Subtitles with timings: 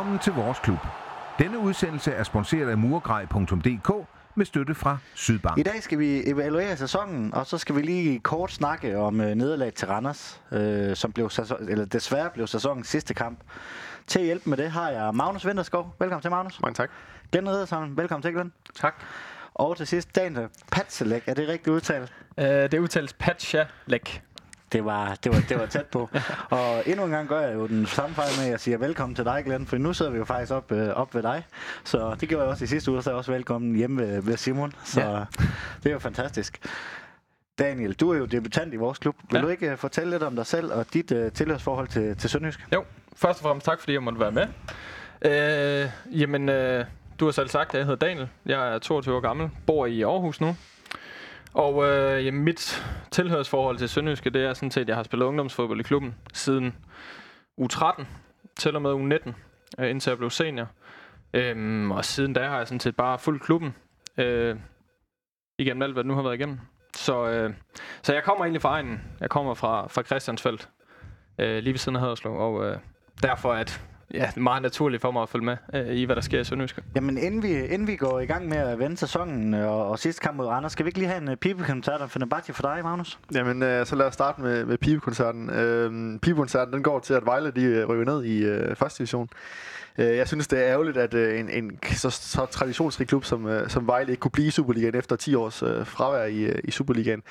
[0.00, 0.78] Velkommen til vores klub.
[1.38, 5.58] Denne udsendelse er sponsoreret af murgrej.dk med støtte fra Sydbank.
[5.58, 9.34] I dag skal vi evaluere sæsonen, og så skal vi lige kort snakke om øh,
[9.34, 13.38] nederlaget til Randers, øh, som blev sæson, eller desværre blev sæsonens sidste kamp.
[14.06, 15.94] Til at hjælpe med det har jeg Magnus Vinterskov.
[15.98, 16.60] Velkommen til, Magnus.
[16.62, 16.90] Mange tak.
[17.32, 17.96] Glenn Riddersholm.
[17.96, 18.52] Velkommen til, Glenn.
[18.74, 18.94] Tak.
[19.54, 21.22] Og til sidst, Daniel Patselek.
[21.26, 22.12] Er det rigtigt udtalt?
[22.38, 24.22] Uh, det udtales Patchalek.
[24.72, 26.10] Det var, det, var, det var tæt på.
[26.50, 29.16] og endnu en gang gør jeg jo den samme fejl med, at jeg siger velkommen
[29.16, 31.46] til dig, Glenn, for nu sidder vi jo faktisk op, øh, op ved dig.
[31.84, 34.22] Så det gjorde jeg også i sidste uge, så er jeg også velkommen hjemme ved,
[34.22, 34.72] ved Simon.
[34.84, 35.24] Så ja.
[35.82, 36.58] det er jo fantastisk.
[37.58, 39.16] Daniel, du er jo debutant i vores klub.
[39.30, 39.44] Vil ja.
[39.44, 42.66] du ikke uh, fortælle lidt om dig selv og dit uh, tilhørsforhold til, til Sønderjysk?
[42.74, 42.84] Jo,
[43.16, 44.46] først og fremmest tak, fordi jeg måtte være med.
[45.22, 45.90] Øh,
[46.20, 46.84] jamen, øh,
[47.20, 48.28] du har selv sagt, at jeg hedder Daniel.
[48.46, 50.56] Jeg er 22 år gammel, bor i Aarhus nu.
[51.54, 55.26] Og øh, jamen, mit tilhørsforhold til Sønderjyske, det er sådan set, at jeg har spillet
[55.26, 56.74] ungdomsfodbold i klubben siden
[57.60, 58.04] U13
[58.58, 59.32] til og med U19,
[59.78, 60.68] øh, indtil jeg blev senior.
[61.34, 63.74] Øhm, og siden da har jeg sådan set bare fulgt klubben
[64.18, 64.56] øh,
[65.58, 66.58] igennem alt, hvad det nu har været igennem.
[66.96, 67.54] Så, øh,
[68.02, 69.02] så jeg kommer egentlig fra egen.
[69.20, 70.68] Jeg kommer fra, fra Christiansfeldt,
[71.38, 72.78] øh, lige ved siden af Haderslev, og øh,
[73.22, 73.84] derfor at
[74.14, 76.40] ja, det er meget naturligt for mig at følge med øh, i, hvad der sker
[76.40, 76.82] i Sønderjyske.
[76.94, 79.98] Jamen, inden vi, inden vi går i gang med at vende sæsonen øh, og, og
[79.98, 82.62] sidste kamp mod Randers, skal vi ikke lige have en uh, pibekoncert af Fenerbahce for
[82.62, 83.18] dig, Magnus?
[83.34, 85.50] Jamen, øh, så lad os starte med, med pibekoncerten.
[85.50, 89.28] Øh, pibekoncerten, den går til, at Vejle de øh, ryger ned i øh, første division.
[89.98, 93.46] Øh, jeg synes, det er ærgerligt, at øh, en, en så, så traditionsrig klub som,
[93.46, 96.58] øh, som Vejle ikke kunne blive i Superligaen efter 10 års øh, fravær i, øh,
[96.64, 97.22] i Superligaen.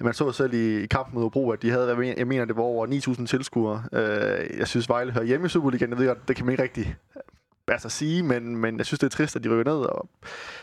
[0.00, 2.62] Man så selv i, i kampen mod Bro, at de havde, jeg mener, det var
[2.62, 2.86] over
[3.18, 3.84] 9.000 tilskuere.
[3.92, 5.90] Øh, jeg synes, Vejle hører hjemme i Superligaen.
[5.90, 6.96] Jeg ved godt, det kan man ikke rigtig
[7.68, 9.80] altså sige, men, men jeg synes, det er trist, at de rykker ned.
[9.80, 10.08] Og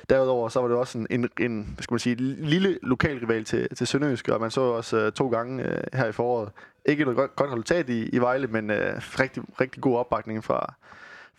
[0.09, 3.45] derudover så var det også en, en, en hvad skal man sige, lille lokal rival
[3.45, 6.49] til, til Sønderjysk, og man så også uh, to gange uh, her i foråret.
[6.85, 8.75] Ikke noget godt, godt resultat i, i Vejle, men uh,
[9.19, 10.73] rigtig, rigtig god opbakning fra,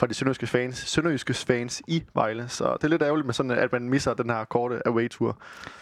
[0.02, 2.48] fra de sønderjyske fans, sønderjyske fans i Vejle.
[2.48, 5.38] Så det er lidt ærgerligt med sådan, at man misser den her korte away-tour.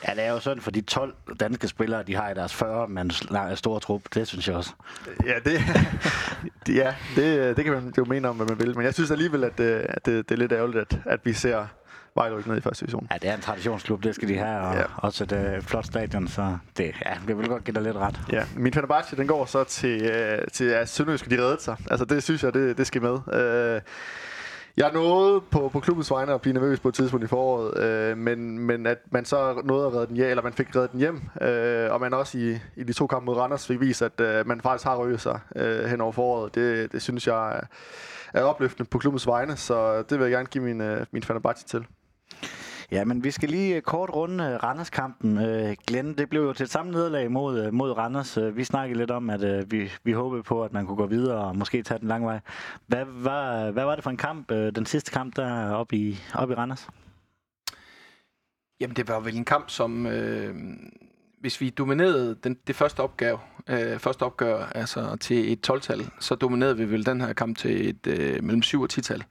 [0.08, 2.88] Ja, det er jo sådan for de 12 danske spillere, de har i deres 40
[2.88, 3.24] mands
[3.58, 4.02] store trup.
[4.14, 4.72] Det synes jeg også.
[5.26, 5.60] Ja, det,
[6.80, 8.76] ja, det, det kan man jo mene om, hvad man vil.
[8.76, 11.32] Men jeg synes alligevel, at, det, at det, det er lidt ærgerligt, at, at vi
[11.32, 11.66] ser
[12.14, 13.08] Vejle rykke ned i første division.
[13.10, 14.82] Ja, det er en traditionsklub, det skal de have, og ja.
[14.96, 18.20] også et øh, flot stadion, så det, ja, jeg vil godt give dig lidt ret.
[18.32, 21.76] Ja, min Fenerbahce, den går så til, øh, til at Sønderjysk, de reddet sig.
[21.90, 23.18] Altså, det synes jeg, det, det skal med.
[23.32, 23.80] Øh,
[24.76, 28.18] jeg nåede på, på klubbens vegne at blive nervøs på et tidspunkt i foråret, øh,
[28.18, 31.00] men, men at man så nåede at redde den hjem, eller man fik reddet den
[31.00, 34.20] hjem, øh, og man også i, i de to kampe mod Randers fik vist, at
[34.20, 36.54] øh, man faktisk har rykket sig øh, hen over foråret.
[36.54, 37.60] Det, det synes jeg er,
[38.34, 41.66] er opløftende på klubbens vegne, så det vil jeg gerne give min, øh, min Fenerbahce
[41.66, 41.86] til.
[42.92, 45.38] Ja, men vi skal lige øh, kort runde øh, Randers-kampen.
[45.38, 48.38] Øh, Glenn, det blev jo til et samme nederlag mod, mod Randers.
[48.56, 51.56] Vi snakkede lidt om, at vi, vi håbede på, at man kunne gå videre og
[51.56, 52.40] måske tage den lang vej.
[52.86, 56.50] Hvad var, hvad var det for en kamp, den sidste kamp der oppe i, op
[56.50, 56.88] i Randers?
[58.80, 60.06] Jamen, det var vel en kamp, som...
[60.06, 60.54] Øh,
[61.40, 66.34] hvis vi dominerede den, det første opgave, øh, første opgør altså til et 12-tal, så
[66.34, 69.24] dominerede vi vel den her kamp til et øh, mellem 7 og 10-tal.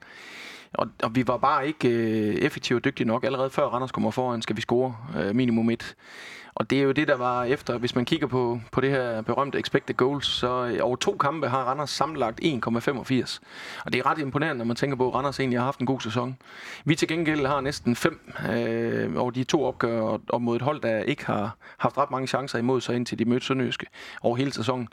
[0.74, 3.24] Og, og vi var bare ikke øh, effektive og dygtige nok.
[3.24, 5.96] Allerede før Randers kommer foran, skal vi score øh, minimum et.
[6.54, 9.22] Og det er jo det, der var efter, hvis man kigger på, på det her
[9.22, 13.38] berømte expected goals, så øh, over to kampe har Randers sammenlagt 1,85.
[13.84, 15.86] Og det er ret imponerende, når man tænker på, at Randers egentlig har haft en
[15.86, 16.36] god sæson.
[16.84, 20.80] Vi til gengæld har næsten fem øh, over de to opgør, og mod et hold,
[20.80, 23.86] der ikke har haft ret mange chancer imod sig, indtil de mødte Sønderjyske
[24.22, 24.88] over hele sæsonen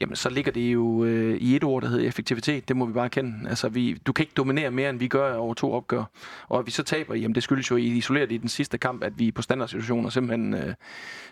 [0.00, 2.68] jamen så ligger det jo øh, i et ord, der hedder effektivitet.
[2.68, 3.48] Det må vi bare kende.
[3.48, 6.04] Altså, vi, du kan ikke dominere mere, end vi gør over to opgør.
[6.48, 9.12] Og at vi så taber, jamen det skyldes jo isoleret i den sidste kamp, at
[9.18, 10.74] vi på standardsituationer simpelthen øh,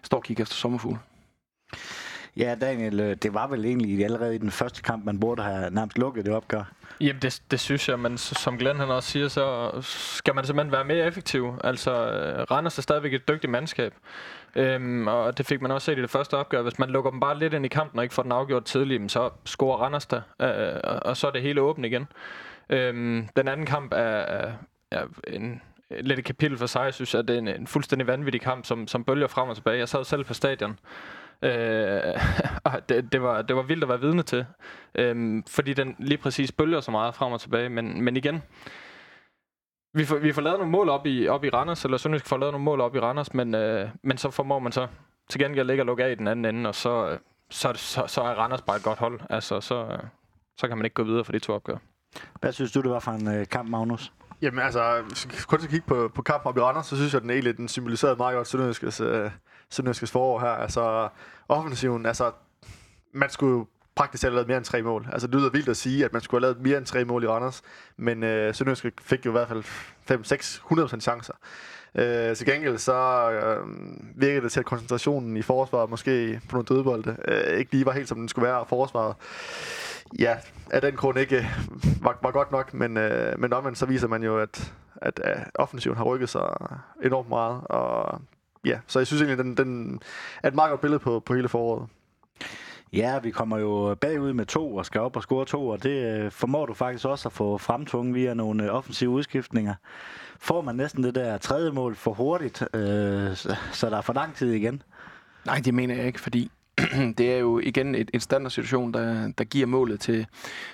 [0.03, 0.99] står og kigger efter sommerfugl.
[2.37, 5.71] Ja, Daniel, øh, det var vel egentlig allerede i den første kamp, man burde have
[5.71, 6.73] nærmest lukket det opgør.
[7.00, 10.73] Jamen, det, det synes jeg, men som Glenn han også siger, så skal man simpelthen
[10.73, 11.55] være mere effektiv.
[11.64, 13.94] Altså, øh, Randers er stadigvæk et dygtigt mandskab.
[14.56, 16.62] Øhm, og det fik man også set i det første opgør.
[16.62, 19.12] Hvis man lukker dem bare lidt ind i kampen og ikke får den afgjort tidligt,
[19.12, 22.06] så scorer Randers der, øh, og så er det hele åbent igen.
[22.70, 24.52] Øhm, den anden kamp er, er,
[24.90, 25.62] er en,
[26.00, 26.84] lidt et kapitel for sig.
[26.84, 29.56] Jeg synes, at det er en, en fuldstændig vanvittig kamp, som, som bølger frem og
[29.56, 29.78] tilbage.
[29.78, 30.78] Jeg sad selv på stadion.
[31.43, 31.50] Øh,
[32.88, 34.46] det, det, var, det var vildt at være vidne til.
[34.94, 37.69] Øh, fordi den lige præcis bølger så meget frem og tilbage.
[37.69, 38.43] Men, men igen,
[39.94, 42.39] vi får, vi får lavet nogle mål op i, op i Randers, eller Sønderjysk får
[42.39, 44.87] lavet nogle mål op i Randers, men, øh, men så formår man så
[45.29, 47.19] til gengæld ikke at lukke af i den anden ende, og så,
[47.50, 49.21] så, så, så er Randers bare et godt hold.
[49.31, 49.99] Altså, så,
[50.56, 51.77] så kan man ikke gå videre for de to opgør.
[52.41, 54.12] Hvad synes du, det var for en øh, kamp, Magnus?
[54.43, 57.12] Jamen altså, hvis vi kun skal kigge på, på kampen op i Randers, så synes
[57.12, 59.31] jeg, at den egentlig den symboliserede meget godt Sønderjyskes, øh,
[59.71, 60.49] Sønderjyskes forår her.
[60.49, 61.09] Altså,
[61.49, 62.33] offensiven, altså,
[63.12, 65.09] man skulle praktisk talt lavet mere end tre mål.
[65.12, 67.25] Altså det lyder vildt at sige, at man skulle have lavet mere end tre mål
[67.25, 67.62] i Randers,
[67.97, 69.65] men øh, Sønderjysk fik jo i hvert fald
[70.94, 71.35] 5-6-100% chancer.
[71.94, 73.67] Øh, til gengæld så øh,
[74.17, 77.93] virkede det til, at koncentrationen i forsvaret, måske på nogle dødbolde, øh, ikke lige var
[77.93, 79.17] helt som den skulle være, og forsvaret
[80.19, 80.37] ja,
[80.71, 84.09] af den grund ikke øh, var, var godt nok, men, øh, men omvendt så viser
[84.09, 86.56] man jo, at, at, øh, offensiven har rykket sig
[87.05, 88.21] enormt meget, og
[88.65, 90.00] ja, så jeg synes egentlig, den, den
[90.43, 91.88] er et meget godt billede på, på hele foråret.
[92.93, 95.91] Ja, vi kommer jo bagud med to og skal op og score to, og det
[95.91, 99.75] øh, formår du faktisk også at få fremtvunget via nogle øh, offensive udskiftninger.
[100.41, 104.12] Får man næsten det der tredje mål for hurtigt, øh, så, så der er for
[104.12, 104.83] lang tid igen?
[105.47, 106.50] Nej, det mener jeg ikke, fordi
[107.19, 110.27] det er jo igen et, et standardsituation, der, der giver målet til,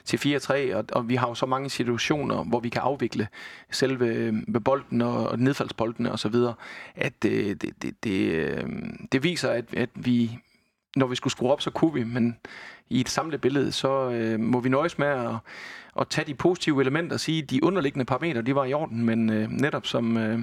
[0.04, 3.28] til 4-3, og, og vi har jo så mange situationer, hvor vi kan afvikle
[3.70, 6.34] selve øh, med bolden og, og nedfaldsboldene osv.,
[6.94, 8.64] at øh, det, det, det, øh,
[9.12, 10.38] det viser, at, at vi,
[10.98, 12.36] når vi skulle skrue op, så kunne vi, men
[12.90, 15.34] i et samlet billede, så øh, må vi nøjes med at,
[16.00, 19.04] at tage de positive elementer og sige, at de underliggende parametre, de var i orden,
[19.04, 20.16] men øh, netop som...
[20.16, 20.40] Øh,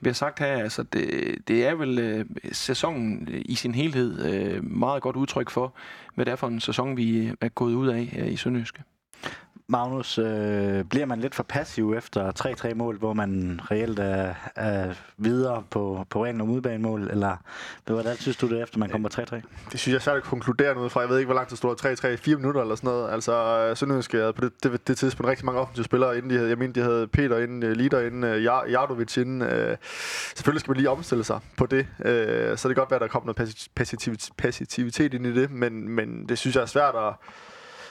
[0.00, 4.64] vi har sagt her, altså det, det er vel øh, sæsonen i sin helhed øh,
[4.64, 5.74] meget godt udtryk for,
[6.14, 8.82] hvad det er for en sæson, vi er gået ud af øh, i Sønderjyske.
[9.68, 12.32] Magnus, øh, bliver man lidt for passiv efter
[12.70, 17.36] 3-3 mål, hvor man reelt er, er videre på, på ren og udbanemål, eller
[17.86, 19.34] hvordan synes du det, efter man kommer 3-3?
[19.72, 21.00] Det synes jeg er svært at konkludere noget fra.
[21.00, 23.12] Jeg ved ikke, hvor lang tid stod 3-3, 4 minutter eller sådan noget.
[23.12, 23.32] Altså,
[23.70, 26.48] øh, Sønderjysk havde på det, det, det tidspunkt rigtig mange offensive spillere, inden de havde,
[26.48, 29.42] jeg mener, de havde Peter inden, øh, Lider inden, øh, Jardovic inden.
[29.42, 29.76] Øh,
[30.34, 31.86] selvfølgelig skal man lige omstille sig på det.
[32.04, 35.50] øh, så det kan godt være, at der kommer noget passivitet, passivitet ind i det,
[35.50, 37.14] men, men det synes jeg er svært at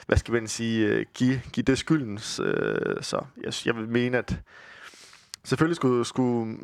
[0.07, 2.13] hvad skal man sige, øh, give, give det skylden.
[2.41, 4.39] Øh, så jeg, jeg vil mene, at
[5.43, 6.57] selvfølgelig skulle, skulle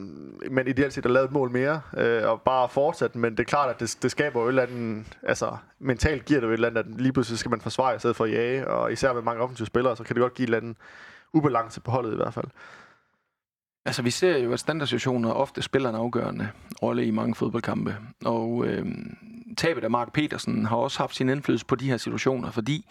[0.52, 3.44] man ideelt set have lavet et mål mere, øh, og bare fortsætte, men det er
[3.44, 6.54] klart, at det, det skaber jo et eller andet, altså mentalt giver det jo et
[6.54, 9.14] eller andet, at lige pludselig skal man forsvare i stedet for at jage, og især
[9.14, 10.78] med mange offensive spillere, så kan det godt give et eller andet
[11.34, 12.48] ubalance på holdet i hvert fald.
[13.86, 16.50] Altså, vi ser jo, at standardsituationer ofte spiller en afgørende
[16.82, 17.96] rolle i mange fodboldkampe.
[18.26, 18.86] Og øh,
[19.58, 22.86] tabet af Mark Petersen har også haft sin indflydelse på de her situationer, fordi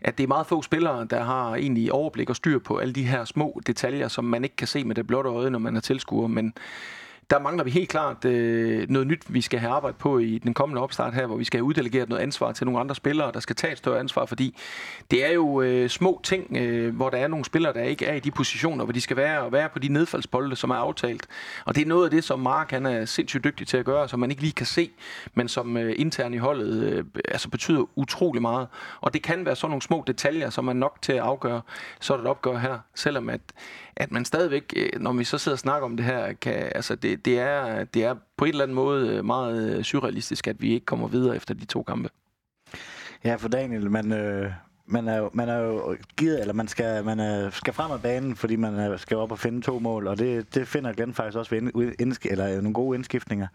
[0.00, 3.02] at det er meget få spillere, der har egentlig overblik og styr på alle de
[3.02, 5.80] her små detaljer, som man ikke kan se med det blotte øje, når man er
[5.80, 6.26] tilskuer.
[6.26, 6.54] Men
[7.30, 10.54] der mangler vi helt klart øh, noget nyt, vi skal have arbejdet på i den
[10.54, 13.40] kommende opstart her, hvor vi skal have uddelegeret noget ansvar til nogle andre spillere, der
[13.40, 14.56] skal tage et større ansvar, fordi
[15.10, 18.14] det er jo øh, små ting, øh, hvor der er nogle spillere, der ikke er
[18.14, 21.26] i de positioner, hvor de skal være, og være på de nedfaldsbolde, som er aftalt.
[21.64, 24.08] Og det er noget af det, som Mark han er sindssygt dygtig til at gøre,
[24.08, 24.90] som man ikke lige kan se,
[25.34, 28.68] men som øh, internt i holdet øh, altså betyder utrolig meget.
[29.00, 31.60] Og det kan være sådan nogle små detaljer, som er nok til at afgøre
[32.00, 33.40] sådan et opgør her, selvom at
[33.96, 36.94] at man stadigvæk, øh, når vi så sidder og snakker om det her, kan, altså
[36.94, 40.62] det, det, er, det er på en eller anden måde øh, meget øh, surrealistisk, at
[40.62, 42.08] vi ikke kommer videre efter de to kampe.
[43.24, 44.52] Ja, for Daniel, man, øh,
[44.86, 48.02] man er jo, man er jo givet, eller man skal, man er, skal frem af
[48.02, 51.14] banen, fordi man er, skal op og finde to mål, og det, det finder Glenn
[51.14, 53.46] faktisk også ved ind, ind, eller nogle gode indskiftninger.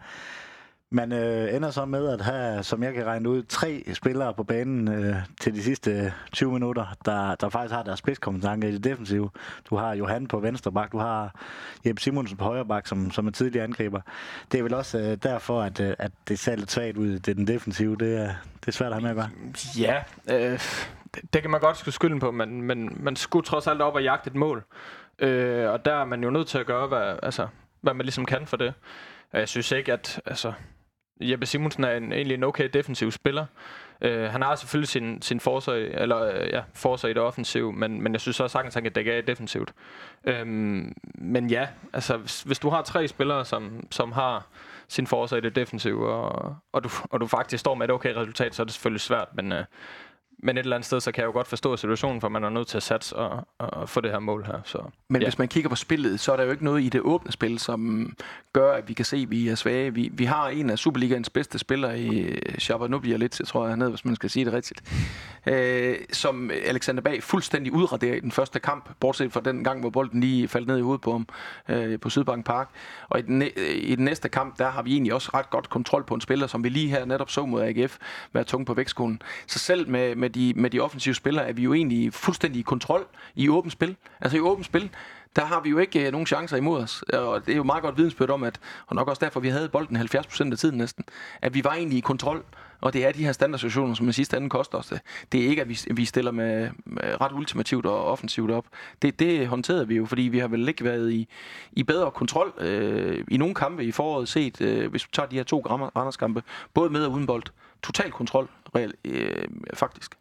[0.92, 4.44] Man øh, ender så med at have, som jeg kan regne ud, tre spillere på
[4.44, 8.72] banen øh, til de sidste øh, 20 minutter, der, der faktisk har deres spidskompetence i
[8.72, 9.30] det defensive.
[9.70, 11.34] Du har Johan på venstre bak, du har
[11.86, 14.00] Jeppe Simonsen på højre bak, som, som er tidligere angriber.
[14.52, 17.28] Det er vel også øh, derfor, at, øh, at det ser lidt svagt ud, det
[17.28, 17.96] er den defensive.
[17.96, 19.30] Det er, det er svært at have med at gøre.
[19.78, 20.02] Ja,
[20.34, 20.60] øh,
[21.14, 23.94] det, det kan man godt skulle skylden på, men, men man skulle trods alt op
[23.94, 24.64] og jagte et mål.
[25.18, 27.46] Øh, og der er man jo nødt til at gøre, hvad, altså,
[27.80, 28.74] hvad man ligesom kan for det.
[29.32, 30.52] Og jeg synes ikke, at altså,
[31.20, 33.46] Jeppe Simonsen er en, egentlig en okay defensiv spiller.
[34.04, 38.02] Uh, han har selvfølgelig sin, sin forsøg, eller uh, ja, forsøg i det offensiv, men,
[38.02, 39.72] men jeg synes også sagtens, at han kan dække af defensivt.
[40.42, 44.46] Um, men ja, altså hvis, hvis du har tre spillere, som, som har
[44.88, 48.14] sin forsøg i det defensive, og, og, du, og du faktisk står med et okay
[48.14, 49.58] resultat, så er det selvfølgelig svært, men uh,
[50.42, 52.50] men et eller andet sted, så kan jeg jo godt forstå situationen, for man er
[52.50, 54.60] nødt til at satse og, og få det her mål her.
[54.64, 54.78] Så,
[55.08, 55.26] Men ja.
[55.26, 57.58] hvis man kigger på spillet, så er der jo ikke noget i det åbne spil,
[57.58, 58.12] som
[58.52, 59.94] gør, at vi kan se, at vi er svage.
[59.94, 63.90] Vi, vi har en af Superligaens bedste spillere i Shabanubia lidt, jeg tror jeg hernede,
[63.90, 64.82] hvis man skal sige det rigtigt,
[65.46, 69.90] øh, som Alexander Bag fuldstændig udraderer i den første kamp, bortset fra den gang, hvor
[69.90, 71.26] bolden lige faldt ned i hovedet på ham
[71.68, 72.70] øh, på Sydbank Park.
[73.08, 73.42] Og i den,
[73.74, 76.46] i den næste kamp, der har vi egentlig også ret godt kontrol på en spiller,
[76.46, 77.96] som vi lige her netop så mod AGF,
[78.32, 79.22] være tung på vægtskolen.
[79.46, 82.60] Så selv med, med med de, med de offensive spillere er vi jo egentlig fuldstændig
[82.60, 83.96] i kontrol i åbent spil.
[84.20, 84.90] Altså i åbent spil,
[85.36, 87.04] der har vi jo ikke øh, nogen chancer imod os.
[87.12, 89.48] Øh, og det er jo meget godt vidensbyrd om, at, og nok også derfor, vi
[89.48, 91.04] havde bolden 70% af tiden næsten,
[91.42, 92.44] at vi var egentlig i kontrol.
[92.80, 95.00] Og det er de her standardsituationer, som i sidste ende koster os det.
[95.32, 98.64] Det er ikke, at vi, vi stiller med, med ret ultimativt og offensivt op.
[99.02, 101.28] Det, det håndterede vi jo, fordi vi har vel ikke været i,
[101.72, 105.36] i bedre kontrol øh, i nogle kampe i foråret set, øh, hvis vi tager de
[105.36, 105.60] her to
[105.96, 106.42] Randers kampe,
[106.74, 107.42] både med og uden bold
[107.82, 110.14] total kontrol, real, øh, faktisk.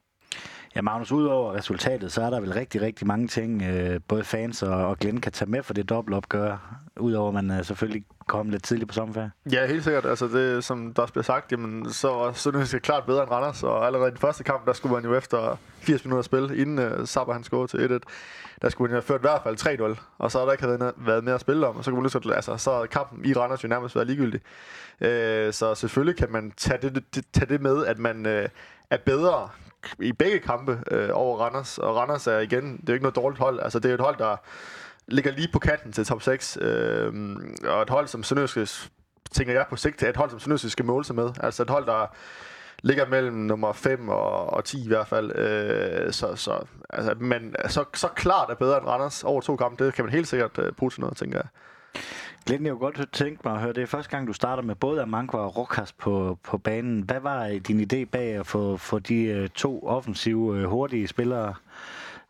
[0.75, 4.63] Ja, Magnus, udover resultatet, så er der vel rigtig, rigtig mange ting, øh, både fans
[4.63, 8.49] og, og Glenn kan tage med for det dobbeltopgør, udover at man øh, selvfølgelig kom
[8.49, 9.31] lidt tidligt på sommerferie.
[9.51, 10.05] Ja, helt sikkert.
[10.05, 13.63] Altså det, som der også bliver sagt, jamen, så var Sønderjysk klart bedre end Randers,
[13.63, 16.79] og allerede i den første kamp, der skulle man jo efter 80 minutter spil, inden
[16.79, 17.99] øh, uh, Sabber han scorede til 1-1,
[18.61, 20.67] der skulle man jo have ført i hvert fald 3-0, og så har der ikke
[20.67, 23.33] været, været mere at spille om, og så kunne man lige altså, så kampen i
[23.33, 24.41] Randers jo nærmest været ligegyldig.
[25.01, 25.07] Uh,
[25.51, 28.49] så selvfølgelig kan man tage det, det, tage det med, at man uh,
[28.89, 29.49] er bedre
[30.00, 31.77] i begge kampe øh, over Randers.
[31.77, 33.59] Og Randers er igen, det er jo ikke noget dårligt hold.
[33.59, 34.36] Altså, det er et hold, der
[35.07, 36.57] ligger lige på kanten til top 6.
[36.62, 37.13] Øh,
[37.63, 38.67] og et hold, som Sønderjyske,
[39.31, 41.29] tænker jeg på sigt, er et hold, som Sønderjyske skal måle sig med.
[41.39, 42.15] Altså et hold, der
[42.83, 45.36] ligger mellem nummer 5 og, og 10 i hvert fald.
[45.36, 49.86] Øh, så, så, altså, men så, så klart er bedre end Randers over to kampe.
[49.86, 51.48] Det kan man helt sikkert øh, bruge til noget, tænker jeg.
[52.46, 54.75] Glenn, jeg kunne godt tænke mig at høre, det er første gang, du starter med
[54.75, 57.01] både Amankwa og Rokas på, på banen.
[57.01, 61.53] Hvad var din idé bag at få, få de øh, to offensive, øh, hurtige spillere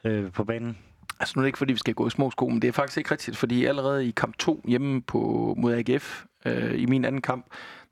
[0.03, 0.77] øh, på banen?
[1.19, 2.71] Altså nu er det ikke, fordi vi skal gå i små sko, men det er
[2.71, 7.05] faktisk ikke rigtigt, fordi allerede i kamp 2 hjemme på, mod AGF, øh, i min
[7.05, 7.45] anden kamp,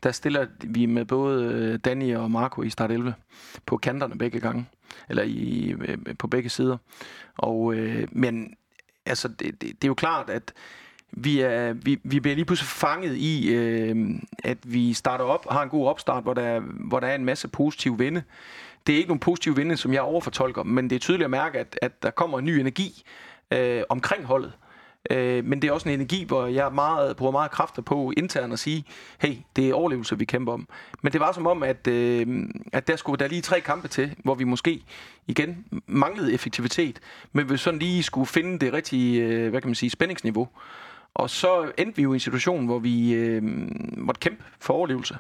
[0.04, 3.14] der stiller vi med både øh, Danny og Marco i start 11
[3.66, 4.66] på kanterne begge gange,
[5.10, 5.76] eller i,
[6.20, 6.78] på begge sider.
[7.38, 8.56] Og, øh, men
[9.06, 10.54] altså, det, det, det er jo klart, at
[11.12, 13.96] vi, er, vi, vi bliver lige pludselig fanget i, øh,
[14.44, 17.26] at vi starter op og har en god opstart, hvor der, hvor der er en
[17.26, 18.24] masse positive vinde.
[18.88, 21.60] Det er ikke nogen positive vinde, som jeg overfortolker, men det er tydeligt at mærke,
[21.60, 23.04] at, at der kommer en ny energi
[23.52, 24.54] øh, omkring holdet.
[25.10, 28.54] Øh, men det er også en energi, hvor jeg meget, bruger meget kræfter på internt
[28.54, 28.86] at sige,
[29.20, 30.68] hey, det er overlevelse, vi kæmper om.
[31.02, 32.28] Men det var som om, at, øh,
[32.74, 34.84] at der skulle der lige tre kampe til, hvor vi måske
[35.28, 37.00] igen manglede effektivitet,
[37.34, 40.48] men vi sådan lige skulle finde det rigtige, øh, hvad kan man sige, spændingsniveau.
[41.18, 43.44] Og så endte vi jo i en situation, hvor vi øh,
[43.98, 45.18] måtte kæmpe for overlevelse.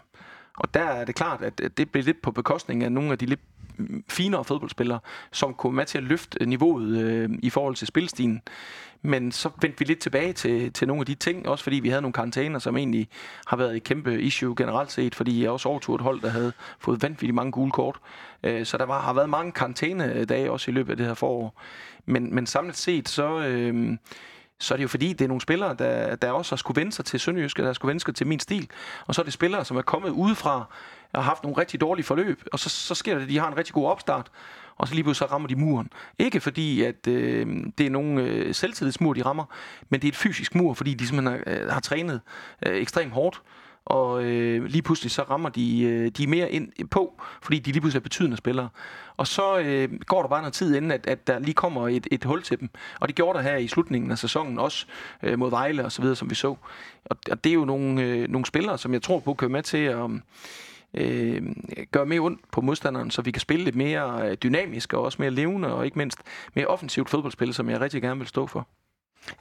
[0.57, 3.25] Og der er det klart, at det blev lidt på bekostning af nogle af de
[3.25, 3.39] lidt
[3.77, 4.99] mm, finere fodboldspillere,
[5.31, 8.41] som kunne med til at løfte niveauet øh, i forhold til spilstilen.
[9.01, 11.89] Men så vendte vi lidt tilbage til, til nogle af de ting, også fordi vi
[11.89, 13.07] havde nogle karantæner, som egentlig
[13.47, 16.51] har været et kæmpe issue generelt set, fordi jeg også overtog et hold, der havde
[16.79, 17.99] fået vanvittigt mange gule kort.
[18.43, 21.61] Øh, så der var, har været mange karantænedage også i løbet af det her forår.
[22.05, 23.39] Men, men samlet set, så...
[23.39, 23.97] Øh,
[24.59, 26.91] så er det jo fordi, det er nogle spillere, der, der også har skulle vende
[26.91, 28.69] sig til Sønderjyske, der har skulle vende sig til min stil.
[29.05, 30.65] Og så er det spillere, som er kommet udefra
[31.13, 33.47] og har haft nogle rigtig dårlige forløb, og så, så sker det, at de har
[33.47, 34.31] en rigtig god opstart,
[34.77, 35.89] og så lige pludselig så rammer de muren.
[36.19, 37.47] Ikke fordi, at øh,
[37.77, 39.45] det er nogen øh, selvtillidsmur, de rammer,
[39.89, 42.21] men det er et fysisk mur, fordi de simpelthen har, øh, har trænet
[42.65, 43.41] øh, ekstremt hårdt,
[43.87, 47.81] og øh, lige pludselig så rammer de, øh, de mere ind på, fordi de lige
[47.81, 48.69] pludselig er betydende spillere.
[49.17, 52.07] Og så øh, går der bare noget tid inden, at, at der lige kommer et,
[52.11, 52.69] et hul til dem.
[52.99, 54.85] Og det gjorde der her i slutningen af sæsonen også
[55.23, 56.55] øh, mod Vejle og så videre, som vi så.
[57.05, 59.63] Og, og det er jo nogle, øh, nogle spillere, som jeg tror på kan med
[59.63, 60.09] til at
[60.93, 61.41] øh,
[61.91, 65.17] gøre mere ondt på modstanderen, så vi kan spille lidt mere øh, dynamisk og også
[65.21, 66.19] mere levende og ikke mindst
[66.53, 68.67] mere offensivt fodboldspil, som jeg rigtig gerne vil stå for.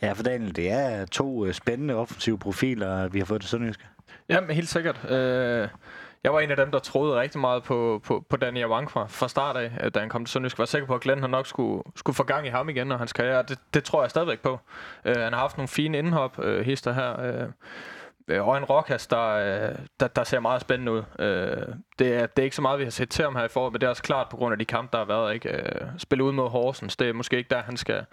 [0.03, 3.85] Ja, for Daniel, det er to øh, spændende offensive profiler, vi har fået til Sønderjyske.
[4.29, 5.11] Ja, men helt sikkert.
[5.11, 5.69] Øh,
[6.25, 9.07] jeg var en af dem, der troede rigtig meget på, på, på Daniel Wang fra,
[9.07, 10.57] fra start af, øh, da han kom til Sønderjysk.
[10.57, 12.93] Jeg var sikker på, at Glenn han nok skulle, skulle få gang i ham igen
[12.93, 13.43] og hans karriere.
[13.43, 14.61] Det, det tror jeg stadigvæk på.
[15.05, 17.21] Øh, han har haft nogle fine indhop, øh, hister her.
[17.21, 17.49] Øh,
[18.29, 21.03] øh og en Rokas, der, øh, der, der ser meget spændende ud.
[21.19, 23.49] Øh, det, er, det er ikke så meget, vi har set til ham her i
[23.49, 25.35] foråret, men det er også klart på grund af de kampe, der har været.
[25.35, 25.49] Ikke?
[25.49, 28.05] Øh, spille ud mod Horsens, det er måske ikke der, han skal,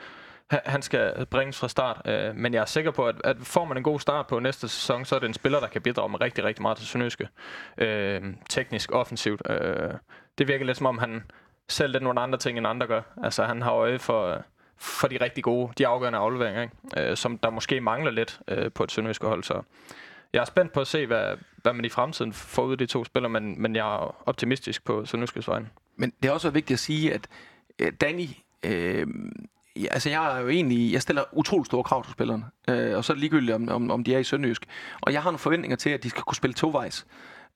[0.65, 2.01] han skal bringes fra start.
[2.05, 4.67] Øh, men jeg er sikker på, at, at får man en god start på næste
[4.67, 7.29] sæson, så er det en spiller, der kan bidrage med rigtig, rigtig meget til Sønderjyske.
[7.77, 9.41] Øh, teknisk, offensivt.
[9.50, 9.93] Øh,
[10.38, 11.24] det virker lidt som om, han
[11.69, 13.01] selv lidt nogle andre ting, end andre gør.
[13.24, 14.43] Altså, han har øje for,
[14.77, 16.75] for de rigtig gode, de afgørende afleveringer, ikke?
[16.98, 19.43] Øh, som der måske mangler lidt øh, på et Sønderjyske hold.
[19.43, 19.62] Så
[20.33, 22.86] jeg er spændt på at se, hvad, hvad man i fremtiden får ud af de
[22.86, 25.69] to spillere, men, men jeg er optimistisk på Sønderjyskes vejen.
[25.95, 27.27] Men det er også vigtigt at sige, at
[27.79, 28.27] øh, Danny
[28.65, 29.07] øh,
[29.92, 33.13] altså jeg er jo egentlig, jeg stiller utrolig store krav til spillerne, øh, og så
[33.13, 34.65] er det ligegyldigt, om, om, om de er i Sønderjysk.
[35.01, 37.06] Og jeg har nogle forventninger til, at de skal kunne spille tovejs.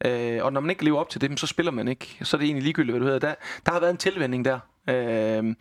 [0.06, 2.18] Øh, og når man ikke lever op til dem, så spiller man ikke.
[2.24, 3.28] Så er det egentlig ligegyldigt, hvad du hedder.
[3.28, 4.60] Der, der har været en tilvænding der.
[4.90, 5.56] Øh,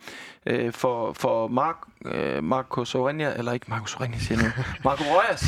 [0.45, 4.49] øh, for, for Mark, øh, Marco Sorenja, eller ikke Marco Sorenja, siger nu,
[4.83, 5.45] Marco Rojas,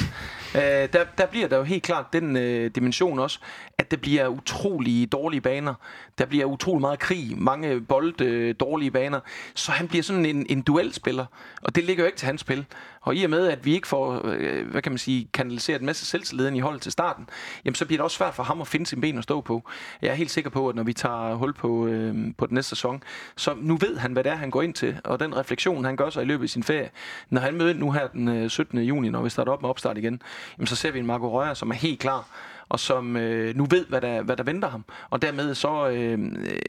[0.55, 0.61] øh,
[0.93, 3.39] der, der bliver der jo helt klart den øh, dimension også,
[3.77, 5.73] at det bliver utrolig dårlige baner.
[6.17, 9.19] Der bliver utrolig meget krig, mange bold, øh, dårlige baner.
[9.55, 11.25] Så han bliver sådan en, en duelspiller,
[11.61, 12.65] og det ligger jo ikke til hans spil.
[13.01, 15.85] Og i og med, at vi ikke får, øh, hvad kan man sige, kanaliseret en
[15.85, 17.29] masse selvtilliden i holdet til starten,
[17.65, 19.63] jamen så bliver det også svært for ham at finde sin ben at stå på.
[20.01, 22.69] Jeg er helt sikker på, at når vi tager hul på, øh, på den næste
[22.69, 23.03] sæson,
[23.37, 25.95] så nu ved han, hvad det er, han går ind til, og den refleksion, han
[25.95, 26.89] gør sig i løbet af sin ferie.
[27.29, 28.79] Når han møder nu her den øh, 17.
[28.79, 30.21] Juni, når vi starter op med opstart igen,
[30.57, 32.25] jamen, så ser vi en Marco Røger, som er helt klar
[32.69, 34.85] og som øh, nu ved, hvad der, hvad der venter ham.
[35.09, 36.59] Og dermed så øh, øh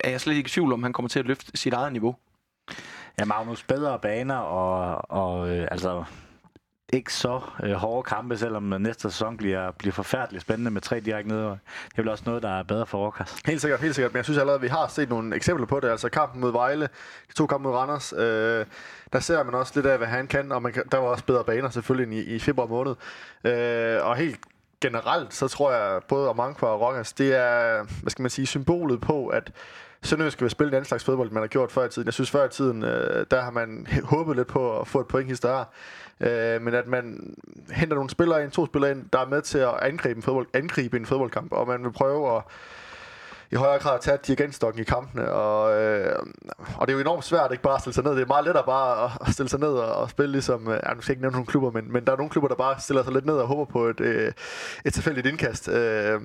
[0.00, 2.16] er jeg slet ikke i tvivl om, han kommer til at løfte sit eget niveau.
[3.18, 6.04] Ja, Magnus, bedre baner og, og øh, altså
[6.92, 11.28] ikke så øh, hårde kampe, selvom næste sæson bliver, bliver forfærdeligt spændende med tre direkte
[11.28, 11.38] ned.
[11.38, 11.58] Det
[11.96, 13.42] er vel også noget, der er bedre for Aarhus.
[13.46, 14.12] Helt sikkert, helt sikkert.
[14.12, 15.88] Men jeg synes allerede, at vi har set nogle eksempler på det.
[15.88, 16.88] Altså kampen mod Vejle,
[17.28, 18.12] de to kampe mod Randers.
[18.12, 18.66] Øh,
[19.12, 20.52] der ser man også lidt af, hvad han kan.
[20.52, 22.94] Og man kan, der var også bedre baner selvfølgelig end i, i februar måned.
[23.44, 24.40] Øh, og helt
[24.80, 29.00] generelt, så tror jeg, både Amankwa og Rokas, det er, hvad skal man sige, symbolet
[29.00, 29.52] på, at
[30.02, 32.06] Sønderjysk vil spille den slags fodbold, man har gjort før i tiden.
[32.06, 35.06] Jeg synes, før i tiden, øh, der har man håbet lidt på at få et
[35.06, 35.64] point der.
[36.20, 37.34] Øh, men at man
[37.70, 40.46] henter nogle spillere ind, to spillere ind, der er med til at angribe en, fodbold,
[40.54, 42.42] angribe en fodboldkamp, og man vil prøve at
[43.50, 46.16] i højere grad at tage dirigentstokken i kampene, og, øh,
[46.76, 48.12] og det er jo enormt svært ikke bare at stille sig ned.
[48.12, 51.00] Det er meget lettere bare at stille sig ned og, og spille ligesom, øh, nu
[51.00, 53.12] skal ikke nævne nogle klubber, men, men der er nogle klubber, der bare stiller sig
[53.12, 54.32] lidt ned og håber på et, øh,
[54.84, 55.68] et tilfældigt indkast.
[55.68, 56.20] Øh,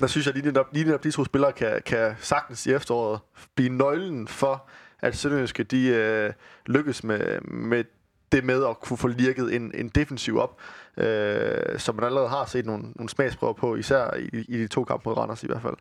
[0.00, 3.20] der synes jeg, lige netop, lige netop de to spillere kan, kan sagtens i efteråret
[3.54, 4.68] blive nøglen for,
[5.00, 6.32] at Sønderjyske de øh,
[6.66, 7.84] lykkes med, med
[8.32, 10.60] det med at kunne få lirket en, en defensiv op,
[10.96, 14.84] øh, som man allerede har set nogle, nogle smagsprøver på, især i, i de to
[14.84, 15.76] kampe mod Randers i hvert fald.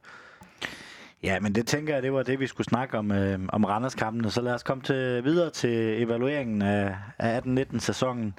[1.23, 4.31] Ja, men det tænker jeg, det var det, vi skulle snakke om, øh, om Randers-kampen.
[4.31, 8.33] Så lad os komme til, videre til evalueringen af, af 18-19 sæsonen.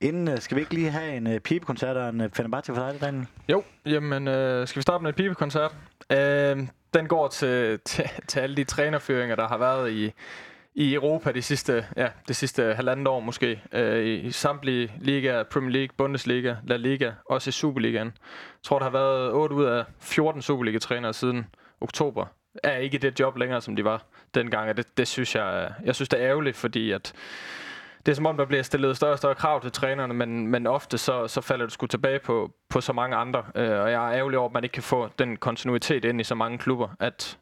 [0.00, 2.90] Inden øh, skal vi ikke lige have en øh, pibekoncert og en øh, Fenerbahce for
[2.90, 3.26] dig, Daniel?
[3.48, 5.74] Jo, jamen øh, skal vi starte med en pibekoncert?
[6.12, 6.58] Øh,
[6.94, 10.12] den går til, til, til alle de trænerføringer, der har været i,
[10.74, 13.62] i Europa de sidste, ja, det sidste halvandet år måske.
[13.72, 18.06] Øh, I samtlige ligaer, Premier League, Bundesliga, La Liga, også i Superligaen.
[18.06, 21.46] Jeg tror, der har været 8 ud af 14 Superliga-trænere siden
[21.80, 22.26] oktober.
[22.62, 24.02] Er ikke det job længere, som de var
[24.34, 27.14] dengang, og det, det synes jeg, øh, jeg synes det er ærgerligt, fordi at
[28.06, 30.66] det er som om, der bliver stillet større og større krav til trænerne, men, men
[30.66, 33.44] ofte så, så falder det sgu tilbage på, på så mange andre.
[33.54, 36.24] Øh, og jeg er ærgerlig over, at man ikke kan få den kontinuitet ind i
[36.24, 37.38] så mange klubber, at,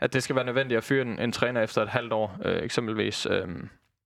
[0.00, 2.62] at det skal være nødvendigt at fyre en, en træner efter et halvt år, øh,
[2.62, 3.26] eksempelvis.
[3.30, 3.48] Øh,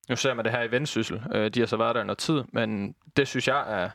[0.09, 1.23] nu ser man det her i Vendsyssel.
[1.35, 3.91] Øh, de har så været der noget tid, men det synes jeg er,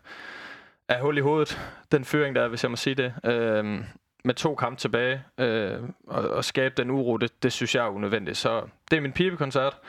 [0.90, 1.60] er hul i hovedet,
[1.92, 3.14] den fyring der, hvis jeg må sige det.
[3.26, 3.84] Øh,
[4.26, 7.90] med to kampe tilbage, øh, og, og skabe den uro, det, det synes jeg er
[7.90, 8.38] unødvendigt.
[8.38, 9.80] Så det er min pibekoncert.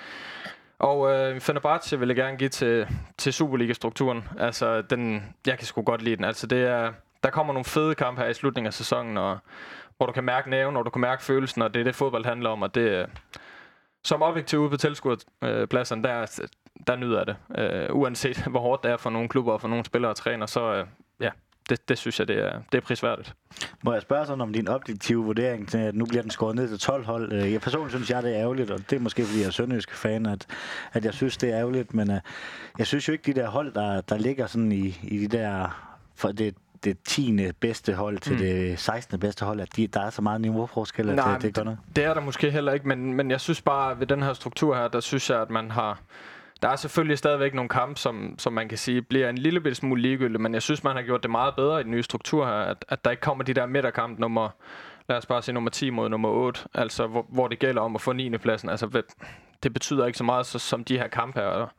[0.79, 4.29] Og øh, Fenerbahce vil jeg gerne give til, til Superliga-strukturen.
[4.39, 6.25] Altså, den, jeg kan sgu godt lide den.
[6.25, 9.39] Altså, det er, der kommer nogle fede kampe her i slutningen af sæsonen, og,
[9.97, 12.25] hvor du kan mærke næven, og du kan mærke følelsen, og det er det, fodbold
[12.25, 12.63] handler om.
[12.63, 13.09] Og det, øh,
[14.05, 16.41] som objektiv ude på tilskuerpladsen, der,
[16.87, 17.37] der nyder jeg det.
[17.59, 20.47] Øh, uanset hvor hårdt det er for nogle klubber og for nogle spillere og træner,
[20.47, 20.87] så øh,
[21.21, 21.31] ja,
[21.71, 23.35] det, det synes jeg, det er, det er prisværdigt.
[23.83, 26.69] Må jeg spørge sådan om din objektive vurdering til, at nu bliver den skåret ned
[26.69, 27.33] til 12 hold?
[27.33, 29.51] Øh, jeg personligt synes, jeg det er ærgerligt, og det er måske, fordi jeg er
[29.51, 30.47] sønderjysk fan, at,
[30.93, 32.17] at jeg synes, det er ærgerligt, men uh,
[32.79, 35.81] jeg synes jo ikke, de der hold, der, der ligger sådan i, i de der...
[36.17, 37.53] For det, det 10.
[37.61, 38.39] bedste hold til mm.
[38.39, 39.21] det 16.
[39.21, 41.79] bedste hold, at de, der er så meget niveauforskel, at Nej, det, det gør noget?
[41.97, 44.77] det er der måske heller ikke, men, men jeg synes bare, ved den her struktur
[44.77, 46.01] her, der synes jeg, at man har
[46.65, 50.03] der er selvfølgelig stadigvæk nogle kampe, som, som man kan sige bliver en lille smule
[50.03, 52.53] ligegyldige, men jeg synes, man har gjort det meget bedre i den nye struktur her,
[52.53, 54.49] at, at der ikke kommer de der midterkamp nummer,
[55.09, 57.95] lad os bare sige nummer 10 mod nummer 8, altså hvor, hvor det gælder om
[57.95, 58.39] at få 9.
[58.39, 58.69] pladsen.
[58.69, 59.03] Altså
[59.63, 61.73] det betyder ikke så meget så, som de her kampe her.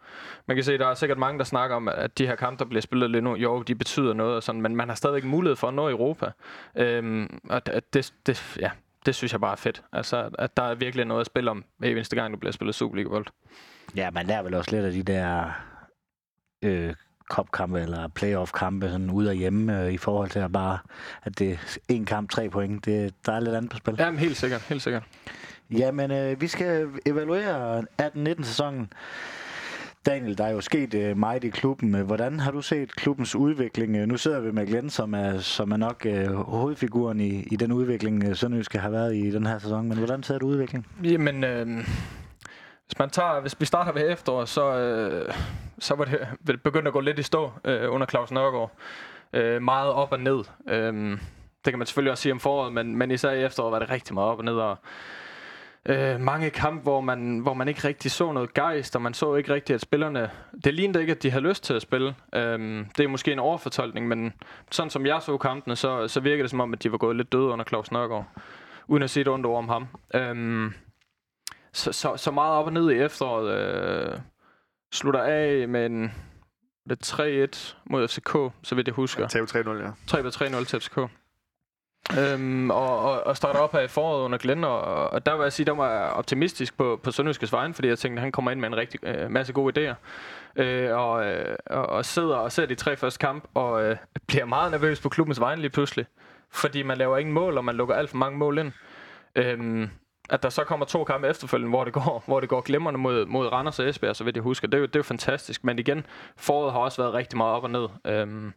[0.45, 2.69] Man kan se, der er sikkert mange, der snakker om, at de her kampe, der
[2.69, 5.56] bliver spillet lige nu, jo, de betyder noget, og sådan, men man har stadigvæk mulighed
[5.56, 6.32] for at nå Europa.
[6.76, 8.71] Øhm, og det, det, ja,
[9.06, 9.84] det synes jeg bare er fedt.
[9.93, 12.76] Altså, at der er virkelig noget at spille om, hver eneste gang, du bliver spillet
[12.76, 13.26] Superliga-bold.
[13.95, 15.51] Ja, man lærer vel også lidt af de der
[16.63, 16.93] øh,
[17.29, 20.77] kopkampe eller playoff-kampe sådan ude og hjemme øh, i forhold til at bare,
[21.23, 21.58] at det er
[21.89, 22.86] en kamp, tre point.
[22.86, 23.95] Det, der er lidt andet på spil.
[23.99, 25.03] Jamen, helt sikkert, helt sikkert.
[25.71, 28.93] Jamen, øh, vi skal evaluere 18-19 sæsonen.
[30.05, 31.93] Daniel, der er jo sket øh, meget i klubben.
[31.93, 34.05] Hvordan har du set klubbens udvikling?
[34.05, 37.71] Nu sidder vi med Glenn, som er, som er nok øh, hovedfiguren i, i den
[37.71, 39.88] udvikling, øh, Sønderjyske har været i den her sæson.
[39.88, 40.86] Men hvordan ser du udviklingen?
[41.03, 41.88] Jamen, øh,
[42.86, 45.34] hvis man tager, hvis vi starter ved efterår, så, øh,
[45.80, 48.71] så var det, det begyndt at gå lidt i stå øh, under Claus Nørgaard.
[49.34, 50.43] Øh, meget op og ned.
[50.69, 51.19] Øh,
[51.65, 53.89] det kan man selvfølgelig også sige om foråret, men, men især i efteråret var det
[53.89, 54.54] rigtig meget op og ned.
[54.54, 54.78] Og,
[55.86, 59.36] øh, mange kampe, hvor man, hvor man ikke rigtig så noget gejst, og man så
[59.36, 60.30] ikke rigtig, at spillerne...
[60.63, 62.15] Det lignede ikke, at de havde lyst til at spille.
[62.36, 64.34] Øh, det er måske en overfortolkning, men
[64.71, 67.15] sådan som jeg så kampene, så, så virkede det som om, at de var gået
[67.15, 68.26] lidt døde under Claus Nørgaard.
[68.88, 69.88] Uden at sige et ondt ord om ham.
[70.13, 70.71] Øh,
[71.75, 73.51] så, så, så meget op og ned i efteråret.
[73.51, 74.19] Øh,
[74.93, 76.11] slutter af med en
[76.89, 77.13] det
[77.53, 79.27] 3-1 mod FCK, så vidt jeg husker.
[79.35, 80.59] Ja, 3-0, ja.
[80.59, 80.99] 3-3-0 til FCK.
[82.19, 85.43] Øhm, og, og, og starter op her i foråret under Glenn, og, og der vil
[85.43, 88.31] jeg sige, der var jeg optimistisk på, på Sønderjyskes vejen, fordi jeg tænkte, at han
[88.31, 89.95] kommer ind med en rigtig øh, masse gode idéer.
[90.55, 94.45] Øh, og, øh, og, og sidder og ser de tre første kamp, og øh, bliver
[94.45, 96.05] meget nervøs på klubbens vejen lige pludselig.
[96.51, 98.71] Fordi man laver ingen mål, og man lukker alt for mange mål ind.
[99.35, 99.89] Øhm,
[100.29, 103.25] at der så kommer to kampe efterfølgende, hvor det går, hvor det går glimrende mod,
[103.25, 104.67] mod Randers og Esbjerg, så vidt jeg husker.
[104.67, 105.63] Det er, jo, det er jo fantastisk.
[105.63, 106.05] Men igen,
[106.38, 107.88] foråret har også været rigtig meget op og ned.
[108.05, 108.53] Øhm,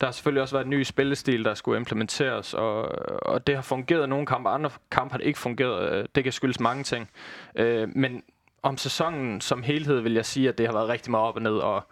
[0.00, 2.82] der har selvfølgelig også været en ny spillestil, der skulle implementeres, og,
[3.22, 5.92] og det har fungeret nogle kampe, andre kampe har det ikke fungeret.
[5.92, 7.10] Øh, det kan skyldes mange ting.
[7.54, 8.22] Øh, men
[8.62, 11.42] om sæsonen som helhed vil jeg sige, at det har været rigtig meget op og
[11.42, 11.86] ned, og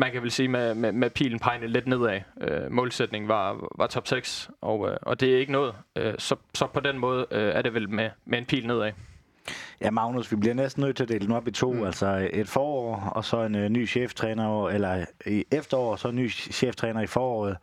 [0.00, 2.20] man kan vel sige med, med, med pilen pegende lidt nedad.
[2.40, 5.74] Øh, målsætningen var, var top 6, og, øh, og det er ikke noget.
[5.96, 8.92] Øh, så, så på den måde øh, er det vel med, med en pil nedad.
[9.80, 11.72] Ja, Magnus, vi bliver næsten nødt til at dele den op i to.
[11.72, 11.84] Mm.
[11.84, 16.16] Altså et forår, og så en uh, ny cheftræner, eller i efterår, og så en
[16.16, 17.56] ny cheftræner i foråret.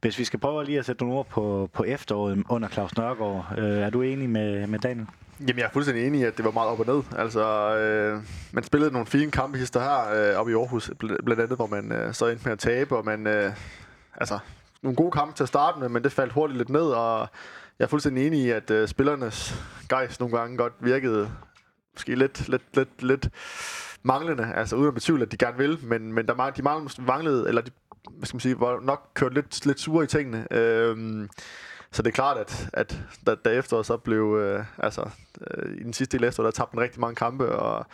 [0.00, 3.54] Hvis vi skal prøve lige at sætte nogle ord på, på efteråret under Claus Nørgaard,
[3.58, 5.06] øh, er du enig med, med Daniel?
[5.40, 7.02] Jamen, jeg er fuldstændig enig i, at det var meget op og ned.
[7.18, 11.56] Altså, øh, man spillede nogle fine kampe hister her øh, oppe i Aarhus, blandt andet,
[11.56, 13.52] hvor man øh, så endte med at tabe, og man, øh,
[14.16, 14.38] altså,
[14.82, 17.28] nogle gode kampe til at starte med, men det faldt hurtigt lidt ned, og
[17.82, 19.54] jeg er fuldstændig enig i, at øh, spillernes
[19.88, 21.30] gejst nogle gange godt virkede
[21.92, 23.28] måske lidt, lidt, lidt, lidt
[24.02, 26.62] manglende, altså uden at betvivle, at de gerne vil, men, men der, de
[27.02, 27.70] manglede, eller de,
[28.10, 30.46] hvad skal man sige, var nok kørt lidt, lidt sure i tingene.
[30.50, 31.28] Øhm,
[31.92, 35.10] så det er klart, at, at da, da så blev, øh, altså
[35.50, 37.86] øh, i den sidste del af efteråret, der tabte man rigtig mange kampe, og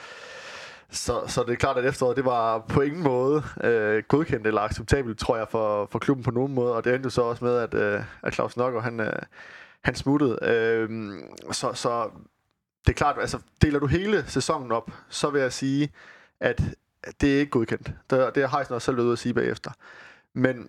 [0.90, 4.60] så, så det er klart, at efteråret, det var på ingen måde øh, godkendt eller
[4.60, 7.44] acceptabelt, tror jeg, for, for klubben på nogen måde, og det endte jo så også
[7.44, 9.12] med, at, øh, at Claus Nokker, han, øh,
[9.84, 10.38] han smuttede.
[10.42, 11.12] Øh,
[11.52, 12.10] så, så
[12.86, 15.92] det er klart, altså deler du hele sæsonen op, så vil jeg sige,
[16.40, 16.62] at
[17.20, 17.90] det er ikke godkendt.
[18.10, 19.70] Det, det har Heisen også selv været ude at sige bagefter.
[20.34, 20.68] Men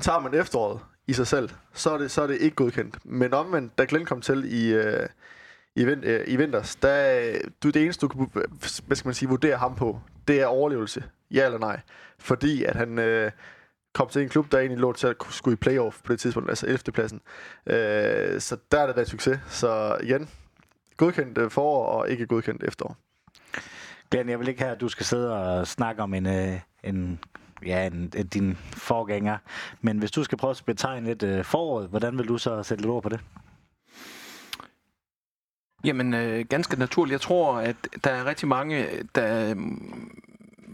[0.00, 3.06] tager man efteråret i sig selv, så er det, så er det ikke godkendt.
[3.06, 5.08] Men omvendt, da Glenn kom til i, øh,
[5.74, 8.30] i, vin, øh, i vinters, der, du, det eneste, du kan
[8.86, 11.04] hvad skal man sige, vurdere ham på, det er overlevelse.
[11.30, 11.80] Ja eller nej.
[12.18, 13.30] Fordi at han øh,
[13.94, 16.48] kom til en klub, der egentlig lå til at skulle i playoff på det tidspunkt,
[16.48, 16.78] altså 11.
[16.78, 17.20] pladsen.
[17.66, 19.40] Øh, så der er det været succes.
[19.48, 20.28] Så igen,
[20.96, 22.96] godkendt øh, forår og ikke godkendt efterår.
[24.10, 27.20] Glenn, jeg vil ikke have, at du skal sidde og snakke om en, øh, en
[27.66, 29.38] ja, en, en, din forgænger.
[29.80, 32.82] Men hvis du skal prøve at betegne lidt øh, foråret, hvordan vil du så sætte
[32.82, 33.20] lidt ord på det?
[35.84, 37.12] Jamen, øh, ganske naturligt.
[37.12, 39.54] Jeg tror, at der er rigtig mange, der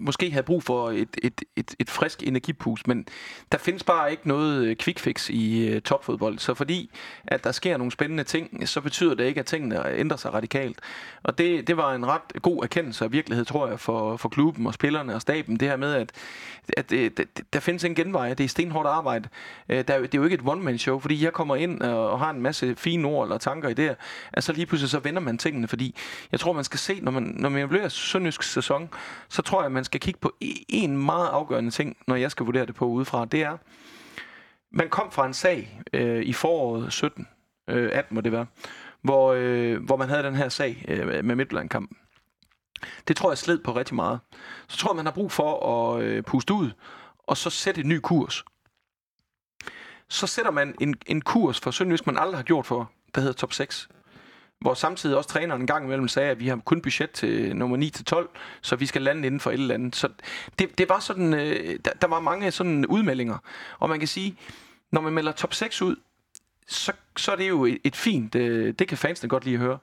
[0.05, 3.07] måske havde brug for et, et, et, et frisk energipus, men
[3.53, 6.39] der findes bare ikke noget øh, quick fix i øh, topfodbold.
[6.39, 6.91] Så fordi
[7.27, 10.81] at der sker nogle spændende ting, så betyder det ikke, at tingene ændrer sig radikalt.
[11.23, 14.67] Og det, det var en ret god erkendelse af virkelighed, tror jeg, for, for klubben
[14.67, 15.57] og spillerne og staben.
[15.57, 16.13] Det her med, at,
[16.77, 18.35] at øh, at, der findes en genvej.
[18.35, 19.29] Det er stenhårdt arbejde.
[19.69, 22.31] Uh, der, det er jo ikke et one-man-show, fordi jeg kommer ind og, og har
[22.31, 23.97] en masse fine ord eller tanker i det,
[24.33, 25.95] at så lige pludselig så vender man tingene, fordi
[26.33, 28.89] jeg tror, man skal se, når man, når man bliver Sønderjysk sæson,
[29.29, 30.37] så tror jeg, man skal kigge på
[30.69, 33.25] en meget afgørende ting, når jeg skal vurdere det på udefra.
[33.25, 33.57] Det er,
[34.71, 37.29] man kom fra en sag øh, i foråret 17,
[37.71, 38.47] øh, 18 må det være,
[39.03, 41.97] hvor, øh, hvor man havde den her sag øh, med Midtjylland-kampen.
[43.09, 44.21] Det tror jeg sled på rigtig meget.
[44.69, 46.71] Så tror jeg, man har brug for at øh, puste ud,
[47.19, 48.45] og så sætte en ny kurs.
[50.09, 53.35] Så sætter man en, en kurs for Sønderjysk, man aldrig har gjort for, der hedder
[53.35, 53.89] top 6
[54.61, 57.77] hvor samtidig også træneren en gang imellem sagde, at vi har kun budget til nummer
[57.77, 58.31] 9 til 12,
[58.63, 59.97] så vi skal lande inden for et eller andet.
[59.97, 60.09] Så
[60.59, 63.39] det, det var sådan, øh, der, der var mange sådan udmeldinger,
[63.79, 64.37] og man kan sige,
[64.93, 65.97] når man melder top 6 ud,
[66.69, 69.61] så, så er det jo et, et fint, øh, det kan fansene godt lide at
[69.61, 69.79] høre.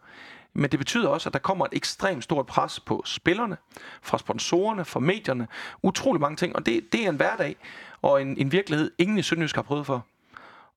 [0.54, 3.58] Men det betyder også, at der kommer et ekstremt stort pres på spillerne,
[4.02, 5.48] fra sponsorerne, fra medierne,
[5.84, 7.56] utrolig mange ting, og det, det er en hverdag
[8.02, 10.06] og en, en virkelighed, ingen i Sønderjysk har prøvet for.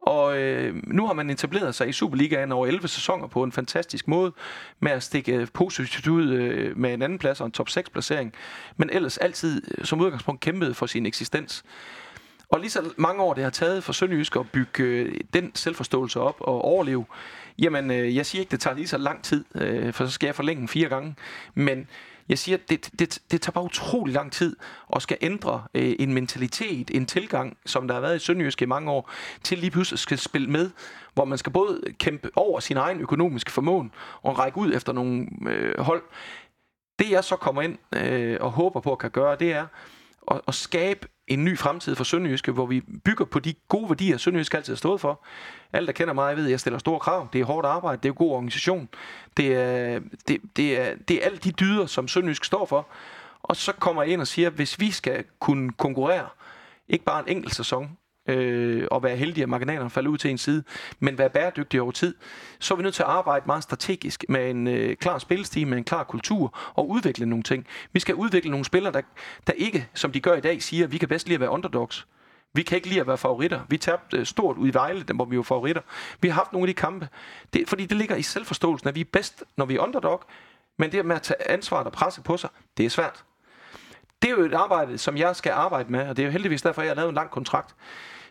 [0.06, 4.08] Og øh, nu har man etableret sig i Superligaen over 11 sæsoner på en fantastisk
[4.08, 4.32] måde,
[4.80, 7.90] med at stikke øh, positivt ud øh, med en anden plads og en top 6
[7.90, 8.32] placering,
[8.76, 11.64] men ellers altid øh, som udgangspunkt kæmpet for sin eksistens.
[12.48, 16.20] Og lige så mange år det har taget for Sønderjysk at bygge øh, den selvforståelse
[16.20, 17.04] op og overleve,
[17.58, 20.26] jamen øh, jeg siger ikke, det tager lige så lang tid, øh, for så skal
[20.26, 21.14] jeg forlænge fire gange,
[21.54, 21.86] men
[22.28, 24.56] jeg siger, det, det, det tager bare utrolig lang tid
[24.96, 28.64] at skal ændre øh, en mentalitet, en tilgang, som der har været i Sønderjysk i
[28.64, 29.10] mange år,
[29.42, 30.70] til lige pludselig skal spille med,
[31.14, 35.26] hvor man skal både kæmpe over sin egen økonomiske formåen og række ud efter nogle
[35.48, 36.02] øh, hold.
[36.98, 39.66] Det jeg så kommer ind øh, og håber på at kan gøre, det er
[40.30, 44.16] at, at skabe en ny fremtid for Sønderjyske, hvor vi bygger på de gode værdier,
[44.16, 45.24] Sønderjyske altid har stået for.
[45.72, 47.28] Alle, der kender mig, ved, at jeg stiller store krav.
[47.32, 48.88] Det er hårdt arbejde, det er god organisation.
[49.36, 52.86] Det er, det, det er, det er alle de dyder, som Sønderjysk står for.
[53.42, 56.28] Og så kommer jeg ind og siger, at hvis vi skal kunne konkurrere,
[56.88, 60.38] ikke bare en enkelt sæson, øh, og være heldige, at marginalerne falder ud til en
[60.38, 60.64] side,
[61.00, 62.14] men være bæredygtige over tid,
[62.58, 65.78] så er vi nødt til at arbejde meget strategisk med en øh, klar spilstil, med
[65.78, 67.66] en klar kultur og udvikle nogle ting.
[67.92, 69.00] Vi skal udvikle nogle spillere, der,
[69.46, 71.50] der ikke, som de gør i dag, siger, at vi kan bedst lide at være
[71.50, 72.06] underdogs.
[72.52, 73.60] Vi kan ikke lide at være favoritter.
[73.68, 75.82] Vi tabte øh, stort ud i Vejle, hvor vi var favoritter.
[76.20, 77.08] Vi har haft nogle af de kampe.
[77.52, 80.24] Det, fordi det ligger i selvforståelsen, at vi er bedst, når vi er underdog.
[80.76, 83.24] Men det med at tage ansvar og presse på sig, det er svært.
[84.22, 86.62] Det er jo et arbejde, som jeg skal arbejde med, og det er jo heldigvis
[86.62, 87.74] derfor, jeg har lavet en lang kontrakt.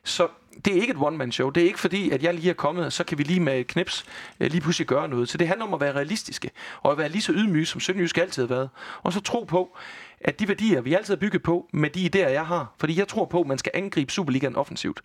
[0.04, 0.28] Så
[0.66, 1.50] det er ikke et one-man-show.
[1.50, 3.68] Det er ikke fordi, at jeg lige er kommet, så kan vi lige med et
[3.68, 4.06] knips
[4.40, 5.30] øh, lige pludselig gøre noget.
[5.30, 8.18] Så det handler om at være realistiske, og at være lige så ydmyge, som Sønderjysk
[8.18, 8.70] altid har været.
[9.04, 9.78] Og så tro på,
[10.22, 12.74] at de værdier, vi altid har bygget på, med de idéer, jeg har.
[12.78, 15.02] Fordi jeg tror på, at man skal angribe Superligaen offensivt.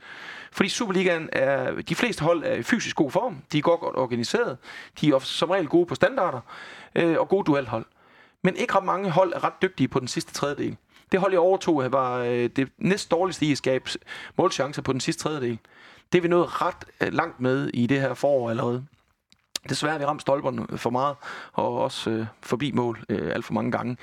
[0.52, 3.42] Fordi Superligaen er, de fleste hold er i fysisk god form.
[3.52, 4.58] De er godt organiseret.
[5.00, 6.40] De er som regel gode på standarder
[6.94, 7.84] øh, og gode duelhold.
[8.42, 10.76] Men ikke ret mange hold er ret dygtige på den sidste tredjedel.
[11.12, 13.90] Det hold, jeg overtog, var øh, det næst dårligste i at skabe
[14.38, 15.58] målchancer på den sidste tredjedel.
[16.12, 18.86] Det er vi nået ret øh, langt med i det her forår allerede.
[19.68, 21.16] Desværre har vi ramt stolperne for meget,
[21.52, 23.96] og også øh, forbi mål øh, alt for mange gange.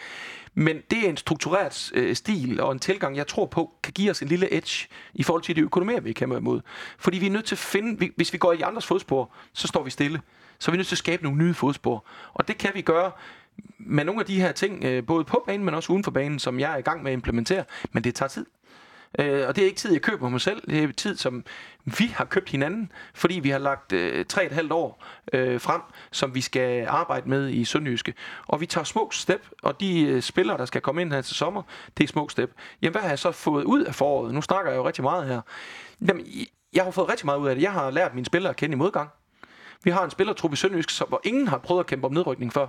[0.54, 4.12] Men det er en struktureret øh, stil og en tilgang, jeg tror på, kan give
[4.12, 6.62] os en lille edge i forhold til de økonomier, vi kæmper imod.
[6.98, 9.68] Fordi vi er nødt til at finde, vi, hvis vi går i andres fodspor, så
[9.68, 10.22] står vi stille.
[10.60, 12.06] Så er vi nødt til at skabe nogle nye fodspor.
[12.34, 13.12] Og det kan vi gøre
[13.78, 16.40] med nogle af de her ting, øh, både på banen, men også uden for banen,
[16.40, 17.64] som jeg er i gang med at implementere.
[17.92, 18.46] Men det tager tid.
[19.20, 20.62] Øh, og det er ikke tid, jeg køber mig selv.
[20.70, 21.44] Det er tid, som
[21.86, 25.82] vi har købt hinanden, fordi vi har lagt øh, tre et halvt år øh, frem,
[26.12, 28.14] som vi skal arbejde med i Sønderjyske.
[28.48, 31.36] Og vi tager små step, og de øh, spillere, der skal komme ind her til
[31.36, 31.62] sommer,
[31.98, 32.52] det er små step.
[32.82, 34.34] Jamen, hvad har jeg så fået ud af foråret?
[34.34, 35.42] Nu snakker jeg jo rigtig meget her.
[36.08, 36.26] Jamen,
[36.74, 37.62] jeg har fået rigtig meget ud af det.
[37.62, 39.10] Jeg har lært mine spillere at kende i modgang.
[39.84, 42.68] Vi har en spillertruppe i Sønderjysk, hvor ingen har prøvet at kæmpe om nedrykning før.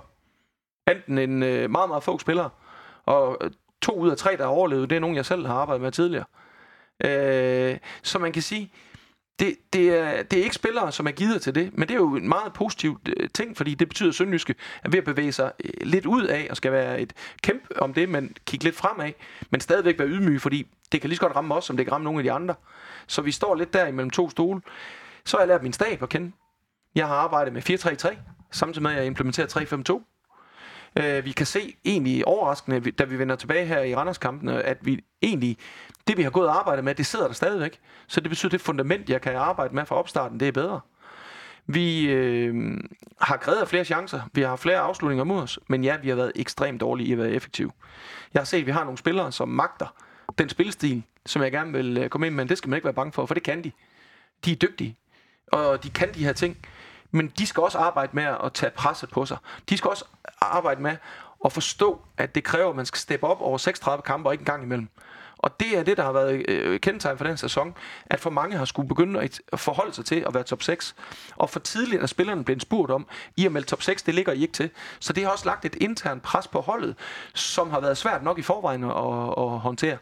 [0.87, 2.49] Enten en øh, meget, meget få spillere,
[3.05, 5.55] og øh, to ud af tre, der har overlevet, det er nogen, jeg selv har
[5.55, 6.25] arbejdet med tidligere.
[7.05, 8.71] Øh, så man kan sige,
[9.39, 11.99] det, det, er, det er ikke spillere, som er givet til det, men det er
[11.99, 15.31] jo en meget positiv øh, ting, fordi det betyder, at Sønderjyske er ved at bevæge
[15.31, 18.75] sig øh, lidt ud af, og skal være et kæmpe om det, men kigge lidt
[18.75, 19.11] fremad,
[19.49, 21.93] men stadigvæk være ydmyge, fordi det kan lige så godt ramme os, som det kan
[21.93, 22.55] ramme nogle af de andre.
[23.07, 24.61] Så vi står lidt der imellem to stole.
[25.25, 26.31] Så har jeg lært min stab at kende.
[26.95, 28.15] Jeg har arbejdet med 4-3-3,
[28.51, 29.47] samtidig med at jeg implementerer
[30.01, 30.16] 3-5-2.
[30.97, 35.03] Øh, vi kan se egentlig overraskende, da vi vender tilbage her i Randerskampene, at vi
[35.21, 35.57] egentlig,
[36.07, 37.79] det vi har gået og arbejdet med, det sidder der stadigvæk.
[38.07, 40.79] Så det betyder, at det fundament, jeg kan arbejde med fra opstarten, det er bedre.
[41.65, 42.77] Vi øh,
[43.21, 44.21] har krævet flere chancer.
[44.33, 45.59] Vi har flere afslutninger mod os.
[45.69, 47.71] Men ja, vi har været ekstremt dårlige i at være effektive.
[48.33, 49.95] Jeg har set, at vi har nogle spillere, som magter
[50.37, 52.43] den spilstil, som jeg gerne vil øh, komme ind med.
[52.43, 53.71] Men det skal man ikke være bange for, for det kan de.
[54.45, 54.97] De er dygtige.
[55.51, 56.57] Og de kan de her ting.
[57.11, 59.37] Men de skal også arbejde med at tage presset på sig.
[59.69, 60.05] De skal også
[60.41, 60.97] arbejde med
[61.45, 64.41] at forstå, at det kræver, at man skal steppe op over 36 kampe og ikke
[64.41, 64.89] en gang imellem.
[65.37, 68.57] Og det er det, der har været øh, kendetegn for den sæson, at for mange
[68.57, 70.95] har skulle begynde at forholde sig til at være top 6.
[71.35, 74.33] Og for tidligt er spillerne blevet spurgt om, i har meldt top 6, det ligger
[74.33, 74.69] I ikke til.
[74.99, 76.95] Så det har også lagt et internt pres på holdet,
[77.33, 79.97] som har været svært nok i forvejen at, at håndtere.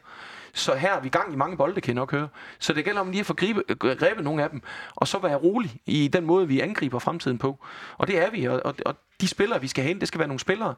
[0.56, 2.28] Så her er vi i gang i mange bolde, kan I nok høre.
[2.60, 4.62] Så det gælder om lige at få gribe, øh, grebet nogle af dem,
[4.96, 7.66] og så være rolig i den måde, vi angriber fremtiden på.
[7.98, 10.20] Og det er vi, og, og, og de spillere, vi skal have ind, det skal
[10.20, 10.76] være nogle spillere,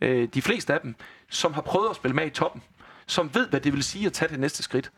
[0.00, 0.94] øh, de fleste af dem,
[1.30, 2.62] som har prøvet at spille med i toppen,
[3.06, 4.90] som ved, hvad det vil sige at tage det næste skridt,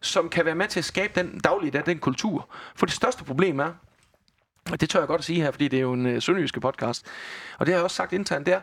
[0.00, 2.48] som kan være med til at skabe den daglige den kultur.
[2.74, 3.72] For det største problem er,
[4.70, 6.60] og det tør jeg godt at sige her, fordi det er jo en øh, sønderjyske
[6.60, 7.06] podcast,
[7.58, 8.60] og det har jeg også sagt internt, det er,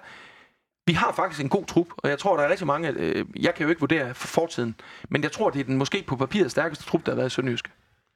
[0.88, 2.90] vi har faktisk en god trup, og jeg tror, der er rigtig mange...
[2.90, 4.76] Øh, jeg kan jo ikke vurdere for fortiden,
[5.10, 7.30] men jeg tror, det er den måske på papiret stærkeste trup, der har været i
[7.30, 7.72] Sønderjysk.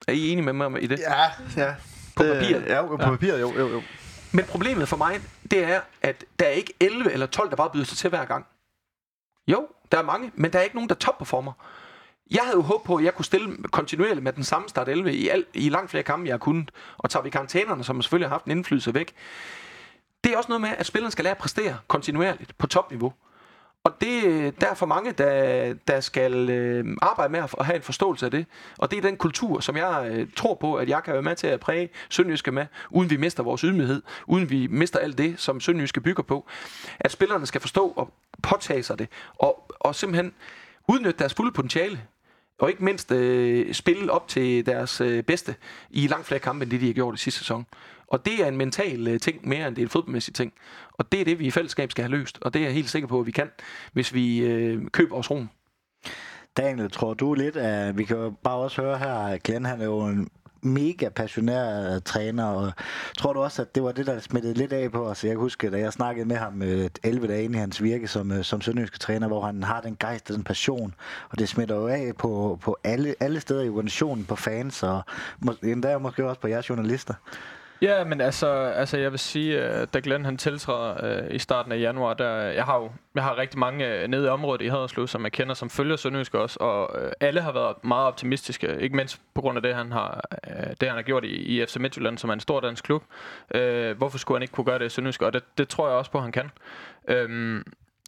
[0.08, 1.00] Er I enige med mig i det?
[1.00, 1.24] Ja,
[1.58, 1.76] ja.
[2.16, 2.66] På det, papiret?
[2.68, 3.10] Ja, på ja.
[3.10, 3.82] papiret, jo, jo, jo.
[4.32, 7.70] Men problemet for mig, det er, at der er ikke 11 eller 12, der bare
[7.74, 8.46] byder sig til hver gang.
[9.48, 11.52] Jo, der er mange, men der er ikke nogen, der topperformer.
[12.32, 15.14] Jeg havde jo håbet på, at jeg kunne stille kontinuerligt med den samme start 11
[15.14, 16.72] i, al, i langt flere kampe, jeg har kunnet.
[16.98, 19.14] Og tager vi karantænerne, som selvfølgelig har haft en indflydelse væk,
[20.24, 23.14] det er også noget med, at spilleren skal lære at præstere kontinuerligt på topniveau.
[23.84, 27.76] Og det øh, der er for mange, der, der skal øh, arbejde med at have
[27.76, 28.46] en forståelse af det.
[28.78, 31.36] Og det er den kultur, som jeg øh, tror på, at jeg kan være med
[31.36, 35.40] til at præge Sønderjyske med, uden vi mister vores ydmyghed, uden vi mister alt det,
[35.40, 36.48] som Sønderjyske bygger på.
[37.00, 40.34] At spillerne skal forstå og påtage sig det, og, og simpelthen
[40.88, 42.02] udnytte deres fulde potentiale
[42.60, 45.56] og ikke mindst øh, spille op til deres øh, bedste
[45.90, 47.66] i langt flere kampe, end det de har gjort i sidste sæson.
[48.08, 50.54] Og det er en mental øh, ting mere, end det er en fodboldmæssig ting.
[50.94, 52.38] Og det er det, vi i fællesskab skal have løst.
[52.42, 53.50] Og det er jeg helt sikker på, at vi kan,
[53.94, 55.50] hvis vi øh, køber os rum.
[56.58, 59.82] Daniel, tror du lidt, at vi kan jo bare også høre her, at Glenn han
[59.82, 60.30] er jo en
[60.62, 62.72] mega passioneret øh, træner, og
[63.18, 65.24] tror du også, at det var det, der smittede lidt af på os?
[65.24, 68.08] Jeg kan huske, da jeg snakkede med ham øh, 11 dage inde i hans virke
[68.08, 70.96] som, øh, som sønderjyske træner, hvor han har den gejst og den passion,
[71.30, 75.02] og det smitter jo af på, på alle, alle steder i organisationen, på fans, og
[75.40, 77.14] må, endda måske også på jeres journalister.
[77.82, 81.72] Ja, men altså, altså jeg vil sige, at da Glenn han tiltræder øh, i starten
[81.72, 84.62] af januar, der, øh, jeg har jo jeg har rigtig mange øh, nede i området
[84.62, 88.08] i Haderslev, som jeg kender, som følger Sønderjysk også, og øh, alle har været meget
[88.08, 91.28] optimistiske, ikke mindst på grund af det, han har, øh, det, han har gjort i,
[91.28, 93.04] i FC Midtjylland, som er en stor dansk klub.
[93.56, 95.22] Øh, hvorfor skulle han ikke kunne gøre det i Sønderjysk?
[95.22, 96.52] Og det, det tror jeg også på, han kan.
[97.08, 97.62] Øh,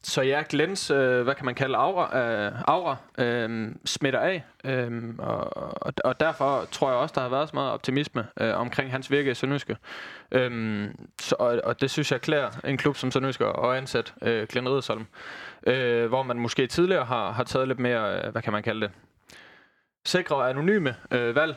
[0.04, 5.16] så ja, Glens, øh, hvad kan man kalde aura, øh, aura øh, smitter af, øh,
[5.18, 8.92] og, og, og derfor tror jeg også, der har været så meget optimisme øh, omkring
[8.92, 9.78] hans virke i Sønderjyske.
[10.32, 10.88] Øh,
[11.22, 14.70] så, og, og det synes jeg klæder en klub som Sønderjyske og ansat øh, Glenn
[14.70, 15.06] Riddersholm,
[15.68, 18.82] øh, hvor man måske tidligere har, har taget lidt mere, øh, hvad kan man kalde
[18.82, 18.92] det,
[20.06, 21.56] sikre og anonyme øh, valg.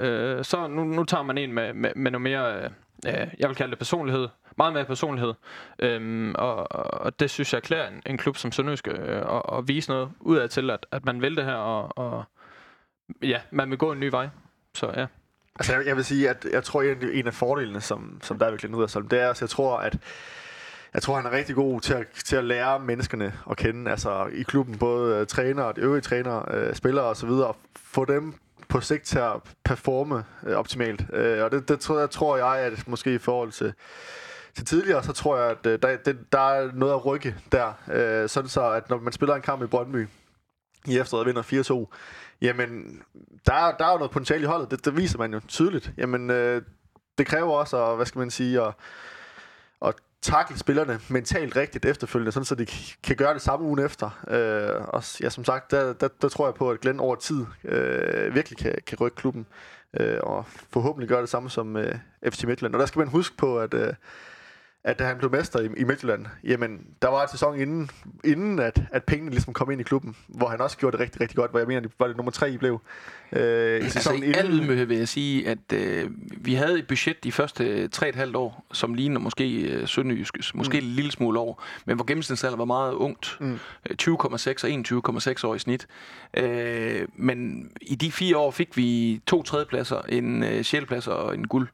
[0.00, 2.70] Øh, så nu, nu tager man en med, med, med noget mere, øh,
[3.06, 5.34] Øh, jeg vil kalde det personlighed, meget mere personlighed.
[5.78, 9.68] Øhm, og, og det synes jeg klæder en, en klub som Sønderjysk øh, at, at
[9.68, 12.24] vise noget ud af til, at, at man vil det her, og, og
[13.22, 14.28] ja, man vil gå en ny vej.
[14.74, 15.06] Så ja.
[15.56, 18.46] Altså, jeg, jeg vil sige, at jeg tror, at en af fordelene, som, som der
[18.46, 19.98] er virkelig ud af Solm, det er, at jeg tror, at
[20.94, 24.26] jeg tror, han er rigtig god til at, til at lære menneskene at kende, altså
[24.32, 28.34] i klubben, både uh, trænere og de øvrige trænere, uh, spillere osv., og få dem
[28.74, 29.32] på sigt til at
[29.64, 31.04] performe øh, optimalt.
[31.12, 33.74] Øh, og det, det tror jeg, tror jeg, at måske i forhold til
[34.54, 37.72] til tidligere, så tror jeg, at øh, der, det, der er noget at rykke der.
[37.92, 40.08] Øh, sådan så, at når man spiller en kamp i Brøndby
[40.86, 41.96] i efteråret vinder 4-2,
[42.42, 43.02] jamen,
[43.46, 44.70] der, der er jo noget potentiale i holdet.
[44.70, 45.92] Det, det viser man jo tydeligt.
[45.96, 46.62] Jamen, øh,
[47.18, 48.74] det kræver også, at, hvad skal man sige, at
[50.24, 52.66] takle spillerne mentalt rigtigt efterfølgende, sådan så de
[53.02, 54.24] kan gøre det samme ugen efter.
[54.28, 57.46] Øh, og ja, som sagt, der, der, der tror jeg på, at Glenn over tid
[57.64, 59.46] øh, virkelig kan, kan rykke klubben,
[60.00, 61.94] øh, og forhåbentlig gøre det samme som øh,
[62.30, 62.74] FC Midtjylland.
[62.74, 63.92] Og der skal man huske på, at øh,
[64.84, 67.90] at da han blev mester i, i Midtjylland, jamen, der var et sæson inden,
[68.24, 71.20] inden at, at pengene ligesom kom ind i klubben, hvor han også gjorde det rigtig,
[71.20, 72.80] rigtig godt, hvor jeg mener, det var det nummer tre, I blev.
[73.32, 77.24] Øh, i altså, i al ydmyghed vil jeg sige, at øh, vi havde et budget
[77.24, 80.86] de første 3,5 år, som ligner måske øh, Sønderjyskes, måske mm.
[80.86, 83.36] en lille smule år, men hvor gennemsnitsalder var meget ungt.
[83.40, 83.58] Mm.
[84.02, 84.70] 20,6 og
[85.30, 85.86] 21,6 år i snit.
[86.36, 91.46] Øh, men i de fire år fik vi to tredjepladser, en øh, sjælplads og en
[91.46, 91.68] guld.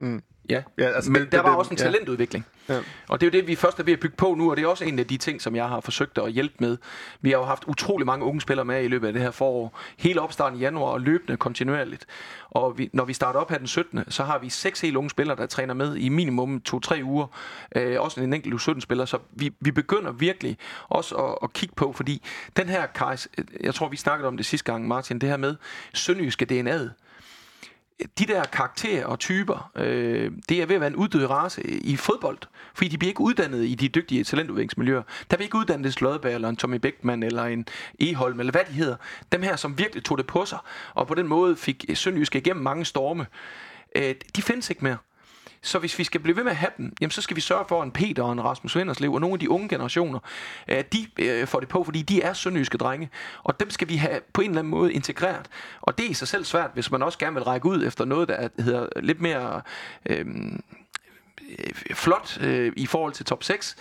[0.00, 0.22] Mm.
[0.48, 2.46] Ja, ja altså men det, der var det, også en talentudvikling.
[2.68, 2.78] Ja.
[3.08, 4.62] Og det er jo det, vi først er ved at bygge på nu, og det
[4.62, 6.76] er også en af de ting, som jeg har forsøgt at hjælpe med.
[7.20, 9.78] Vi har jo haft utrolig mange unge spillere med i løbet af det her forår.
[9.98, 12.06] Hele opstarten i januar og løbende kontinuerligt.
[12.50, 15.10] Og vi, når vi starter op her den 17., så har vi seks helt unge
[15.10, 17.26] spillere, der træner med i minimum to-tre uger.
[17.76, 19.04] Øh, også en enkelt U17-spiller.
[19.04, 20.58] Så vi, vi begynder virkelig
[20.88, 22.22] også at, at kigge på, fordi
[22.56, 23.28] den her, Kajs,
[23.60, 25.56] jeg tror, vi snakkede om det sidste gang, Martin, det her med
[25.94, 27.07] sønderjyske DNA'et
[28.18, 31.96] de der karakterer og typer, øh, det er ved at være en uddød race i
[31.96, 32.38] fodbold.
[32.74, 35.02] Fordi de bliver ikke uddannet i de dygtige talentudviklingsmiljøer.
[35.30, 37.66] Der bliver ikke uddannet en Slødberg, eller en Tommy Beckmann, eller en
[38.00, 38.96] Eholm, eller hvad de hedder.
[39.32, 40.58] Dem her, som virkelig tog det på sig,
[40.94, 43.26] og på den måde fik Sønderjysk igennem mange storme.
[43.96, 44.96] Øh, de findes ikke mere.
[45.62, 47.64] Så hvis vi skal blive ved med at have dem, jamen så skal vi sørge
[47.68, 50.18] for, at en Peter og en Rasmus Vinderslev og nogle af de unge generationer,
[50.66, 53.10] at de øh, får det på, fordi de er sønderjyske drenge.
[53.42, 55.46] Og dem skal vi have på en eller anden måde integreret.
[55.80, 58.04] Og det er i sig selv svært, hvis man også gerne vil række ud efter
[58.04, 59.62] noget, der hedder lidt mere
[60.06, 60.62] øhm,
[61.58, 63.76] øh, flot øh, i forhold til top 6.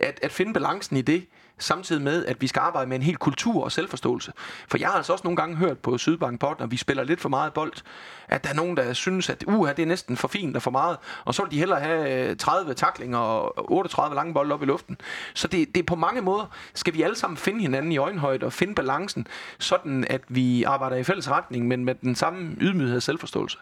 [0.00, 1.26] At, at finde balancen i det,
[1.58, 4.32] samtidig med, at vi skal arbejde med en helt kultur og selvforståelse.
[4.68, 7.20] For jeg har altså også nogle gange hørt på Sydbank Pot, når vi spiller lidt
[7.20, 7.72] for meget bold,
[8.28, 10.70] at der er nogen, der synes, at uha, det er næsten for fint og for
[10.70, 14.62] meget, og så vil de hellere have øh, 30 taklinger og 38 lange bolde op
[14.62, 14.96] i luften.
[15.34, 18.46] Så det, det er på mange måder, skal vi alle sammen finde hinanden i øjenhøjde
[18.46, 19.26] og finde balancen,
[19.58, 23.58] sådan at vi arbejder i fælles retning, men med den samme ydmyghed og selvforståelse.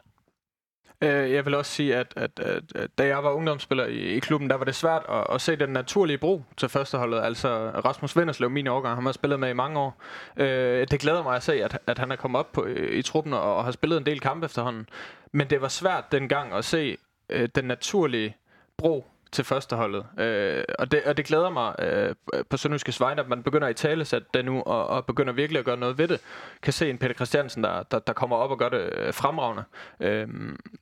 [1.03, 4.19] Øh, jeg vil også sige, at, at, at, at da jeg var ungdomsspiller i, i
[4.19, 7.21] klubben, der var det svært at, at se den naturlige bro til førsteholdet.
[7.21, 10.03] Altså Rasmus Venderslev, min årgang, han har spillet med i mange år.
[10.37, 13.03] Øh, det glæder mig at se, at, at han er kommet op på, i, i
[13.03, 14.89] truppen og, og har spillet en del kampe efterhånden.
[15.33, 16.97] Men det var svært dengang at se
[17.29, 18.37] øh, den naturlige
[18.79, 20.07] bro til førsteholdet.
[20.19, 22.15] Øh, og, det, og det glæder mig øh,
[22.51, 25.59] på Sønderjyskes vegne, at man begynder i tale sætte det nu, og, og begynder virkelig
[25.59, 26.21] at gøre noget ved det.
[26.63, 29.65] Kan se en Peter Christiansen, der, der, der kommer op og gør det øh, fremragende.
[30.01, 30.29] Øh,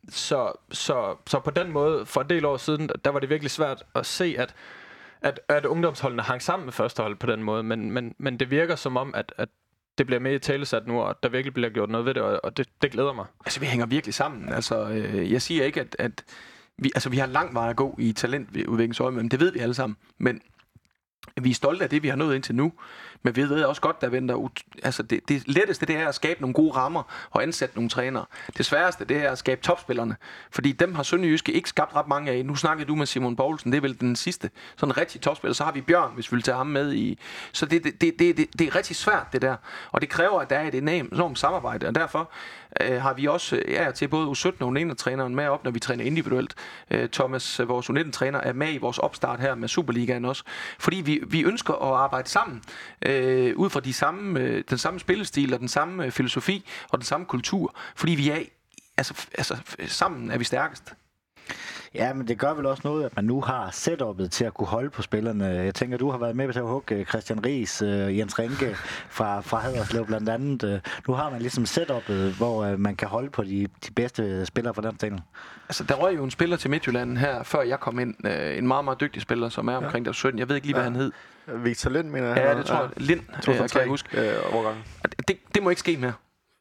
[0.08, 3.50] så, så, så på den måde, for en del år siden, der var det virkelig
[3.50, 4.54] svært at se, at
[5.22, 8.76] at, at ungdomsholdene hang sammen med førstehold på den måde, men, men, men det virker
[8.76, 9.48] som om, at, at
[9.98, 12.40] det bliver mere i talesat nu, og der virkelig bliver gjort noget ved det, og,
[12.44, 13.26] og det, det glæder mig.
[13.44, 14.52] Altså, vi hænger virkelig sammen.
[14.52, 16.24] Altså, øh, jeg siger ikke, at, at
[16.78, 19.74] vi, altså, vi har lang vej at gå i talentudviklingsøje, men det ved vi alle
[19.74, 19.96] sammen.
[20.18, 20.40] Men
[21.42, 22.72] vi er stolte af det, vi har nået indtil nu.
[23.22, 24.34] Men vi ved også godt, der venter...
[24.34, 27.90] Ut- altså det, det letteste, det er at skabe nogle gode rammer og ansætte nogle
[27.90, 28.24] trænere.
[28.56, 30.16] Det sværeste, det er at skabe topspillerne.
[30.50, 32.46] Fordi dem har Sønderjyske ikke skabt ret mange af.
[32.46, 34.50] Nu snakkede du med Simon Poulsen, det er vel den sidste.
[34.76, 35.54] Sådan en rigtig topspiller.
[35.54, 37.18] Så har vi Bjørn, hvis vi vil tage ham med i...
[37.52, 39.56] Så det, det, det, det, det, det er rigtig svært, det der.
[39.92, 41.86] Og det kræver, at der er et enormt, samarbejde.
[41.86, 42.30] Og derfor
[42.80, 45.78] øh, har vi også øh, ja, til både U17 og U19-træneren med op, når vi
[45.78, 46.54] træner individuelt.
[46.90, 50.42] Øh, Thomas, øh, vores U19-træner, er med i vores opstart her med Superligaen også.
[50.78, 52.62] Fordi vi, vi ønsker at arbejde sammen
[53.06, 53.09] øh,
[53.56, 57.04] ud fra de samme, øh, den samme spillestil og den samme øh, filosofi og den
[57.04, 57.74] samme kultur.
[57.94, 58.38] Fordi vi er
[58.96, 59.56] altså, altså
[59.86, 60.94] sammen er vi stærkest.
[61.94, 64.66] Ja, men det gør vel også noget, at man nu har setup'et til at kunne
[64.66, 65.44] holde på spillerne.
[65.44, 68.76] Jeg tænker, du har været med til at hugge Christian Ries, uh, Jens Rinke
[69.08, 70.62] fra, fra Haderslev blandt andet.
[70.62, 74.46] Uh, nu har man ligesom setup'et, hvor uh, man kan holde på de, de bedste
[74.46, 75.20] spillere fra den ting.
[75.68, 78.14] Altså, der røg jo en spiller til Midtjylland her, før jeg kom ind.
[78.24, 80.08] Uh, en meget, meget dygtig spiller, som er omkring ja.
[80.08, 80.38] der 17.
[80.38, 80.90] Jeg ved ikke lige, hvad ja.
[80.90, 81.12] han hed.
[81.56, 82.36] Victor Lind, mener jeg.
[82.36, 82.90] Ja, det tror jeg.
[82.96, 84.20] Lind, uh, kan jeg huske.
[84.20, 84.74] Øh,
[85.28, 86.12] det, det må ikke ske mere.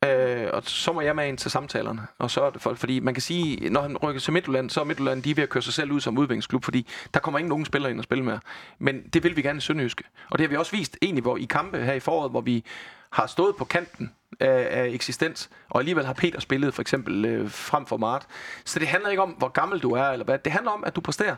[0.06, 2.08] Øh, og så må jeg med ind til samtalerne.
[2.18, 4.80] Og så er det for, fordi man kan sige, når han rykker til Midtjylland, så
[4.80, 7.40] er Midtjylland de er ved at køre sig selv ud som udviklingsklub, fordi der kommer
[7.40, 8.40] ingen unge spillere ind og spille mere.
[8.80, 10.04] Men det vil vi gerne i Sønderjyske.
[10.30, 12.66] Og det har vi også vist egentlig hvor, i kampe her i foråret, hvor vi
[13.10, 17.52] har stået på kanten af, af eksistens, og alligevel har Peter spillet for eksempel øh,
[17.52, 18.28] frem for Mart.
[18.66, 20.40] Så det handler ikke om, hvor gammel du er, eller hvad.
[20.40, 21.36] Det handler om, at du præsterer.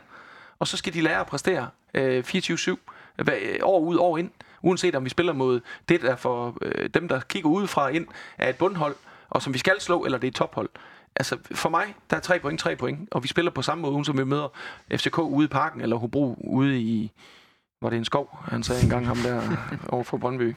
[0.58, 2.76] Og så skal de lære at præstere øh, 24-7,
[3.62, 4.30] år ud, år ind
[4.62, 8.06] uanset om vi spiller mod det, der for øh, dem, der kigger udefra ind,
[8.38, 8.96] er et bundhold,
[9.30, 10.68] og som vi skal slå, eller det er et tophold.
[11.16, 14.04] Altså, for mig, der er tre point, tre point, og vi spiller på samme måde,
[14.04, 14.48] som vi møder
[14.92, 17.12] FCK ude i parken, eller Hobro ude i,
[17.82, 19.42] var det en skov, han sagde engang ham der
[19.94, 20.56] over for Brøndby.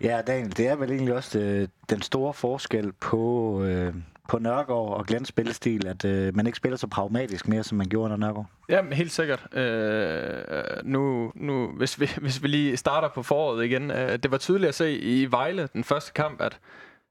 [0.00, 3.94] Ja, Daniel, det er vel egentlig også det, øh, den store forskel på, øh,
[4.28, 7.86] på Nørgaard og Glens spillestil, at øh, man ikke spiller så pragmatisk mere, som man
[7.86, 8.46] gjorde under Nørgaard?
[8.68, 9.56] Ja, helt sikkert.
[9.56, 13.90] Øh, nu, nu, hvis, vi, hvis vi lige starter på foråret igen.
[13.90, 16.58] Øh, det var tydeligt at se i Vejle, den første kamp, at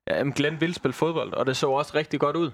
[0.07, 2.51] ja, Glenn ville spille fodbold, og det så også rigtig godt ud.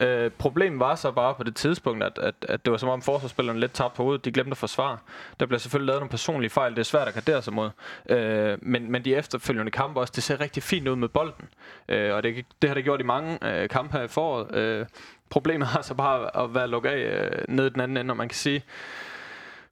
[0.00, 3.02] Øh, problemet var så bare på det tidspunkt, at, at, at det var som om
[3.02, 4.24] forsvarsspillerne lidt tabte på hovedet.
[4.24, 4.98] De glemte at forsvare.
[5.40, 6.72] Der blev selvfølgelig lavet nogle personlige fejl.
[6.72, 7.70] Det er svært at gardere sig mod.
[8.08, 11.48] Øh, men, men de efterfølgende kampe også, det ser rigtig fint ud med bolden.
[11.88, 14.56] Øh, og det, det har det gjort i mange øh, kampe her i foråret.
[14.56, 14.86] Øh,
[15.30, 18.16] problemet har så bare at være lukket af øh, ned i den anden ende, og
[18.16, 18.64] man kan sige,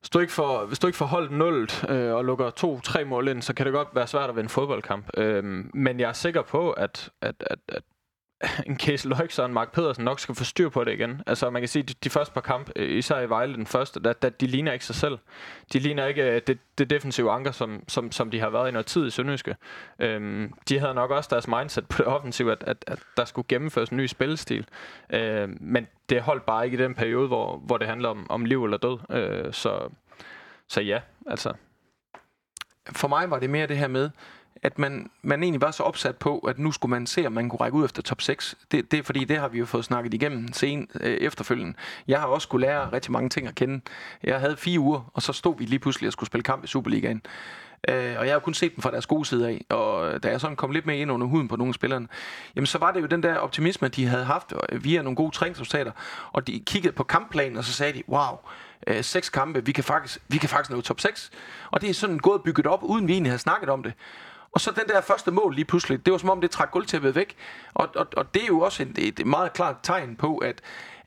[0.00, 3.28] hvis du ikke får, hvis du ikke får holdt 0 øh, og lukker to-tre mål
[3.28, 5.10] ind, så kan det godt være svært at vinde fodboldkamp.
[5.16, 5.44] Øh,
[5.74, 7.82] men jeg er sikker på, at, at, at, at
[8.66, 11.22] en Case Loix og en Mark Pedersen nok skal få styr på det igen.
[11.26, 14.00] Altså man kan sige, de, de første par kampe, øh, især i Vejle den første,
[14.00, 15.18] der, der, de ligner ikke sig selv.
[15.72, 18.72] De ligner ikke øh, det, det defensive anker, som, som, som de har været i
[18.72, 19.56] noget tid i Sønderjyske.
[19.98, 23.46] Øhm, de havde nok også deres mindset på det offensive, at, at, at der skulle
[23.48, 24.66] gennemføres en ny spillestil.
[25.10, 28.44] Øhm, men det holdt bare ikke i den periode, hvor, hvor det handler om, om
[28.44, 28.98] liv eller død.
[29.10, 29.88] Øh, så,
[30.68, 31.52] så ja, altså.
[32.92, 34.10] For mig var det mere det her med,
[34.62, 37.48] at man, man egentlig var så opsat på, at nu skulle man se, om man
[37.48, 38.54] kunne række ud efter top 6.
[38.72, 41.74] Det, det er fordi, det har vi jo fået snakket igennem sen øh, efterfølgende.
[42.08, 43.80] Jeg har også skulle lære rigtig mange ting at kende.
[44.22, 46.66] Jeg havde fire uger, og så stod vi lige pludselig og skulle spille kamp i
[46.66, 47.22] Superligaen.
[47.88, 49.64] Øh, og jeg har kun set dem fra deres gode side af.
[49.68, 52.08] Og da jeg sådan kom lidt mere ind under huden på nogle af spillerne,
[52.56, 55.30] jamen så var det jo den der optimisme, de havde haft øh, via nogle gode
[55.30, 55.92] træningsresultater.
[56.32, 58.38] Og de kiggede på kampplanen, og så sagde de, wow,
[58.86, 61.30] øh, seks kampe, vi kan, faktisk, vi kan faktisk nå top 6.
[61.70, 63.92] Og det er sådan gået bygget op, uden vi egentlig havde snakket om det.
[64.52, 67.14] Og så den der første mål lige pludselig, det var som om det trak gulvtæppet
[67.14, 67.36] væk.
[67.74, 70.60] Og, og, og det er jo også et, et meget klart tegn på, at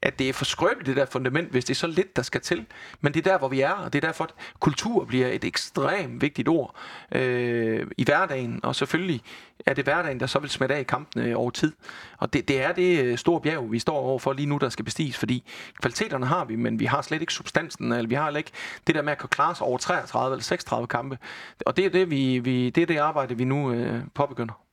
[0.06, 2.42] at det er for skrøbeligt, det der fundament, hvis det er så lidt, der skal
[2.42, 2.66] til.
[3.02, 5.44] Men det er der, hvor vi er, og det er derfor, at kultur bliver et
[5.44, 6.76] ekstremt vigtigt ord
[7.12, 9.22] øh, i hverdagen, og selvfølgelig
[9.66, 11.74] er det hverdagen, der så vil smitte af i kampene over tid.
[12.18, 14.86] Og det, det er det øh, store bjerg, vi står overfor lige nu, der skal
[14.86, 15.44] bestiges, fordi
[15.82, 18.52] kvaliteterne har vi, men vi har slet ikke substansen, eller vi har ikke
[18.88, 21.18] det der med at kunne klare sig over 33 eller 36 kampe.
[21.66, 24.65] Og det er det, vi, vi, det, er det arbejde, vi nu øh, påbegynder.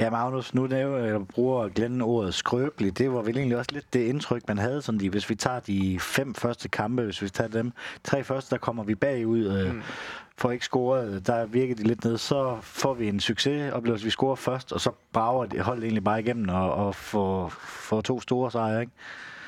[0.00, 2.98] Ja, Magnus, nu nævner, jeg bruger Glenn ordet skrøbeligt.
[2.98, 4.82] Det var vel egentlig også lidt det indtryk, man havde.
[4.82, 7.72] Sådan de, hvis vi tager de fem første kampe, hvis vi tager dem,
[8.04, 9.46] tre første, der kommer vi bagud.
[9.46, 9.82] Øh, mm.
[10.36, 14.10] For ikke scoret, der virker de lidt ned, så får vi en succes, oplevelser, vi
[14.10, 18.20] scorer først, og så brager det holdet egentlig bare igennem og, og får, får to
[18.20, 18.92] store sejre, ikke?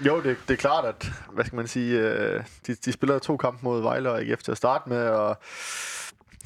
[0.07, 3.37] Jo, det, det er klart, at hvad skal man sige, øh, de, de spiller to
[3.37, 5.37] kampe mod Vejle og ikke efter at starte med, og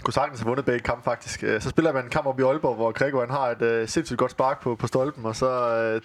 [0.04, 1.42] kunne sagtens have vundet begge kampe faktisk.
[1.42, 3.88] Øh, så spiller man en kamp op i Aalborg, hvor Gregor han har et øh,
[3.88, 6.00] sindssygt godt spark på, på stolpen, og så, øh,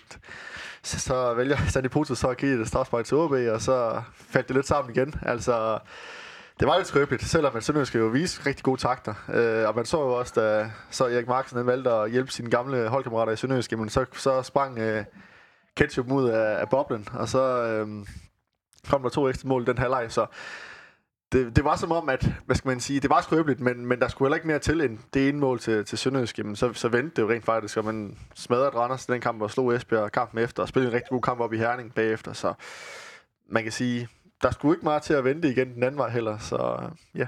[0.83, 4.47] så, så vælger Sandy Potus så at give et strafspark til OB, og så faldt
[4.47, 5.13] det lidt sammen igen.
[5.21, 5.79] Altså,
[6.59, 9.13] det var lidt skrøbeligt, selvom man Sønderjysk jo vise rigtig gode takter.
[9.33, 12.49] Øh, og man så jo også, da så Erik Marksen han valgte at hjælpe sine
[12.49, 15.03] gamle holdkammerater i Sønderjysk, men så, så sprang øh,
[15.77, 18.05] ketchup ud af, af boblen, og så øh,
[18.89, 20.25] kom der to ekstra mål i den halvleg, så
[21.31, 23.99] det, det var som om, at, hvad skal man sige, det var skrøbeligt, men, men
[23.99, 26.37] der skulle heller ikke mere til end det ene mål til, til Sønderjysk.
[26.37, 29.51] Jamen, så, så vendte det jo rent faktisk, og man smadrede Randers den kamp, og
[29.51, 32.53] slog Esbjerg kampen efter, og spillede en rigtig god kamp op i Herning bagefter, så
[33.49, 34.07] man kan sige,
[34.41, 37.27] der skulle ikke meget til at vente igen den anden vej heller, så ja.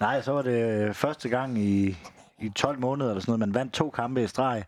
[0.00, 1.98] Nej, så var det første gang i,
[2.40, 3.40] i 12 måneder eller sådan noget.
[3.40, 4.64] Man vandt to kampe i streg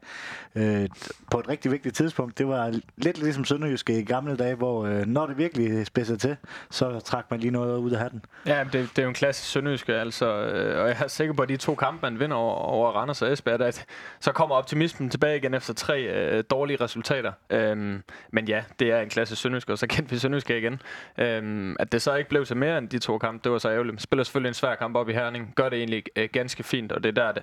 [0.54, 0.88] øh,
[1.30, 2.38] på et rigtig vigtigt tidspunkt.
[2.38, 6.36] Det var lidt ligesom Sønderjyske i gamle dage, hvor øh, når det virkelig spidser til,
[6.70, 8.24] så trak man lige noget ud af hatten.
[8.46, 11.42] Ja, det, det er jo en klassisk Sønderjyske, altså, øh, og jeg er sikker på,
[11.42, 13.84] at de to kampe, man vinder over, over Randers og Esbjerg, at
[14.20, 17.32] så kommer optimismen tilbage igen efter tre øh, dårlige resultater.
[17.50, 18.02] Øhm,
[18.32, 20.80] men ja, det er en klassisk Sønderjyske, og så kendte vi Sønderjyske igen.
[21.18, 23.70] Øhm, at det så ikke blev til mere end de to kampe, det var så
[23.70, 24.02] ærgerligt.
[24.02, 27.02] Spiller selvfølgelig en svær kamp op i Herning, gør det egentlig øh, ganske fint, og
[27.02, 27.42] det er der, det,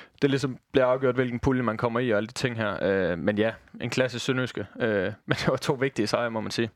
[0.21, 2.77] det ligesom bliver afgjort, hvilken pulje man kommer i og alle de ting her.
[2.83, 3.51] Øh, men ja,
[3.81, 4.65] en klasse sønderjyske.
[4.79, 6.69] Øh, men det var to vigtige sejre, må man sige.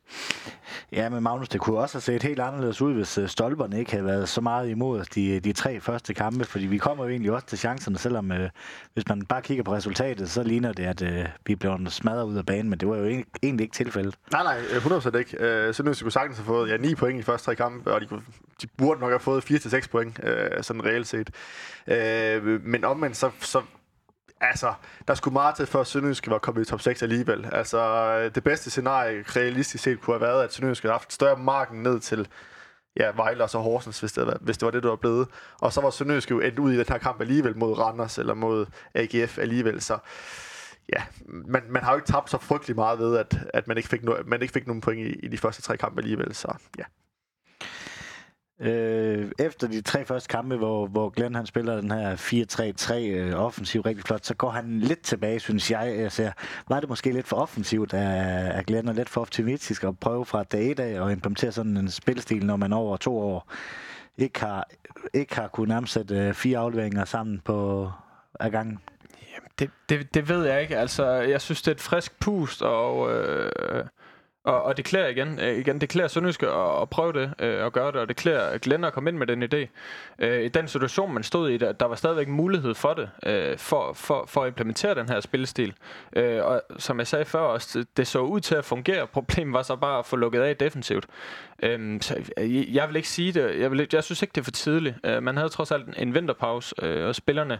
[0.92, 3.90] Ja, men Magnus, det kunne også have set helt anderledes ud, hvis øh, stolperne ikke
[3.90, 7.32] havde været så meget imod de, de tre første kampe, fordi vi kommer jo egentlig
[7.32, 8.50] også til chancerne, selvom øh,
[8.94, 12.36] hvis man bare kigger på resultatet, så ligner det, at øh, vi bliver smadret ud
[12.36, 13.04] af banen, men det var jo
[13.42, 14.14] egentlig ikke tilfældet.
[14.32, 15.36] Nej, nej, 100% ikke.
[15.38, 18.06] Øh, Sønderjyske kunne sagtens have fået ja, 9 point i første tre kampe, og de,
[18.06, 18.22] kunne,
[18.62, 21.30] de burde nok have fået 4-6 point, øh, sådan reelt set.
[21.86, 23.62] Øh, men omvendt, så, så
[24.40, 24.74] altså,
[25.08, 27.48] der skulle meget til, før Sønderjyske var kommet i top 6 alligevel.
[27.52, 31.82] Altså, det bedste scenarie realistisk set kunne have været, at Sønderjyske havde haft større marken
[31.82, 32.28] ned til
[32.96, 35.28] ja, Vejle og så Horsens, hvis det, var, hvis det var det, der var blevet.
[35.60, 38.34] Og så var Sønderjyske jo endt ud i den her kamp alligevel mod Randers eller
[38.34, 39.80] mod AGF alligevel.
[39.80, 39.98] Så
[40.92, 43.88] ja, man, man har jo ikke tabt så frygtelig meget ved, at, at man, ikke
[43.88, 46.34] fik no, man ikke fik nogen point i, i de første tre kampe alligevel.
[46.34, 46.84] Så ja.
[48.60, 53.44] Øh, efter de tre første kampe, hvor, hvor Glenn han spiller den her 4-3-3 øh,
[53.44, 55.96] offensiv rigtig flot, så går han lidt tilbage, synes jeg.
[55.98, 56.32] jeg ser,
[56.68, 60.24] var det måske lidt for offensivt af, af Glenn, og lidt for optimistisk at prøve
[60.24, 63.52] fra dag et af at implementere sådan en spilstil, når man over to år
[64.18, 64.68] ikke har,
[65.14, 67.90] ikke har kunnet nærmest øh, fire afleveringer sammen på
[68.40, 68.78] ad gangen?
[69.58, 70.76] Det, det, det ved jeg ikke.
[70.78, 73.12] Altså, jeg synes, det er et frisk pust, og...
[73.12, 73.84] Øh
[74.46, 77.64] og, og det klæder igen, øh, igen, det klæder Sønderjyske at, at prøve det øh,
[77.64, 79.66] og gøre det, og det klæder Glenn at komme ind med den idé.
[80.18, 83.58] Øh, I den situation, man stod i, der, der var stadigvæk mulighed for det, øh,
[83.58, 85.74] for, for, for at implementere den her spillestil.
[86.16, 89.06] Øh, og som jeg sagde før også, det så ud til at fungere.
[89.16, 91.06] Problemet var så bare at få lukket af defensivt.
[91.62, 93.60] Øh, så jeg, jeg vil ikke sige det.
[93.60, 94.96] Jeg, vil, jeg synes ikke, det er for tidligt.
[95.04, 97.58] Øh, man havde trods alt en vinterpause, øh, og spillerne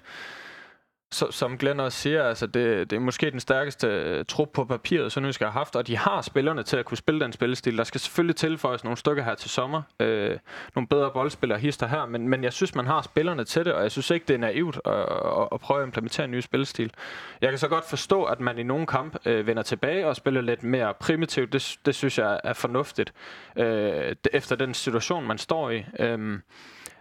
[1.12, 4.64] så, som Glenn også siger, altså det, det er måske den stærkeste øh, trup på
[4.64, 7.78] papiret, som skal have haft, og de har spillerne til at kunne spille den spillestil.
[7.78, 10.38] Der skal selvfølgelig tilføjes nogle stykker her til sommer, øh,
[10.74, 13.82] nogle bedre boldspillere hister her, men, men jeg synes, man har spillerne til det, og
[13.82, 16.92] jeg synes ikke, det er naivt at, at, at prøve at implementere en ny spillestil.
[17.40, 20.40] Jeg kan så godt forstå, at man i nogle kamp øh, vender tilbage og spiller
[20.40, 21.52] lidt mere primitivt.
[21.52, 23.12] Det, det synes jeg er fornuftigt,
[23.56, 25.84] øh, efter den situation, man står i.
[25.98, 26.38] Øh,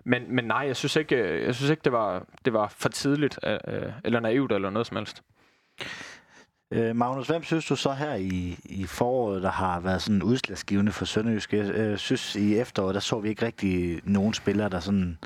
[0.06, 2.89] men, men nej, jeg synes ikke, øh, jeg synes ikke det, var, det var for
[2.89, 5.24] tidligt, øh, øh, eller naivt, eller noget som helst.
[6.72, 10.91] Øh, Magnus, hvem synes du så her i, i foråret, der har været sådan udslagsgivende
[10.91, 11.53] for Sønderjysk?
[11.53, 15.18] Jeg øh, synes i efteråret, der så vi ikke rigtig nogen spillere, der sådan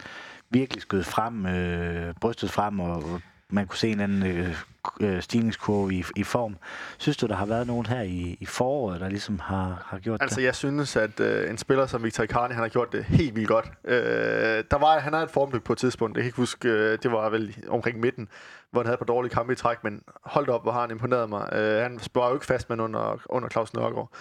[0.50, 4.56] virkelig skød frem, øh, brystet frem og man kunne se en anden øh,
[5.02, 6.58] øh, stigningskurve i, i form.
[6.97, 10.22] Synes du, der har været nogen her i, i foråret, der ligesom har, har gjort
[10.22, 10.41] altså, det?
[10.41, 13.36] Altså, jeg synes, at øh, en spiller som Victor Icardi, han har gjort det helt
[13.36, 13.72] vildt godt.
[13.86, 16.97] Øh, der var, han havde et formdyk på et tidspunkt, jeg kan ikke huske, øh,
[17.04, 18.28] det var vel omkring midten,
[18.72, 21.30] hvor han havde på dårlige kampe i træk, men hold op, hvor har han imponeret
[21.30, 21.50] mig.
[21.54, 24.12] Øh, han spørger jo ikke fast med under, under Claus Nørgaard.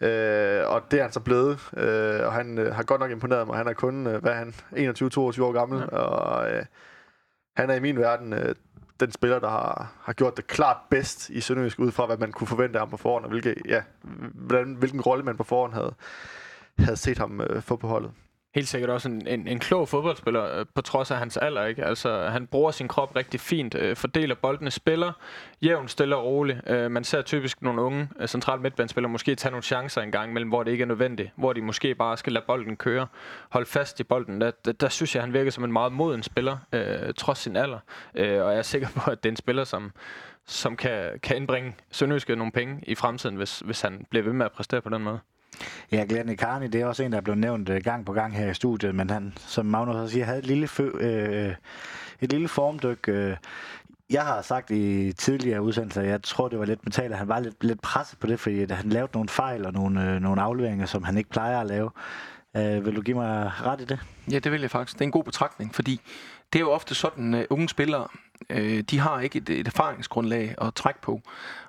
[0.00, 3.46] Øh, og det er han så blevet, øh, og han øh, har godt nok imponeret
[3.46, 3.56] mig.
[3.56, 5.98] Han er kun, øh, hvad er han, 21-22 år gammel, ja.
[5.98, 6.64] og øh,
[7.56, 8.54] han er i min verden øh,
[9.00, 12.32] den spiller, der har, har gjort det klart bedst i Sønderjysk, ud fra hvad man
[12.32, 13.82] kunne forvente af ham på forhånd, og hvilke, ja,
[14.34, 15.94] hvordan, hvilken rolle man på forhånd havde,
[16.78, 18.10] havde set ham øh, få på holdet
[18.54, 21.64] helt sikkert også en, en, en klog fodboldspiller, øh, på trods af hans alder.
[21.64, 21.84] Ikke?
[21.84, 25.12] Altså, han bruger sin krop rigtig fint, øh, fordeler boldene, spiller
[25.62, 26.60] jævnt, stille og roligt.
[26.66, 30.30] Øh, man ser typisk nogle unge øh, centrale midtbanespillere måske tage nogle chancer en gang
[30.30, 31.30] imellem, hvor det ikke er nødvendigt.
[31.36, 33.06] Hvor de måske bare skal lade bolden køre,
[33.50, 34.40] holde fast i bolden.
[34.40, 37.56] Der, der, der synes jeg, han virker som en meget moden spiller, øh, trods sin
[37.56, 37.78] alder.
[38.14, 39.92] Øh, og jeg er sikker på, at det er en spiller, som
[40.46, 44.46] som kan, kan indbringe Sønderjyske nogle penge i fremtiden, hvis, hvis han bliver ved med
[44.46, 45.20] at præstere på den måde.
[45.92, 48.36] Ja, Glenn Carney, det er også en, der er blevet nævnt øh, gang på gang
[48.36, 51.54] her i studiet, men han, som Magnus også siger, havde et lille, fø, øh,
[52.20, 53.08] et lille formdyk.
[53.08, 53.36] Øh,
[54.10, 57.40] jeg har sagt i tidligere udsendelser, jeg tror, det var lidt mentalt, at han var
[57.40, 60.86] lidt, lidt presset på det, fordi han lavede nogle fejl og nogle, øh, nogle afleveringer,
[60.86, 61.90] som han ikke plejer at lave.
[62.56, 63.98] Øh, vil du give mig ret i det?
[64.30, 64.94] Ja, det vil jeg faktisk.
[64.94, 66.00] Det er en god betragtning, fordi
[66.52, 68.08] det er jo ofte sådan, at unge spillere,
[68.50, 71.20] øh, de har ikke et, et erfaringsgrundlag at trække på.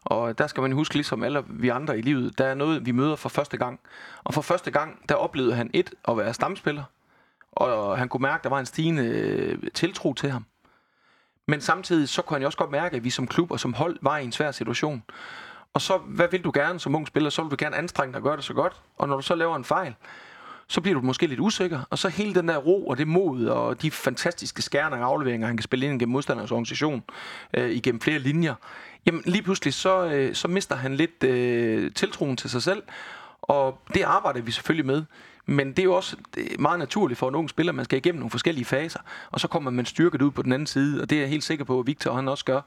[0.03, 2.91] Og der skal man huske, ligesom alle vi andre i livet, der er noget, vi
[2.91, 3.79] møder for første gang.
[4.23, 6.83] Og for første gang, der oplevede han et at være stamspiller,
[7.51, 10.45] og han kunne mærke, at der var en stigende øh, tiltro til ham.
[11.47, 13.73] Men samtidig så kunne han jo også godt mærke, at vi som klub og som
[13.73, 15.03] hold var i en svær situation.
[15.73, 17.29] Og så, hvad vil du gerne som ung spiller?
[17.29, 18.81] Så vil du gerne anstrenge dig og gøre det så godt.
[18.97, 19.95] Og når du så laver en fejl,
[20.71, 21.79] så bliver du måske lidt usikker.
[21.89, 25.47] Og så hele den der ro og det mod og de fantastiske skærne og afleveringer,
[25.47, 27.03] han kan spille ind gennem modstanders organisation
[27.53, 28.55] øh, igennem flere linjer.
[29.05, 32.83] Jamen lige pludselig, så, øh, så mister han lidt øh, tiltroen til sig selv.
[33.41, 35.03] Og det arbejder vi selvfølgelig med.
[35.45, 36.17] Men det er jo også
[36.59, 38.99] meget naturligt for en ung spiller, man skal igennem nogle forskellige faser,
[39.31, 41.43] og så kommer man styrket ud på den anden side, og det er jeg helt
[41.43, 42.61] sikker på, at Victor han også gør,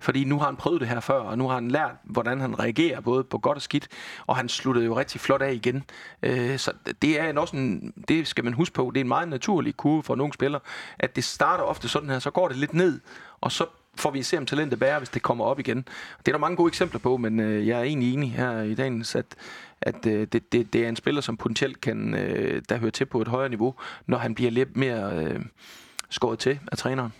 [0.00, 2.58] fordi nu har han prøvet det her før, og nu har han lært, hvordan han
[2.58, 3.88] reagerer, både på godt og skidt,
[4.26, 5.84] og han sluttede jo rigtig flot af igen.
[6.22, 6.72] Øh, så
[7.02, 10.02] det er også en, det skal man huske på, det er en meget naturlig kurve
[10.02, 10.58] for en ung spiller,
[10.98, 13.00] at det starter ofte sådan her, så går det lidt ned,
[13.40, 13.66] og så
[13.96, 15.76] får vi se, om talentet bærer, hvis det kommer op igen.
[16.18, 18.74] Det er der mange gode eksempler på, men øh, jeg er egentlig enig her i
[18.74, 19.26] dagens, at,
[19.82, 23.04] at øh, det, det, det er en spiller, som potentielt kan, øh, der høre til
[23.06, 23.74] på et højere niveau,
[24.06, 25.40] når han bliver lidt mere øh,
[26.10, 27.12] skåret til af træneren.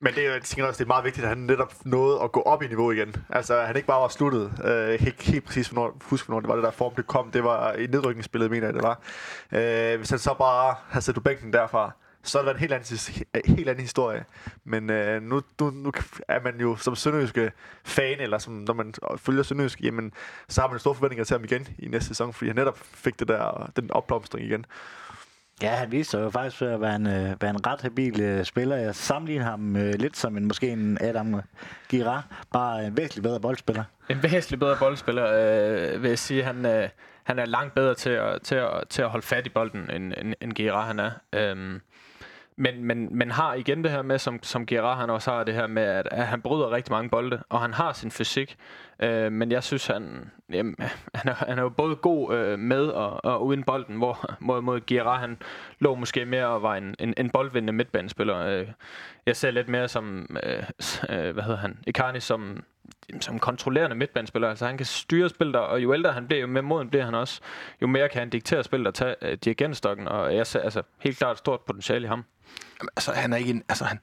[0.00, 2.32] Men det er, jeg tænker også, det er meget vigtigt, at han netop nåede at
[2.32, 3.16] gå op i niveau igen.
[3.30, 4.52] Altså, han ikke bare var sluttet.
[4.64, 7.30] Øh, ikke helt præcis, hvornår, husk, hvornår det var det der form, det kom.
[7.30, 9.00] Det var i nedrykningsspillet, mener jeg, det var.
[9.52, 11.92] Øh, hvis han så bare havde sat bænken derfra,
[12.24, 12.98] så er det en helt anden,
[13.56, 14.24] helt anden historie.
[14.64, 15.92] Men øh, nu, nu, nu
[16.28, 17.52] er man jo som sønderjyske
[17.84, 20.12] fan, eller som, når man følger sønderjysk, jamen,
[20.48, 23.18] så har man store forventninger til ham igen i næste sæson, fordi han netop fik
[23.18, 24.66] det der, den opblomstring igen.
[25.62, 28.44] Ja, han viste sig jo faktisk at være en, øh, være en ret habil uh,
[28.44, 28.76] spiller.
[28.76, 31.40] Jeg sammenligner ham uh, lidt som en måske en Adam
[31.88, 33.84] Girard, bare en væsentligt bedre boldspiller.
[34.08, 36.42] En væsentligt bedre boldspiller, øh, vil jeg sige.
[36.42, 36.88] Han, øh,
[37.22, 40.12] han er langt bedre til at, til at, til at holde fat i bolden, end,
[40.18, 41.10] end, end Girard han er.
[41.32, 41.80] Øh,
[42.56, 45.54] men, men, men har igen det her med, som, som Gerard han også har det
[45.54, 48.56] her med, at, at han bryder rigtig mange bolde, og han har sin fysik.
[49.00, 50.76] Øh, men jeg synes, han, jamen,
[51.14, 54.60] han, er, han er jo både god øh, med og, og uden bolden, hvor mod,
[54.60, 55.38] mod Gerard han
[55.78, 58.38] lå måske mere og var en, en, en boldvindende midtbanespiller.
[58.38, 58.68] Øh,
[59.26, 60.62] jeg ser lidt mere som, øh,
[61.08, 62.64] øh, hvad hedder han, Icarni som
[63.20, 64.48] som kontrollerende midtbanespiller.
[64.48, 67.14] Altså han kan styre spillet, og jo ældre han bliver, jo mere moden bliver han
[67.14, 67.40] også.
[67.82, 71.18] Jo mere kan han diktere spillet og tage øh, dirigentstokken, og jeg ser altså helt
[71.18, 72.24] klart et stort potentiale i ham.
[72.80, 73.98] Jamen, altså, han er ikke en, altså, han,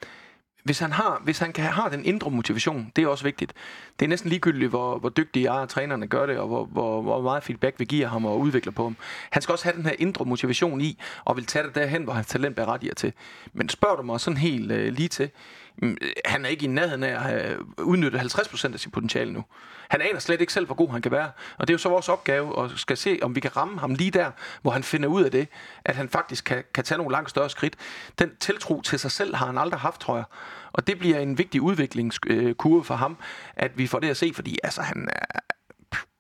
[0.64, 3.54] hvis han, har, hvis han kan have den indre motivation, det er også vigtigt.
[4.00, 7.22] Det er næsten ligegyldigt, hvor, hvor dygtige er trænerne gør det, og hvor, hvor, hvor
[7.22, 8.98] meget feedback vi giver ham og udvikler på ham.
[9.30, 12.14] Han skal også have den her indre motivation i, og vil tage det derhen, hvor
[12.14, 13.14] hans talent berettiger til.
[13.54, 15.30] Men spørger du mig sådan helt øh, lige til,
[15.78, 19.44] Mm, han er ikke i nærheden af at have udnyttet 50% af sit potentiale nu.
[19.90, 21.32] Han aner slet ikke selv, hvor god han kan være.
[21.58, 23.96] Og det er jo så vores opgave at skal se, om vi kan ramme ham
[23.96, 25.48] lige der, hvor han finder ud af det,
[25.86, 27.76] at han faktisk kan, kan tage nogle langt større skridt.
[28.20, 30.26] Den tiltro til sig selv har han aldrig haft, tror jeg.
[30.74, 33.18] Og det bliver en vigtig udviklingskurve øh, for ham,
[33.56, 35.40] at vi får det at se, fordi altså, han er,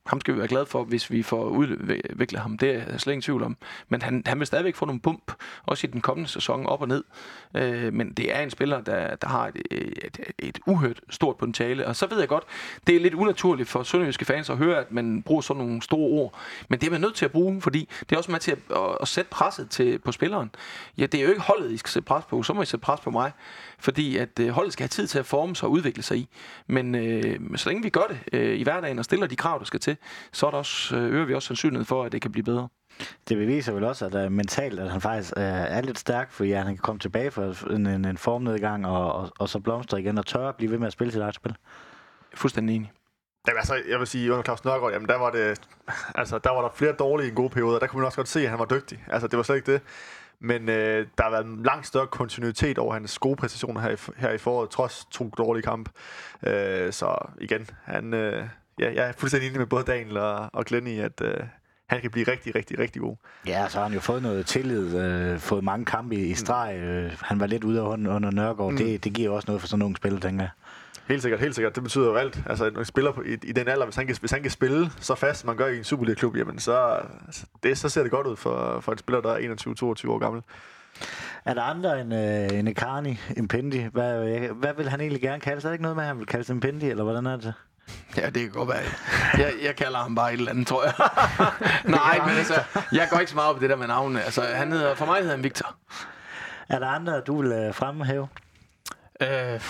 [0.06, 2.58] ham skal vi være glade for, hvis vi får udviklet ham.
[2.58, 3.58] Det er jeg slet ingen tvivl om.
[3.90, 5.34] Men han, han vil stadigvæk få nogle bump,
[5.64, 7.04] også i den kommende sæson, op og ned.
[7.56, 11.88] Øh, men det er en spiller, der, der har et, et, et uhørt stort potentiale.
[11.88, 12.44] Og så ved jeg godt,
[12.88, 16.10] det er lidt unaturligt for sønderjyske fans at høre, at man bruger sådan nogle store
[16.10, 16.40] ord.
[16.70, 18.58] Men det er man nødt til at bruge, fordi det er også med til at,
[18.76, 20.52] at, at sætte presset til, på spilleren.
[20.98, 22.44] Ja, det er jo ikke holdet, I skal sætte pres på.
[22.44, 23.32] Så må I sætte pres på mig.
[23.82, 26.30] Fordi at øh, holdet skal have tid til at forme sig og udvikle sig i.
[26.68, 29.66] Men øh, så længe vi gør det øh, i hverdagen og stiller de krav, der
[29.66, 29.98] skal til,
[30.32, 32.68] så er der også, øh, øger vi også sandsynlighed for, at det kan blive bedre.
[33.30, 36.52] Det beviser vel også, at uh, mentalt, at han faktisk uh, er lidt stærk, fordi
[36.52, 40.18] han kan komme tilbage fra en, en, en formnedgang og, og, og så blomstre igen
[40.18, 41.56] og tørre at blive ved med at spille sit eget spil.
[42.34, 42.92] Fuldstændig enig.
[43.48, 45.62] Jamen, altså, jeg vil sige, under Claus Nørgaard, jamen, der var, det,
[46.16, 48.28] altså, der var der flere dårlige i en god periode, der kunne man også godt
[48.28, 49.04] se, at han var dygtig.
[49.08, 49.82] Altså, det var slet ikke det.
[50.42, 53.96] Men øh, der har været en langt større kontinuitet over hans gode præstationer her i,
[54.18, 55.92] her i foråret, trods to dårlige kampe.
[56.48, 58.46] Øh, så igen, han, øh,
[58.80, 61.34] ja, jeg er fuldstændig enig med både Daniel og, og Glenn i, at øh,
[61.90, 63.16] han kan blive rigtig, rigtig, rigtig god.
[63.48, 66.76] Ja, så har han jo fået noget tillid, øh, fået mange kampe i, i streg.
[66.76, 68.72] Øh, han var lidt ude af hånden under Nørgaard.
[68.72, 68.78] Mm.
[68.78, 70.52] Det, det giver også noget for sådan nogle spil, tænker jeg.
[71.08, 71.76] Helt sikkert, helt sikkert.
[71.76, 72.40] Det betyder jo alt.
[72.46, 74.92] Altså, når spiller på, i, i, den alder, hvis han, kan, hvis han kan spille
[75.00, 78.28] så fast, man gør i en Superliga-klub, jamen så, altså, det, så ser det godt
[78.28, 79.38] ud for, for en spiller, der er
[80.06, 80.42] 21-22 år gammel.
[81.46, 83.88] Er der andre end, øh, end Ekani, Impendi?
[83.92, 85.68] Hvad, hvad vil han egentlig gerne kalde sig?
[85.68, 87.54] Er det ikke noget med, at han vil kalde sig Impendi, eller hvordan er det?
[88.18, 88.82] Ja, det kan godt være.
[89.38, 90.94] Jeg, jeg kalder ham bare et eller andet, tror jeg.
[91.98, 94.24] Nej, men altså, jeg går ikke så meget op i det der med navnene.
[94.24, 95.76] Altså, han hedder, for mig hedder han Victor.
[96.70, 98.28] Er der andre, du vil øh, fremhæve?
[99.22, 99.62] Øh,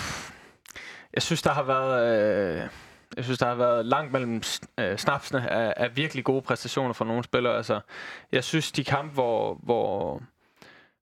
[1.13, 2.17] jeg synes, der har været...
[2.55, 2.67] Øh,
[3.17, 4.41] jeg synes, der har været langt mellem
[4.79, 7.57] øh, snapsene af, af virkelig gode præstationer fra nogle spillere.
[7.57, 7.79] Altså,
[8.31, 10.21] jeg synes, de kampe, hvor, hvor,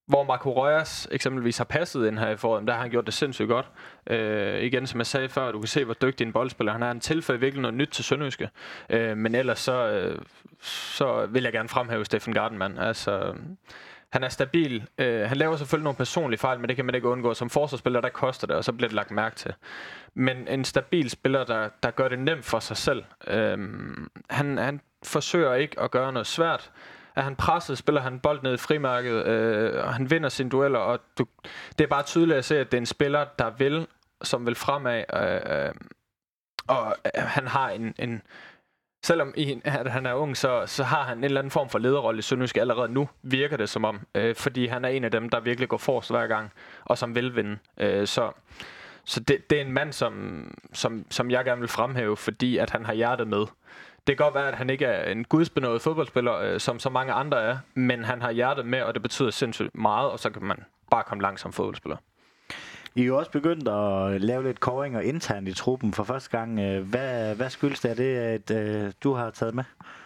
[0.05, 3.13] hvor Marco Reyes eksempelvis har passet ind her i foråret, der har han gjort det
[3.13, 3.71] sindssygt godt.
[4.07, 6.87] Øh, igen, som jeg sagde før, du kan se, hvor dygtig en boldspiller han er.
[6.87, 8.49] Han tilføjer virkelig noget nyt til Sønderjyske.
[8.89, 10.21] Øh, men ellers så, øh,
[10.61, 12.77] så vil jeg gerne fremhæve Steffen Gardenman.
[12.77, 13.35] Altså,
[14.11, 14.87] han er stabil.
[14.97, 17.33] Øh, han laver selvfølgelig nogle personlige fejl, men det kan man ikke undgå.
[17.33, 19.53] Som forsvarsspiller, der koster det, og så bliver det lagt mærke til.
[20.13, 23.03] Men en stabil spiller, der, der gør det nemt for sig selv.
[23.27, 23.57] Øh,
[24.29, 26.71] han, han forsøger ikke at gøre noget svært.
[27.15, 30.79] Er han presset, spiller han bold ned i frimærket, øh, og han vinder sine dueller,
[30.79, 31.25] og du,
[31.77, 33.87] det er bare tydeligt at se, at det er en spiller, der vil,
[34.23, 35.71] som vil fremad, øh, øh,
[36.67, 38.21] og øh, han har en, en
[39.03, 41.79] selvom i, at han er ung, så, så har han en eller anden form for
[41.79, 43.99] lederrolle i Sønderjysk allerede nu, virker det som om.
[44.15, 46.51] Øh, fordi han er en af dem, der virkelig går forrest hver gang,
[46.85, 47.57] og som vil vinde.
[47.77, 48.31] Øh, så
[49.05, 50.43] så det, det er en mand, som,
[50.73, 53.45] som, som jeg gerne vil fremhæve, fordi at han har hjertet med.
[54.07, 57.13] Det kan godt være, at han ikke er en gudsbenået fodboldspiller, øh, som så mange
[57.13, 60.43] andre er, men han har hjertet med, og det betyder sindssygt meget, og så kan
[60.43, 61.97] man bare komme langt som fodboldspiller.
[62.95, 66.59] I er jo også begyndt at lave lidt koringer internt i truppen for første gang.
[66.59, 69.63] Øh, hvad, hvad skyldes det, at det, at øh, du har taget med?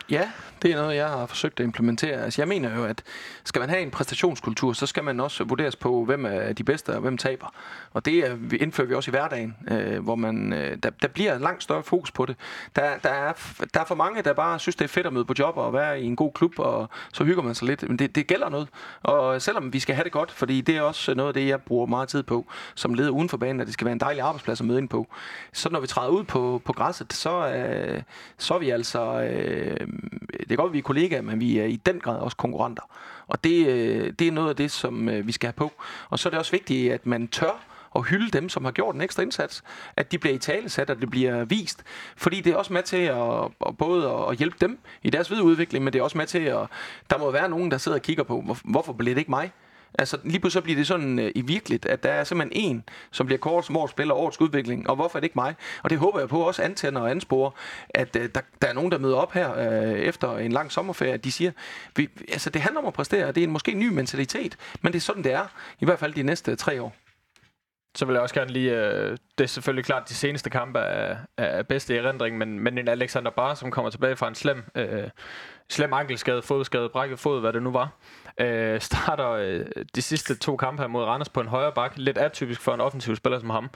[0.09, 0.29] Ja,
[0.61, 2.23] det er noget, jeg har forsøgt at implementere.
[2.23, 3.03] Altså, jeg mener jo, at
[3.43, 6.95] skal man have en præstationskultur, så skal man også vurderes på, hvem er de bedste
[6.95, 7.53] og hvem taber.
[7.93, 11.37] Og det er, indfører vi også i hverdagen, øh, hvor man, øh, der, der bliver
[11.39, 12.35] langt større fokus på det.
[12.75, 13.33] Der, der, er,
[13.73, 15.73] der er for mange, der bare synes, det er fedt at møde på job og
[15.73, 17.87] være i en god klub, og så hygger man sig lidt.
[17.89, 18.67] Men det, det gælder noget.
[19.03, 21.61] Og selvom vi skal have det godt, fordi det er også noget af det, jeg
[21.61, 24.21] bruger meget tid på, som leder uden for banen, at det skal være en dejlig
[24.21, 25.07] arbejdsplads at møde ind på.
[25.53, 28.01] Så når vi træder ud på, på græsset, så, øh,
[28.37, 29.21] så er vi altså...
[29.21, 29.87] Øh,
[30.39, 32.83] det er godt, at vi er kollegaer, men vi er i den grad også konkurrenter.
[33.27, 35.71] Og det, øh, det er noget af det, som øh, vi skal have på.
[36.09, 38.95] Og så er det også vigtigt, at man tør og hylde dem, som har gjort
[38.95, 39.63] en ekstra indsats.
[39.97, 41.83] At de bliver i tale sat, at det bliver vist.
[42.17, 45.45] Fordi det er også med til at, at både at hjælpe dem i deres videre
[45.45, 46.67] udvikling, men det er også med til at...
[47.09, 49.51] Der må være nogen, der sidder og kigger på, hvorfor blev det ikke mig?
[49.99, 53.25] Altså lige pludselig bliver det sådan øh, i virkeligt, at der er simpelthen en, som
[53.25, 55.55] bliver kort som årets spiller årets udvikling, og hvorfor er det ikke mig?
[55.83, 57.51] Og det håber jeg på også antænder og ansporer,
[57.89, 61.13] at øh, der, der er nogen, der møder op her øh, efter en lang sommerferie,
[61.13, 61.51] at de siger,
[61.95, 64.93] vi, altså det handler om at præstere, det er en måske en ny mentalitet, men
[64.93, 65.45] det er sådan, det er,
[65.79, 66.95] i hvert fald de næste tre år.
[67.95, 71.17] Så vil jeg også gerne lige, øh, det er selvfølgelig klart, de seneste kampe er,
[71.37, 74.63] er bedste i erindring, men, men en Alexander Bar, som kommer tilbage fra en slem,
[74.75, 75.09] øh,
[75.69, 77.89] slem ankelskade, fodskade, brækket fod, hvad det nu var,
[78.37, 79.65] øh, starter øh,
[79.95, 81.93] de sidste to kampe her mod Randers på en højre bak.
[81.95, 83.69] Lidt atypisk for en offensiv spiller som ham.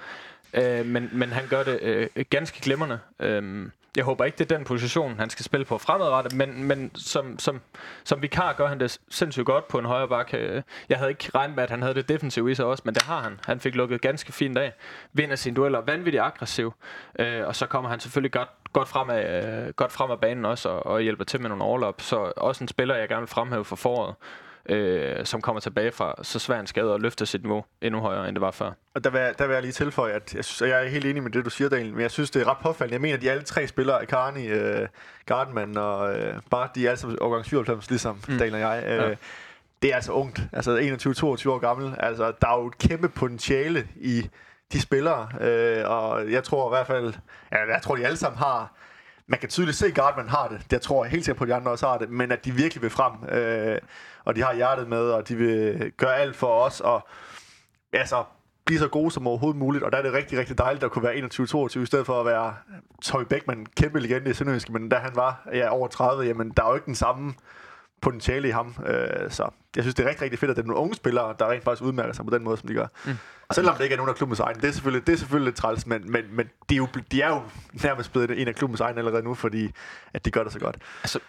[0.54, 3.00] Øh, men, men han gør det øh, ganske glimrende.
[3.20, 6.92] Øh, jeg håber ikke, det er den position, han skal spille på fremadrettet, men, men
[6.96, 7.62] som, som,
[8.04, 10.38] som vikar gør han det sindssygt godt på en højre bakke.
[10.38, 12.94] Øh, jeg havde ikke regnet med, at han havde det defensive i sig også, men
[12.94, 13.40] det har han.
[13.46, 14.74] Han fik lukket ganske fint af.
[15.14, 16.74] Vinder sine dueller vanvittigt aggressiv.
[17.20, 20.46] Øh, og så kommer han selvfølgelig godt, godt, frem af, øh, godt frem af banen
[20.46, 22.02] også, og, og hjælper til med nogle overlap.
[22.02, 24.16] Så også en spiller, jeg gerne vil fremhæve for foråret
[24.70, 28.28] øh, som kommer tilbage fra så svær en skade og løfter sit niveau endnu højere,
[28.28, 28.72] end det var før.
[28.94, 30.90] Og der vil, jeg, der vil jeg lige tilføje, at jeg, synes, at jeg er
[30.90, 32.94] helt enig med det, du siger, Daniel, men jeg synes, det er ret påfaldende.
[32.94, 34.88] Jeg mener, at de alle tre spillere, Karni, øh,
[35.26, 38.38] Gardman og øh, Bart, de er altså årgang 97, ligesom mm.
[38.38, 38.84] Daniel og jeg.
[38.88, 39.16] Øh, ja.
[39.82, 41.96] Det er altså ungt, altså 21-22 år gammel.
[42.00, 44.30] Altså, der er jo et kæmpe potentiale i
[44.74, 47.14] de spillere, øh, og jeg tror i hvert fald,
[47.52, 48.74] ja, jeg tror, de alle sammen har
[49.28, 50.72] man kan tydeligt se, at Gardman har det.
[50.72, 52.10] Det tror jeg helt sikkert på, at de andre også har det.
[52.10, 53.14] Men at de virkelig vil frem.
[53.30, 53.78] Øh,
[54.28, 56.82] og de har hjertet med, og de vil gøre alt for os.
[56.82, 57.08] Og
[57.94, 58.24] altså,
[58.66, 59.84] blive så gode som overhovedet muligt.
[59.84, 62.26] Og der er det rigtig, rigtig dejligt at kunne være 21-22, i stedet for at
[62.26, 62.56] være
[63.04, 64.70] Tøj Beckman, kæmpe legende i Sønderjysk.
[64.70, 67.34] Men da han var ja, over 30, jamen, der er jo ikke den samme
[68.08, 68.76] potentiale i ham.
[68.86, 71.36] Øh, så jeg synes, det er rigtig, rigtig fedt, at det er nogle unge spillere,
[71.40, 72.88] der rent faktisk udmærker sig på den måde, som de gør.
[73.06, 73.18] Mm.
[73.52, 74.62] Selvom det ikke er nogen af klubbens egne.
[74.62, 77.22] Det er selvfølgelig, det er selvfølgelig lidt træls, men, men, men de, er jo, de
[77.22, 77.42] er jo
[77.84, 79.72] nærmest blevet en af klubbens egne allerede nu, fordi
[80.14, 80.78] at de gør det så godt.
[81.04, 81.20] Altså,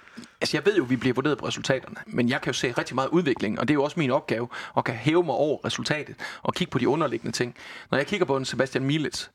[0.41, 2.73] altså jeg ved jo, at vi bliver vurderet på resultaterne, men jeg kan jo se
[2.73, 5.65] rigtig meget udvikling, og det er jo også min opgave, at kan hæve mig over
[5.65, 7.55] resultatet og kigge på de underliggende ting.
[7.91, 9.31] Når jeg kigger på en Sebastian Milits,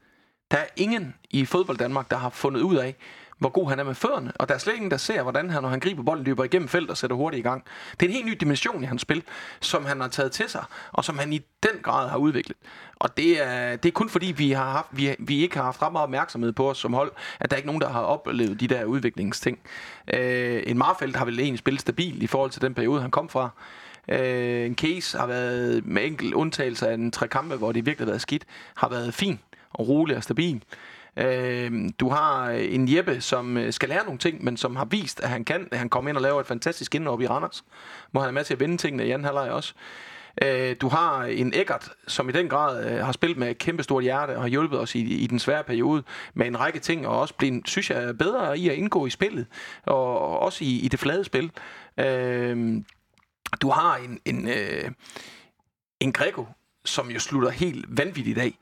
[0.51, 2.95] der er ingen i fodbold Danmark, der har fundet ud af,
[3.43, 4.31] hvor god han er med fødderne.
[4.35, 6.67] Og der er slet ingen, der ser, hvordan han, når han griber bolden, løber igennem
[6.67, 7.63] felt og sætter hurtigt i gang.
[7.99, 9.23] Det er en helt ny dimension i hans spil,
[9.59, 12.57] som han har taget til sig, og som han i den grad har udviklet.
[12.95, 15.81] Og det er, det er kun fordi, vi, har haft, vi, vi ikke har haft
[15.81, 18.59] ret meget opmærksomhed på os som hold, at der er ikke nogen, der har oplevet
[18.59, 19.59] de der udviklingsting.
[20.13, 23.29] Øh, en Marfeldt har vel egentlig spillet stabil i forhold til den periode, han kom
[23.29, 23.49] fra.
[24.07, 28.05] Øh, en case har været med enkelt undtagelse af en tre kampe, hvor det virkelig
[28.05, 28.43] har været skidt,
[28.75, 29.39] har været fin
[29.73, 30.63] og rolig og stabil.
[31.17, 34.85] Øh, du har øh, en Jeppe, som øh, skal lære nogle ting, men som har
[34.85, 35.67] vist, at han kan.
[35.71, 37.63] Han kommer ind og laver et fantastisk indop i Randers,
[38.11, 39.73] hvor han er med til at vinde tingene i anden halvleg også.
[40.41, 43.83] Øh, du har en Eggert, som i den grad øh, har spillet med et kæmpe
[43.83, 46.03] stort hjerte og har hjulpet os i, i den svære periode
[46.33, 49.45] med en række ting, og også blevet, synes jeg, bedre i at indgå i spillet,
[49.85, 51.51] og også i, i det flade spil.
[51.97, 52.81] Øh,
[53.61, 54.91] du har en, en, øh,
[55.99, 56.47] en Greco,
[56.85, 58.57] som jo slutter helt vanvittigt dag.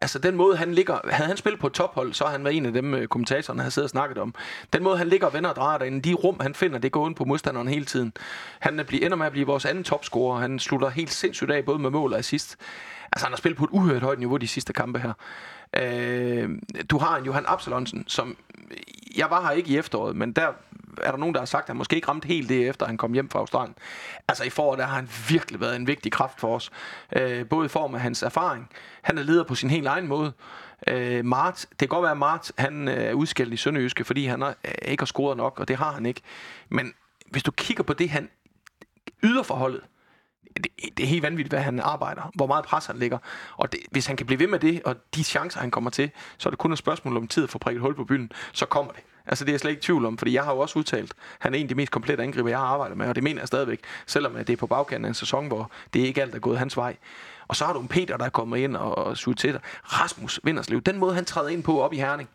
[0.00, 0.98] Altså den måde, han ligger...
[1.10, 3.62] Havde han spillet på et tophold, så har han været en af dem, øh, kommentatorerne
[3.62, 4.34] har siddet og snakket om.
[4.72, 7.06] Den måde, han ligger og vender og drejer derinde, de rum, han finder, det går
[7.06, 8.12] ind på modstanderen hele tiden.
[8.58, 10.40] Han er ender med at blive vores anden topscorer.
[10.40, 12.56] Han slutter helt sindssygt af, både med mål og assist.
[13.12, 15.12] Altså, han har spillet på et uhørt højt niveau de sidste kampe her.
[15.76, 16.50] Øh,
[16.90, 18.36] du har en Johan Absalonsen, som...
[19.16, 20.48] Jeg var her ikke i efteråret, men der
[21.02, 22.96] er der nogen, der har sagt, at han måske ikke ramte helt det, efter han
[22.96, 23.74] kom hjem fra Australien.
[24.28, 26.70] Altså i foråret, der har han virkelig været en vigtig kraft for os.
[27.16, 28.68] Øh, både i form af hans erfaring.
[29.02, 30.32] Han er leder på sin helt egen måde.
[30.86, 34.26] Øh, Mart, det kan godt være, at Mart han øh, er udskilt i Sønderjyske, fordi
[34.26, 36.20] han er, øh, ikke har scoret nok, og det har han ikke.
[36.68, 36.92] Men
[37.30, 38.28] hvis du kigger på det, han
[39.22, 39.80] yder forholdet,
[40.56, 40.66] det,
[40.96, 43.18] det er helt vanvittigt, hvad han arbejder, hvor meget pres han ligger.
[43.56, 46.10] Og det, hvis han kan blive ved med det, og de chancer, han kommer til,
[46.38, 48.66] så er det kun et spørgsmål om tid at få prikket hul på byen, så
[48.66, 49.02] kommer det.
[49.26, 51.14] Altså det er jeg slet ikke i tvivl om, fordi jeg har jo også udtalt,
[51.38, 53.40] han er en af de mest komplette angriber, jeg har arbejdet med, og det mener
[53.40, 56.38] jeg stadigvæk, selvom det er på bagkanten af en sæson, hvor det ikke alt er
[56.38, 56.96] gået hans vej.
[57.48, 59.60] Og så har du en Peter, der er kommet ind og, og suget til dig.
[59.84, 62.28] Rasmus Vinderslev, den måde han træder ind på op i Herning,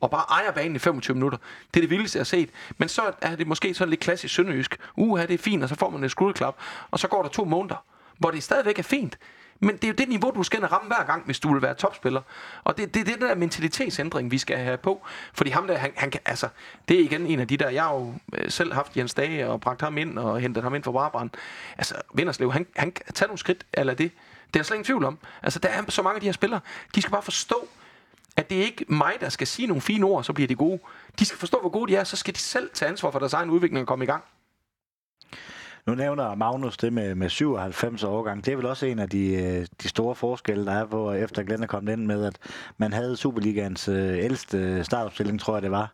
[0.00, 1.38] og bare ejer banen i 25 minutter.
[1.74, 2.50] Det er det vildeste, jeg har set.
[2.78, 4.76] Men så er det måske sådan lidt klassisk sønderjysk.
[4.96, 6.56] Uha, det er fint, og så får man et skrudeklap,
[6.90, 7.84] og så går der to måneder,
[8.18, 9.18] hvor det stadigvæk er fint.
[9.64, 11.74] Men det er jo det niveau, du skal ramme hver gang, hvis du vil være
[11.74, 12.22] topspiller.
[12.64, 15.06] Og det, det er det der mentalitetsændring, vi skal have på.
[15.34, 16.48] Fordi ham der, han, han kan, altså,
[16.88, 19.48] det er igen en af de der, jeg har jo øh, selv haft Jens Dage
[19.48, 21.30] og bragt ham ind og hentet ham ind for Brabrand.
[21.78, 24.12] Altså, Vinderslev, han, han kan tage nogle skridt, eller det.
[24.46, 25.18] Det er jeg slet ingen tvivl om.
[25.42, 26.60] Altså, der er så mange af de her spillere,
[26.94, 27.68] de skal bare forstå,
[28.36, 30.80] at det er ikke mig, der skal sige nogle fine ord, så bliver de gode.
[31.18, 33.32] De skal forstå, hvor gode de er, så skal de selv tage ansvar for deres
[33.32, 34.24] egen udvikling og komme i gang.
[35.86, 38.44] Nu nævner Magnus det med, med 97 årgang.
[38.44, 41.42] Det er vel også en af de, øh, de store forskelle, der er på, efter
[41.42, 42.38] Glenn er kommet ind med, at
[42.78, 45.92] man havde Superligans øh, ældste øh, startopstilling, tror jeg det var.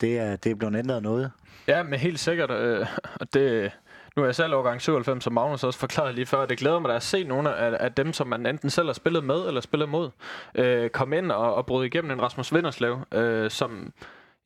[0.00, 1.30] Det er, det er blevet ændret noget.
[1.68, 2.50] Ja, men helt sikkert.
[2.50, 2.86] Øh,
[3.34, 3.72] det,
[4.16, 6.46] nu er jeg selv årgang 97, som Magnus også forklarede lige før.
[6.46, 8.92] Det glæder mig da at se nogle af, af dem, som man enten selv har
[8.92, 10.10] spillet med eller spillet mod,
[10.54, 13.92] øh, komme ind og, og bryde igennem en Rasmus Vinderslev, øh, som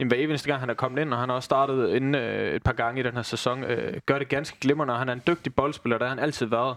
[0.04, 2.54] Jamen, hver eneste gang han er kommet ind, og han har også startet inden øh,
[2.54, 5.12] et par gange i den her sæson, øh, gør det ganske glimrende, og han er
[5.12, 6.76] en dygtig boldspiller, der har han altid været.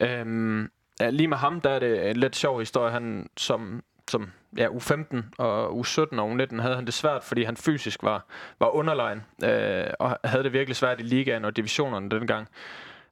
[0.00, 2.92] Øhm, ja, lige med ham, der er det en lidt sjov historie.
[2.92, 7.56] Han som, som ja, U15 og U17 og U19 havde han det svært, fordi han
[7.56, 8.26] fysisk var,
[8.60, 12.48] var underlegen, øh, og havde det virkelig svært i ligaen og divisionerne dengang.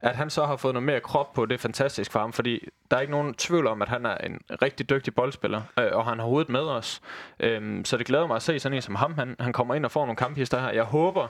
[0.04, 2.68] At han så har fået noget mere krop på, det er fantastisk for ham, fordi
[2.90, 6.04] der er ikke nogen tvivl om, at han er en rigtig dygtig boldspiller, øh, og
[6.04, 7.00] han har hovedet med os.
[7.40, 9.14] Øhm, så det glæder mig at se sådan en som ham.
[9.14, 10.70] Han, han kommer ind og får nogle kamphister her.
[10.70, 11.28] Jeg håber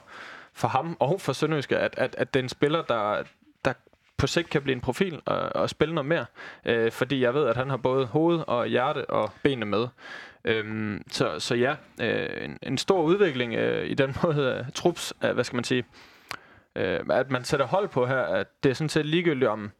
[0.52, 3.22] for ham og for Sønderjyske, at, at, at det er en spiller, der,
[3.64, 3.72] der
[4.16, 6.26] på sigt kan blive en profil og, og spille noget mere.
[6.64, 9.88] Øh, fordi jeg ved, at han har både hoved og hjerte og benene med.
[10.44, 15.12] Øhm, så, så ja, øh, en, en stor udvikling øh, i den måde, uh, trups,
[15.24, 15.84] uh, hvad skal man sige,
[16.76, 19.70] øh, at man sætter hold på her, at det er sådan set ligegyldigt om,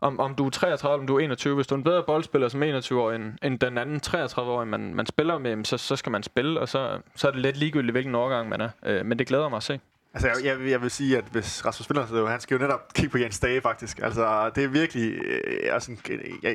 [0.00, 1.54] om, om du er 33, om du er 21.
[1.54, 5.06] Hvis du er en bedre boldspiller som 21-årig end, end den anden 33-årige, man, man
[5.06, 8.14] spiller med, så, så skal man spille, og så, så er det lidt ligegyldigt, hvilken
[8.14, 8.68] årgang man er.
[8.86, 9.80] Øh, men det glæder mig at se.
[10.14, 13.10] Altså, jeg, jeg, jeg vil sige, at hvis Rasmus Spiller, han skal jo netop kigge
[13.10, 13.98] på Jens Dage, faktisk.
[14.02, 15.12] Altså, det er virkelig...
[15.12, 15.92] Øh, altså,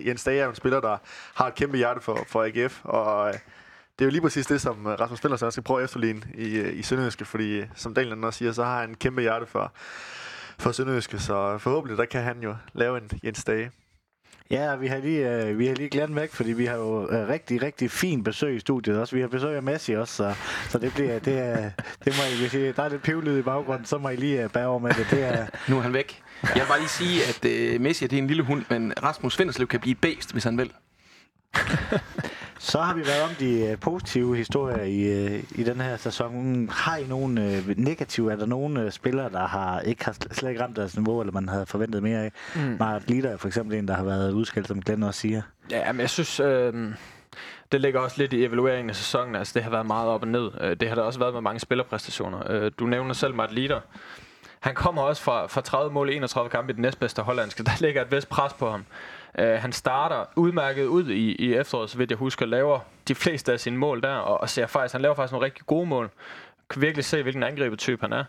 [0.05, 0.97] Jens Dage er jo en spiller, der
[1.33, 3.27] har et kæmpe hjerte for, for AGF, og...
[3.27, 3.33] Øh,
[3.99, 6.57] det er jo lige præcis det, som Rasmus Spiller så skal prøve at efterligne i,
[6.57, 9.71] øh, i Sønderjyske, fordi som Daniel også siger, så har han en kæmpe hjerte for,
[10.59, 13.71] for Sønderjyske, så forhåbentlig der kan han jo lave en Jens Dage.
[14.51, 17.27] Ja, vi har lige, øh, vi har lige glemt væk, fordi vi har jo øh,
[17.27, 19.15] rigtig, rigtig fin besøg i studiet også.
[19.15, 20.35] Vi har besøg af Messi også, så,
[20.69, 21.69] så det bliver, det er,
[22.05, 24.51] det må I, hvis der er lidt pivlyd i baggrunden, så må I lige uh,
[24.51, 25.07] bære over med det.
[25.11, 26.21] det er, nu er han væk.
[26.43, 29.39] Jeg vil bare lige sige, at uh, Messi det er en lille hund, men Rasmus
[29.39, 30.71] Vinderslev kan blive bæst, hvis han vil.
[32.59, 36.69] Så har vi været om de øh, positive historier i, øh, i den her sæson.
[36.71, 38.31] Har I nogle øh, negative?
[38.31, 41.33] Er der nogle øh, spillere, der har ikke har slet ikke ramt deres niveau, eller
[41.33, 42.31] man havde forventet mere af?
[42.55, 42.77] Mm.
[42.79, 45.41] Mart Lider er for eksempel en, der har været udskilt, som Glenn også siger.
[45.71, 46.39] Ja, men jeg synes...
[46.39, 46.73] Øh
[47.71, 49.35] det ligger også lidt i evalueringen af sæsonen.
[49.35, 50.75] Altså, det har været meget op og ned.
[50.75, 52.69] Det har der også været med mange spillerpræstationer.
[52.69, 53.79] Du nævner selv Mart Lider.
[54.59, 57.63] Han kommer også fra, fra 30 mål i 31 kampe i den næstbedste hollandske.
[57.63, 58.85] Der ligger et vist pres på ham.
[59.39, 63.53] Øh, han starter udmærket ud i, i efteråret, så vidt jeg husker, laver de fleste
[63.53, 66.09] af sine mål der, og, og ser faktisk, han laver faktisk nogle rigtig gode mål.
[66.69, 68.23] Kan virkelig se, hvilken angribetype han er.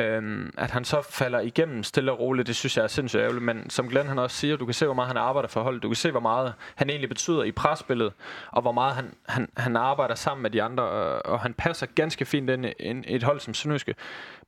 [0.00, 3.44] Øhm, at han så falder igennem stille og roligt, det synes jeg er sindssygt ærgerligt.
[3.44, 5.82] Men som Glenn han også siger, du kan se, hvor meget han arbejder for holdet.
[5.82, 8.12] Du kan se, hvor meget han egentlig betyder i presspillet,
[8.50, 10.82] og hvor meget han, han, han arbejder sammen med de andre.
[10.82, 13.94] Og, og han passer ganske fint ind i et hold som Sønderjyske.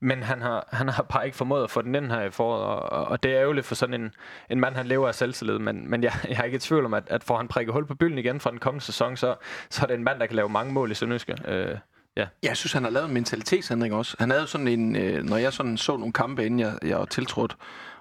[0.03, 2.63] Men han har, han har bare ikke formået at få den ind her i foråret.
[2.65, 4.15] Og, og det er ærgerligt for sådan en,
[4.51, 5.59] en mand, han lever af selvtillid.
[5.59, 7.87] Men, men jeg, jeg er ikke i tvivl om, at, at får han prikket hul
[7.87, 9.35] på bylden igen fra den kommende sæson, så,
[9.71, 11.37] så er det en mand, der kan lave mange mål i Sønderjyske.
[11.49, 11.77] Øh,
[12.17, 12.27] Ja.
[12.43, 14.17] Jeg synes, han har lavet en mentalitetsændring også.
[14.19, 17.05] Han havde sådan en, øh, når jeg sådan så nogle kampe, inden jeg, jeg var
[17.05, 17.57] tiltrådt,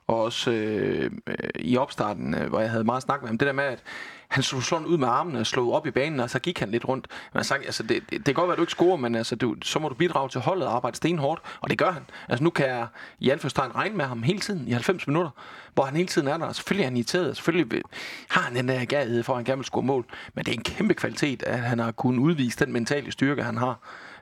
[0.07, 3.45] og også øh, øh, i opstarten, øh, hvor jeg havde meget snak med ham, det
[3.45, 3.83] der med, at
[4.31, 6.71] han slog sådan ud med armene og slog op i banen, og så gik han
[6.71, 7.07] lidt rundt.
[7.33, 9.15] Men han sagde, altså, det, det, det kan godt være, at du ikke scorer, men
[9.15, 12.03] altså, du, så må du bidrage til holdet og arbejde stenhårdt, og det gør han.
[12.29, 12.87] Altså, nu kan jeg
[13.19, 15.29] i anførstegn regne med ham hele tiden i 90 minutter,
[15.73, 16.51] hvor han hele tiden er der.
[16.51, 17.81] Selvfølgelig er han irriteret, selvfølgelig
[18.29, 20.55] har han den der gærighed for, at han gerne vil score mål, men det er
[20.55, 23.79] en kæmpe kvalitet, at han har kunnet udvise den mentale styrke, han har.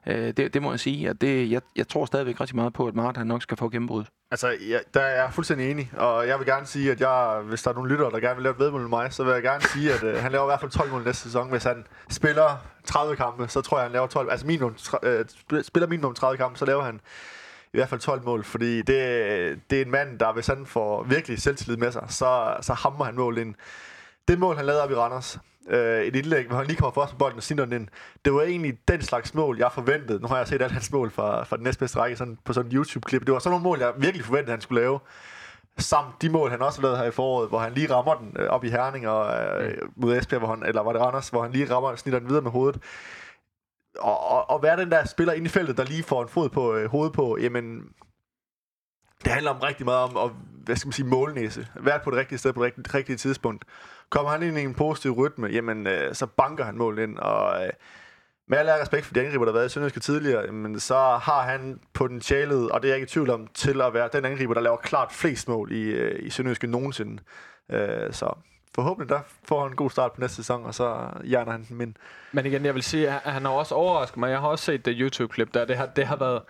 [0.07, 2.87] Øh, det, det må jeg sige, at det, jeg, jeg tror stadigvæk rigtig meget på,
[2.87, 4.03] at Martin nok skal få gennembrud.
[4.31, 7.63] Altså, ja, der er jeg fuldstændig enig, og jeg vil gerne sige, at jeg, hvis
[7.63, 9.43] der er nogle lyttere, der gerne vil lave et vedmål med mig, så vil jeg
[9.43, 11.49] gerne sige, at øh, han laver i hvert fald 12 mål næste sæson.
[11.49, 15.25] Hvis han spiller 30 kampe, så tror jeg, han laver 12, altså minimum, øh,
[15.63, 17.01] spiller minimum 30 kampe, så laver han
[17.73, 18.89] i hvert fald 12 mål, fordi det,
[19.69, 23.05] det er en mand, der hvis han får virkelig selvtillid med sig, så, så hammer
[23.05, 23.55] han mål ind.
[24.27, 27.11] Det mål, han lavede op i Randers, øh, et indlæg, hvor han lige kommer først
[27.11, 27.87] på bolden og snitter den ind.
[28.25, 30.19] Det var egentlig den slags mål, jeg forventede.
[30.19, 32.71] Nu har jeg set alle hans mål fra, fra den næstbedste række sådan, på sådan
[32.71, 33.25] en YouTube-klip.
[33.25, 34.99] Det var sådan nogle mål, jeg virkelig forventede, han skulle lave.
[35.77, 38.35] Samt de mål, han også har lavet her i foråret, hvor han lige rammer den
[38.39, 41.41] øh, op i Herning og øh, mod Esbjerg, hvor han, eller var det Randers, hvor
[41.41, 42.81] han lige rammer snitter den videre med hovedet.
[43.99, 46.49] Og, og, og være den der spiller inde i feltet, der lige får en fod
[46.49, 47.81] på øh, hovedet på, jamen,
[49.23, 50.31] det handler om rigtig meget om, om
[50.65, 51.67] hvad skal man sige, målnæse.
[51.75, 53.65] Være på det rigtige sted på det rigtige, rigtige tidspunkt.
[54.09, 57.65] Kommer han ind i en positiv rytme, jamen, øh, så banker han mål ind, og
[57.65, 57.69] øh,
[58.47, 61.41] med al respekt for de angriber, der har været i Sønderjyske tidligere, jamen, så har
[61.41, 64.53] han potentialet, og det er jeg ikke i tvivl om, til at være den angriber,
[64.53, 67.23] der laver klart flest mål i, øh, i Sønderjyske nogensinde.
[67.71, 68.33] Øh, så
[68.75, 71.81] forhåbentlig der får han en god start på næste sæson, og så hjerner han den
[71.81, 71.93] ind.
[72.31, 74.29] Men igen, jeg vil sige, at han har også overrasket mig.
[74.29, 75.65] Jeg har også set det YouTube-klip der.
[75.65, 76.41] Det har, det har været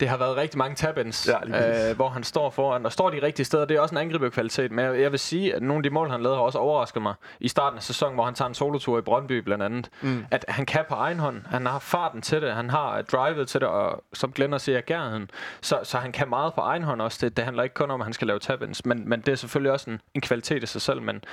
[0.00, 3.22] det har været rigtig mange tap ja, øh, hvor han står foran, og står de
[3.22, 3.64] rigtige steder.
[3.64, 6.10] Det er også en angriberkvalitet, men jeg, jeg vil sige, at nogle af de mål,
[6.10, 7.14] han lavede, har også overrasket mig.
[7.40, 9.90] I starten af sæsonen, hvor han tager en solotur i Brøndby blandt andet.
[10.00, 10.24] Mm.
[10.30, 11.42] At han kan på egen hånd.
[11.46, 15.30] Han har farten til det, han har drivet til det, og som Glenn siger, gærheden.
[15.60, 17.18] Så, så han kan meget på egen hånd også.
[17.26, 19.36] Det, det handler ikke kun om, at han skal lave tap men, men det er
[19.36, 21.02] selvfølgelig også en, en kvalitet i sig selv.
[21.02, 21.24] Men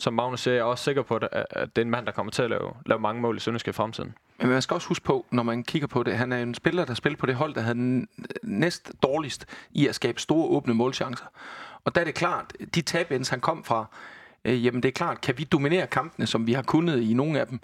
[0.00, 2.12] som Magnus siger, jeg er også sikker på, at, at det er en mand, der
[2.12, 4.14] kommer til at lave, lave mange mål i Sønderjyske i fremtiden.
[4.38, 6.84] Men man skal også huske på, når man kigger på det, han er en spiller,
[6.84, 8.06] der spiller på det hold, der havde
[8.42, 11.26] næst dårligst i at skabe store åbne målchancer.
[11.84, 13.86] Og der er det klart, de tab han kom fra,
[14.48, 17.40] øh, jamen det er klart, kan vi dominere kampene, som vi har kunnet i nogle
[17.40, 17.60] af dem,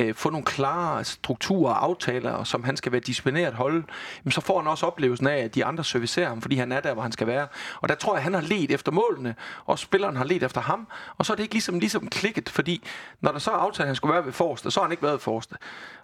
[0.00, 3.84] øh, få nogle klare strukturer og aftaler, som han skal være disciplineret holde,
[4.24, 6.80] jamen så får han også oplevelsen af, at de andre servicerer ham, fordi han er
[6.80, 7.46] der, hvor han skal være.
[7.80, 9.34] Og der tror jeg, han har let efter målene,
[9.66, 10.86] og spilleren har let efter ham,
[11.18, 12.82] og så er det ikke ligesom, ligesom klikket, fordi
[13.20, 15.02] når der så er aftalt, at han skulle være ved Forste, så har han ikke
[15.02, 15.54] været ved Forste.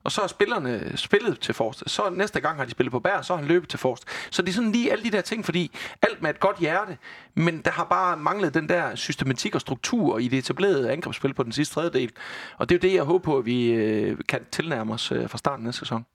[0.04, 1.88] Og så er spillerne spillet til Forste.
[1.88, 4.04] Så næste gang har de spillet på bær, så har han løbet til Forst.
[4.30, 5.70] Så det er sådan lige alle de der ting, fordi
[6.02, 6.98] alt med et godt hjerte,
[7.34, 11.42] men der har bare manglet den der systematik og struktur i det etablerede angrebsspil på
[11.42, 12.10] den sidste tredjedel.
[12.58, 15.28] Og det er jo det, jeg håber på, at vi øh, kan tilnærme os øh,
[15.28, 16.06] fra starten af sæson.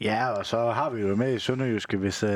[0.00, 2.30] Ja, og så har vi jo med i Sønderjyske, hvis øh,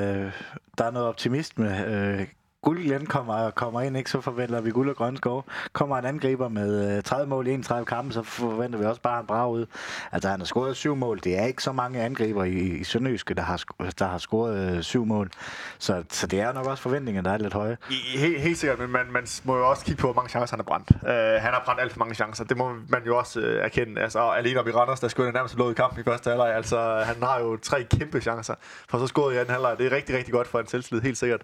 [0.79, 2.27] der er noget optimisme, øh,
[2.63, 5.45] Guld kommer, kommer ind, ikke, så forventer vi guld og grøn skov.
[5.73, 9.21] Kommer en angriber med øh, 30 mål i 31 kampe, så forventer vi også bare
[9.21, 9.67] en bra ud.
[10.13, 11.21] Altså, han har scoret syv mål.
[11.25, 13.63] Det er ikke så mange angriber i, i Sønderjyske, der har,
[13.99, 15.31] der har scoret øh, syv mål.
[15.79, 17.77] Så, så det er nok også forventninger, der er lidt høje.
[17.91, 20.57] I, helt, helt sikkert, men man, man må jo også kigge på, hvor mange chancer
[20.57, 20.91] han har brændt.
[20.91, 22.45] Uh, han har brændt alt for mange chancer.
[22.45, 24.01] Det må man jo også uh, erkende.
[24.01, 26.55] Altså, alene op i Randers, der skulle nærmest have i kampen i første halvleg.
[26.55, 28.55] Altså, han har jo tre kæmpe chancer.
[28.89, 29.79] For så scoret i anden halvleg.
[29.79, 31.43] Det er rigtig, rigtig godt for en selvtillid, helt sikkert.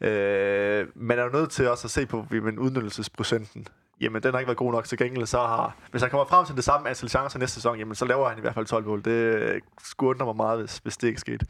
[0.00, 3.66] Øh, man er jo nødt til også at se på men udnyttelsesprocenten.
[4.00, 5.26] Jamen, den har ikke været god nok til gengæld.
[5.26, 8.04] Så har, hvis han kommer frem til det samme antal chancer næste sæson, jamen, så
[8.04, 9.04] laver han i hvert fald 12 mål.
[9.04, 11.46] Det øh, skulle mig meget, hvis, hvis det ikke skete.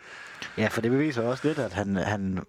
[0.59, 2.43] Ja, for det beviser også lidt, at han, han,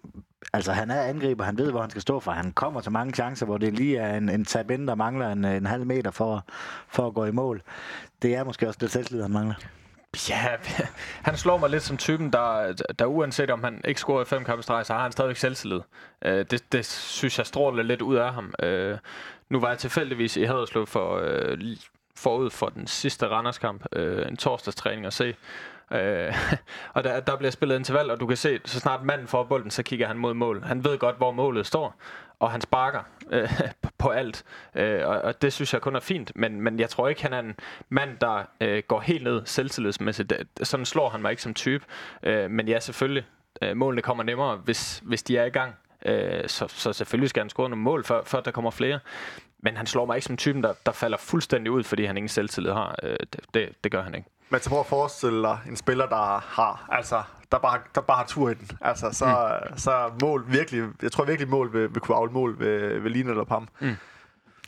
[0.52, 1.44] altså, han er angriber.
[1.44, 2.30] Han ved, hvor han skal stå for.
[2.30, 5.44] Han kommer til mange chancer, hvor det lige er en, en tab der mangler en,
[5.44, 6.44] øh, en halv meter for,
[6.88, 7.62] for at gå i mål.
[8.22, 9.54] Det er måske også det selvtillid, han mangler.
[10.28, 10.56] Ja,
[11.22, 14.44] han slår mig lidt som typen, der, der uanset om han ikke scorer i fem
[14.44, 15.80] kampe så har han stadigvæk selvtillid.
[16.26, 18.54] Uh, det, det synes jeg stråler lidt ud af ham.
[18.62, 18.98] Uh,
[19.48, 21.58] nu var jeg tilfældigvis i Haderslev for, øh,
[22.16, 25.34] forud for den sidste Randerskamp, uh, en torsdagstræning at se.
[25.90, 25.98] Uh,
[26.94, 29.70] og der, der bliver spillet interval, og du kan se, så snart manden får bolden,
[29.70, 30.62] så kigger han mod mål.
[30.62, 31.94] Han ved godt, hvor målet står
[32.40, 33.50] og han sparker øh,
[33.98, 34.44] på alt.
[34.74, 37.32] Øh, og, og det synes jeg kun er fint, men, men jeg tror ikke, han
[37.32, 37.54] er en
[37.88, 40.32] mand, der øh, går helt ned selvtillidsmæssigt.
[40.62, 41.84] Sådan slår han mig ikke som type.
[42.22, 43.24] Øh, men ja, selvfølgelig,
[43.62, 45.74] øh, målene kommer nemmere, hvis, hvis de er i gang.
[46.06, 49.00] Øh, så, så selvfølgelig skal han score nogle mål, før, før der kommer flere.
[49.58, 52.28] Men han slår mig ikke som typen, der, der falder fuldstændig ud, fordi han ingen
[52.28, 52.98] selvtillid har.
[53.02, 54.28] Øh, det, det, det gør han ikke.
[54.50, 57.22] Men så prøv at forestille dig en spiller, der har, altså,
[57.52, 58.70] der bare, der bare har tur i den.
[58.80, 59.78] Altså, så, mm.
[59.78, 63.30] så mål virkelig, jeg tror virkelig mål vil, vil kunne afle mål ved, ved Line
[63.30, 63.68] eller Pam.
[63.80, 63.94] Mm.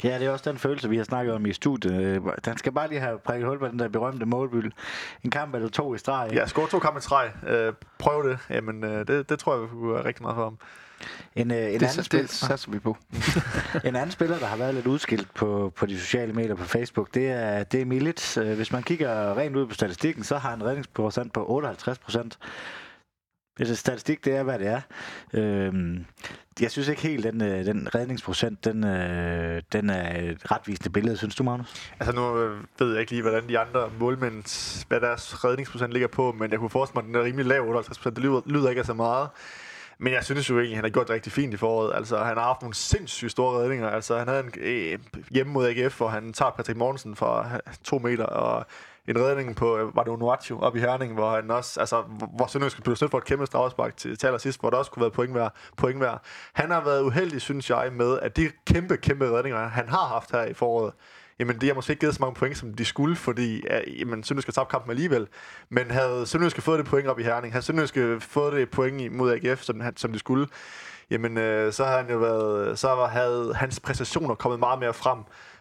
[0.04, 2.02] Ja, det er også den følelse, vi har snakket om i studiet.
[2.02, 4.72] Øh, Den skal bare lige have prikket hul på den der berømte målbyld.
[5.24, 6.26] En kamp eller to i streg.
[6.26, 6.40] ikke?
[6.40, 7.28] Ja, score to kampe i træ.
[7.46, 8.38] Øh, prøv det.
[8.50, 10.58] Jamen, øh, det, det tror jeg, vi kunne være rigtig meget for ham.
[11.36, 12.96] En, øh, en, Det, anden det, spil, det satser vi på.
[13.84, 17.14] en anden spiller, der har været lidt udskilt på, på de sociale medier på Facebook,
[17.14, 18.36] det er, det er Milic.
[18.36, 21.98] Øh, Hvis man kigger rent ud på statistikken, så har han en redningsprocent på 58
[21.98, 22.38] procent.
[23.58, 24.80] Det statistik, det er, hvad det er.
[25.34, 26.04] Øhm,
[26.60, 31.16] jeg synes ikke helt, den, øh, den redningsprocent, den, øh, den er et retvisende billede,
[31.16, 31.90] synes du, Magnus?
[32.00, 32.32] Altså nu
[32.78, 34.34] ved jeg ikke lige, hvordan de andre målmænd,
[34.88, 37.62] hvad deres redningsprocent ligger på, men jeg kunne forestille mig, at den er rimelig lav,
[37.68, 39.28] 58 Det lyder, lyder ikke af så meget.
[40.00, 41.94] Men jeg synes jo egentlig, at han har gjort det rigtig fint i foråret.
[41.94, 43.88] Altså, han har haft nogle sindssygt store redninger.
[43.90, 44.98] Altså, han havde en øh,
[45.30, 48.66] hjemme mod AGF, hvor han tager Patrick Mortensen fra eh, to meter, og
[49.08, 52.30] en redning på, eh, var det Onuachu op i Herning, hvor han også, altså, hvor-
[52.36, 55.00] hvor Sønderjysk blev snydt for et kæmpe straffespark til, til allersidst, hvor der også kunne
[55.00, 56.22] være point værd, point værd.
[56.52, 60.32] Han har været uheldig, synes jeg, med, at de kæmpe, kæmpe redninger, han har haft
[60.32, 60.92] her i foråret,
[61.38, 64.24] jamen det har måske ikke givet så mange point, som de skulle, fordi ja, jamen,
[64.24, 65.28] Sønderjysk har tabt kampen alligevel.
[65.68, 69.12] Men havde Sønderjysk fået det point op i Herning, havde Sønderjysk øh, fået det point
[69.12, 70.46] mod AGF, som, han- som de skulle,
[71.10, 75.18] jamen øh, så havde han jo været, så havde hans præstationer kommet meget mere frem.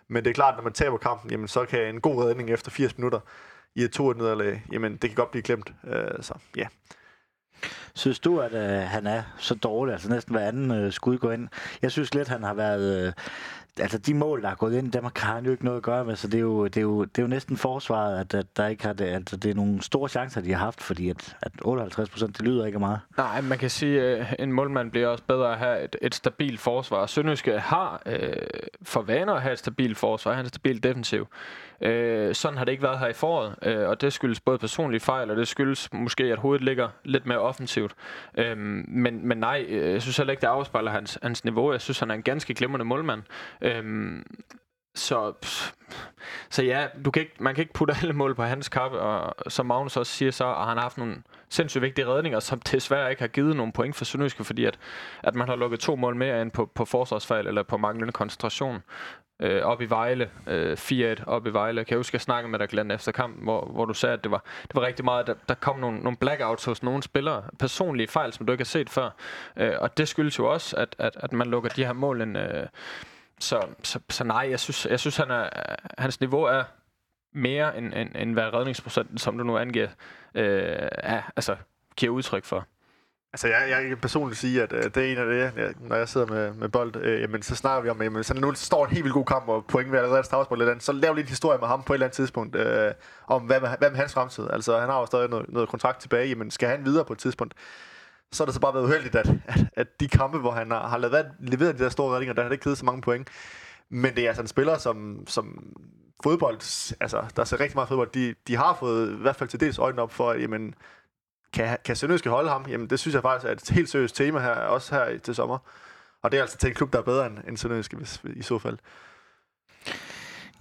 [0.09, 2.71] Men det er klart, når man taber kampen, jamen så kan en god redning efter
[2.71, 3.19] 80 minutter
[3.75, 5.73] i et 2 nederlag, jamen det kan godt blive glemt.
[5.87, 6.67] Øh, så ja.
[7.95, 11.31] Synes du, at øh, han er så dårlig, altså næsten hver anden øh, skud går
[11.31, 11.47] ind?
[11.81, 13.07] Jeg synes lidt, han har været...
[13.07, 13.13] Øh,
[13.79, 16.05] altså de mål, der er gået ind, dem har han jo ikke noget at gøre
[16.05, 18.57] med, så det er jo, det er jo, det er jo næsten forsvaret, at, at
[18.57, 21.35] der ikke har det, altså det er nogle store chancer, de har haft, fordi at,
[21.41, 22.99] at 58 procent, det lyder ikke meget.
[23.17, 26.59] Nej, man kan sige, at en målmand bliver også bedre at have et, et stabilt
[26.59, 27.05] forsvar.
[27.05, 28.33] Sønderjyske har øh,
[28.81, 31.27] for vaner at have et stabilt forsvar, han er stabil defensiv.
[31.81, 34.99] Øh, sådan har det ikke været her i foråret, øh, og det skyldes både personlige
[34.99, 37.95] fejl, og det skyldes måske, at hovedet ligger lidt mere offensivt.
[38.37, 41.71] Øh, men, men nej, øh, jeg synes heller ikke, det afspejler hans, hans niveau.
[41.71, 43.23] Jeg synes, han er en ganske glimrende målmand.
[43.61, 43.83] Øh,
[44.97, 45.33] så,
[46.49, 49.51] så ja, du kan ikke, man kan ikke putte alle mål på hans kappe, og
[49.51, 51.15] som Magnus også siger, så har han haft nogle
[51.49, 54.79] sindssygt vigtige redninger, som desværre ikke har givet nogen point for Sønderjyske, fordi at,
[55.23, 58.83] at man har lukket to mål mere ind på, på forsvarsfejl eller på manglende koncentration.
[59.39, 61.85] Øh, op i Vejle, øh, 4-1 op i Vejle.
[61.85, 64.13] Kan jeg huske, at jeg snakkede med dig, Glenn, efter kampen, hvor, hvor du sagde,
[64.13, 66.83] at det var, det var rigtig meget, at der, der kom nogle, nogle blackouts hos
[66.83, 67.43] nogle spillere.
[67.59, 69.09] Personlige fejl, som du ikke har set før.
[69.57, 72.37] Øh, og det skyldes jo også, at, at, at man lukker de her mål ind.
[72.37, 72.67] Øh,
[73.39, 75.49] så, så, så nej, jeg synes, jeg synes han er,
[75.97, 76.63] hans niveau er
[77.33, 79.89] mere end, end, end hvad redningsprocenten, som du nu angiver,
[80.35, 81.55] øh, er, altså,
[81.95, 82.65] giver udtryk for.
[83.33, 85.95] Altså, jeg, jeg kan personligt sige, at øh, det er en af det, jeg, når
[85.95, 88.85] jeg sidder med, med bold, øh, jamen, så snakker vi om, jamen, så nu står
[88.85, 91.29] en helt vildt god kamp, og point ved allerede at lidt andet, så lav lidt
[91.29, 92.91] historie med ham på et eller andet tidspunkt, øh,
[93.27, 94.47] om hvad med, hvad med hans fremtid.
[94.49, 97.19] Altså, han har jo stadig noget, noget kontrakt tilbage, men skal han videre på et
[97.19, 97.53] tidspunkt?
[98.31, 100.87] Så har det så bare været uheldigt, at, at, at de kampe, hvor han har,
[100.87, 103.27] har leveret, leveret de der store redninger, der har det ikke givet så mange point.
[103.89, 105.75] Men det er altså en spiller, som, som
[106.23, 106.55] fodbold,
[107.01, 109.77] altså, der ser rigtig meget fodbold, de, de har fået i hvert fald til dels
[109.77, 110.73] øjnene op for, at, jamen,
[111.57, 112.65] kan, kan Sønderjyske holde ham?
[112.69, 115.57] Jamen, det synes jeg faktisk er et helt seriøst tema her, også her til sommer.
[116.21, 118.41] Og det er altså til en klub, der er bedre end, end Sønderjyske, hvis, i
[118.41, 118.77] så fald.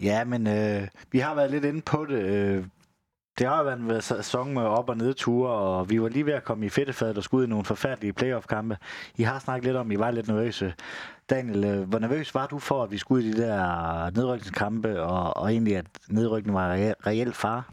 [0.03, 2.23] Ja, men øh, vi har været lidt inde på det.
[2.23, 2.65] Øh,
[3.39, 6.33] det har jo været en sæson med op- og nedture, og vi var lige ved
[6.33, 8.77] at komme i fedtefadet og skulle ud i nogle forfærdelige playoff-kampe.
[9.17, 10.75] I har snakket lidt om, at I var lidt nervøse.
[11.31, 15.03] Daniel, øh, hvor nervøs var du for, at vi skulle ud i de der nedrykningskampe,
[15.03, 16.73] og, og egentlig, at nedrykningen var
[17.07, 17.73] reelt far?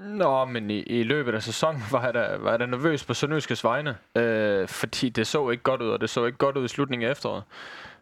[0.00, 3.14] Nå, men i, i løbet af sæsonen var jeg da, var jeg da nervøs på
[3.14, 6.64] Sønderjyskes vegne, øh, fordi det så ikke godt ud, og det så ikke godt ud
[6.64, 7.42] i slutningen af efteråret.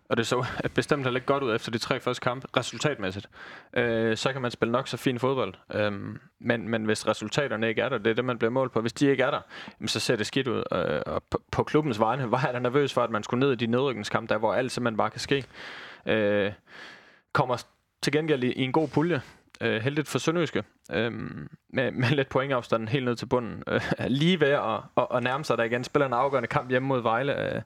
[0.08, 3.28] Og det så bestemt heller ikke godt ud efter de tre første kampe, resultatmæssigt.
[3.72, 5.54] Øh, så kan man spille nok så fin fodbold.
[5.74, 5.92] Øh,
[6.40, 8.80] men, men hvis resultaterne ikke er der, det er det, man bliver målt på.
[8.80, 9.40] Hvis de ikke er der,
[9.86, 10.62] så ser det skidt ud.
[10.72, 13.52] Øh, og på, på klubbens vegne var jeg da nervøs for, at man skulle ned
[13.52, 15.44] i de nedrykningskampe, der hvor alt simpelthen bare kan ske.
[16.06, 16.52] Øh,
[17.32, 17.64] kommer
[18.02, 19.22] til gengæld i, i en god pulje.
[19.60, 20.64] Øh, heldigt for Sønderjyske.
[20.92, 21.12] Øh,
[21.68, 23.62] med, med lidt pointafstanden helt ned til bunden.
[23.66, 25.84] Øh, lige ved at, at, at nærme sig der igen.
[25.84, 27.62] Spiller en afgørende kamp hjemme mod Vejle, øh,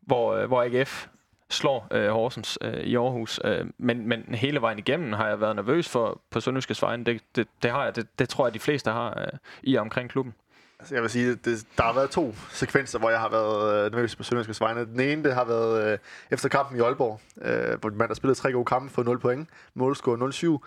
[0.00, 1.06] hvor, øh, hvor AGF
[1.50, 3.40] slår øh, Horsens øh, i Aarhus.
[3.44, 7.04] Øh, men, men hele vejen igennem har jeg været nervøs for på Sønderjyskes vegne.
[7.04, 7.96] Det, det, det har jeg.
[7.96, 10.34] Det, det tror jeg, de fleste har øh, i og omkring klubben.
[10.78, 13.92] Altså, jeg vil sige, det, der har været to sekvenser, hvor jeg har været øh,
[13.92, 14.84] nervøs på Sønderjyskes vegne.
[14.84, 15.98] Den ene, det har været øh,
[16.30, 19.48] efter kampen i Aalborg, øh, hvor man har spillet tre gode kampe for 0 point.
[19.74, 20.66] Målscore 0-7.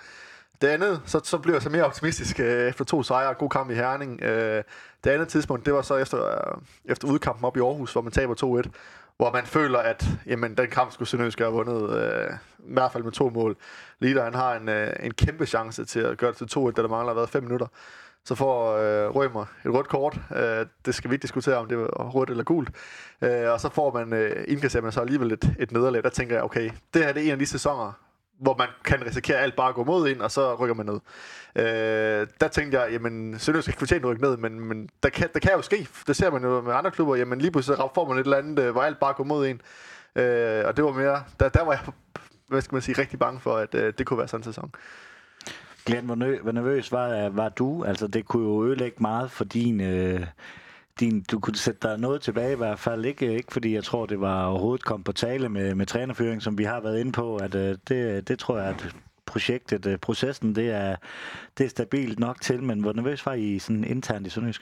[0.64, 3.50] Det andet, så, så blev jeg så mere optimistisk øh, efter to sejre og god
[3.50, 4.22] kamp i Herning.
[4.22, 4.64] Øh,
[5.04, 8.12] det andet tidspunkt, det var så efter, øh, efter udkampen op i Aarhus, hvor man
[8.12, 8.70] taber 2-1
[9.18, 13.04] hvor man føler, at jamen, den kamp skulle Sønderjysk have vundet, øh, i hvert fald
[13.04, 13.58] med to mål.
[14.00, 16.82] Lider, han har en, øh, en kæmpe chance til at gøre det til 2-1, da
[16.82, 17.68] der mangler været 5 minutter.
[18.26, 20.20] Så får øh, Rømer et rødt kort.
[20.36, 22.70] Øh, det skal vi ikke diskutere, om det var rødt eller gult.
[23.22, 26.04] Øh, og så får man, øh, indkasserer man så alligevel et, et nederlag.
[26.04, 27.94] Der tænker jeg, okay, det her det er en af de sæsoner,
[28.44, 31.00] hvor man kan risikere alt bare at gå mod ind, og så rykker man ned.
[31.56, 35.10] Øh, der tænkte jeg, jamen, Sønderjysk skal ikke fortjene at rykke ned, men, men der,
[35.10, 35.88] kan, der kan jo ske.
[36.08, 37.16] Det ser man jo med andre klubber.
[37.16, 39.62] Jamen, lige pludselig får man et eller andet, øh, hvor alt bare går mod en.
[40.16, 41.82] Øh, og det var mere, der, der var jeg,
[42.48, 44.72] hvad skal man sige, rigtig bange for, at øh, det kunne være sådan en sæson.
[45.86, 47.84] Glenn, hvor, nø- hvor nervøs var, øh, var du?
[47.84, 49.82] Altså, det kunne jo ødelægge meget for din...
[49.82, 50.26] Øh
[51.00, 53.06] din, du kunne sætte dig noget tilbage i hvert fald.
[53.06, 56.58] Ikke, ikke fordi jeg tror, det var overhovedet kom på tale med, med trænerføring, som
[56.58, 57.38] vi har været inde på.
[57.38, 58.96] At, øh, det, det tror jeg, at
[59.26, 60.96] projektet, øh, processen, det er,
[61.58, 62.64] det er stabilt nok til.
[62.64, 64.62] Men hvor nervøs var I sådan internt i Sønderjysk?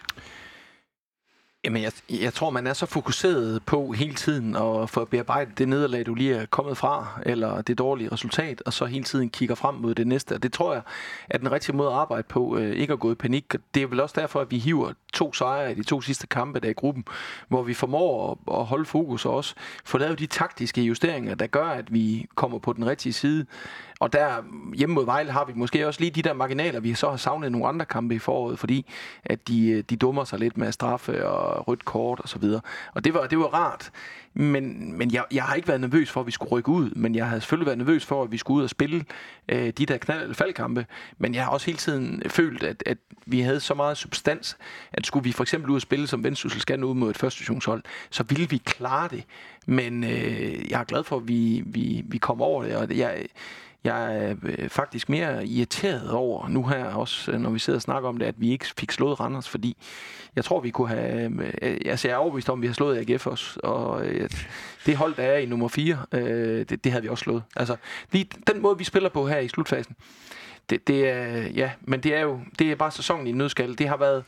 [1.65, 5.67] Jamen, jeg, jeg tror, man er så fokuseret på hele tiden at få bearbejdet det
[5.67, 9.55] nederlag, du lige er kommet fra, eller det dårlige resultat, og så hele tiden kigger
[9.55, 10.33] frem mod det næste.
[10.35, 10.81] Og det tror jeg
[11.29, 13.53] er den rigtige måde at arbejde på, øh, ikke at gå i panik.
[13.75, 16.59] Det er vel også derfor, at vi hiver to sejre i de to sidste kampe
[16.59, 17.05] der i gruppen,
[17.47, 19.55] hvor vi formår at, at holde fokus og også
[19.85, 23.45] få lavet de taktiske justeringer, der gør, at vi kommer på den rigtige side.
[24.01, 24.43] Og der
[24.75, 27.51] hjemme mod Vejle har vi måske også lige de der marginaler, vi så har savnet
[27.51, 28.85] nogle andre kampe i foråret, fordi
[29.23, 32.61] at de, øh, de dummer sig lidt med straffe og rødt kort og så videre.
[32.93, 33.91] Og det var, det var rart.
[34.33, 37.15] Men, men jeg, jeg har ikke været nervøs for, at vi skulle rykke ud, men
[37.15, 39.05] jeg har selvfølgelig været nervøs for, at vi skulle ud og spille
[39.49, 40.85] øh, de der knald- eller faldkampe.
[41.17, 44.57] Men jeg har også hele tiden følt, at, at vi havde så meget substans,
[44.93, 47.61] at skulle vi for eksempel ud og spille som Vendsyssel skal ud mod et første
[48.09, 49.23] så ville vi klare det.
[49.65, 53.25] Men øh, jeg er glad for, at vi, vi, vi kom over det, og jeg,
[53.83, 57.81] jeg er øh, faktisk mere irriteret over nu her, også øh, når vi sidder og
[57.81, 59.77] snakker om det, at vi ikke fik slået Randers, fordi
[60.35, 61.25] jeg tror, vi kunne have...
[61.25, 64.29] Øh, øh altså, jeg er overbevist om, at vi har slået AGF også, og øh,
[64.85, 67.43] det hold, der er i nummer 4, det, det havde vi også slået.
[67.55, 67.75] Altså,
[68.11, 69.95] lige den måde, vi spiller på her i slutfasen,
[70.71, 73.77] det, det er, ja, men det er jo det er bare sæsonen i nødskal.
[73.77, 74.23] Det har været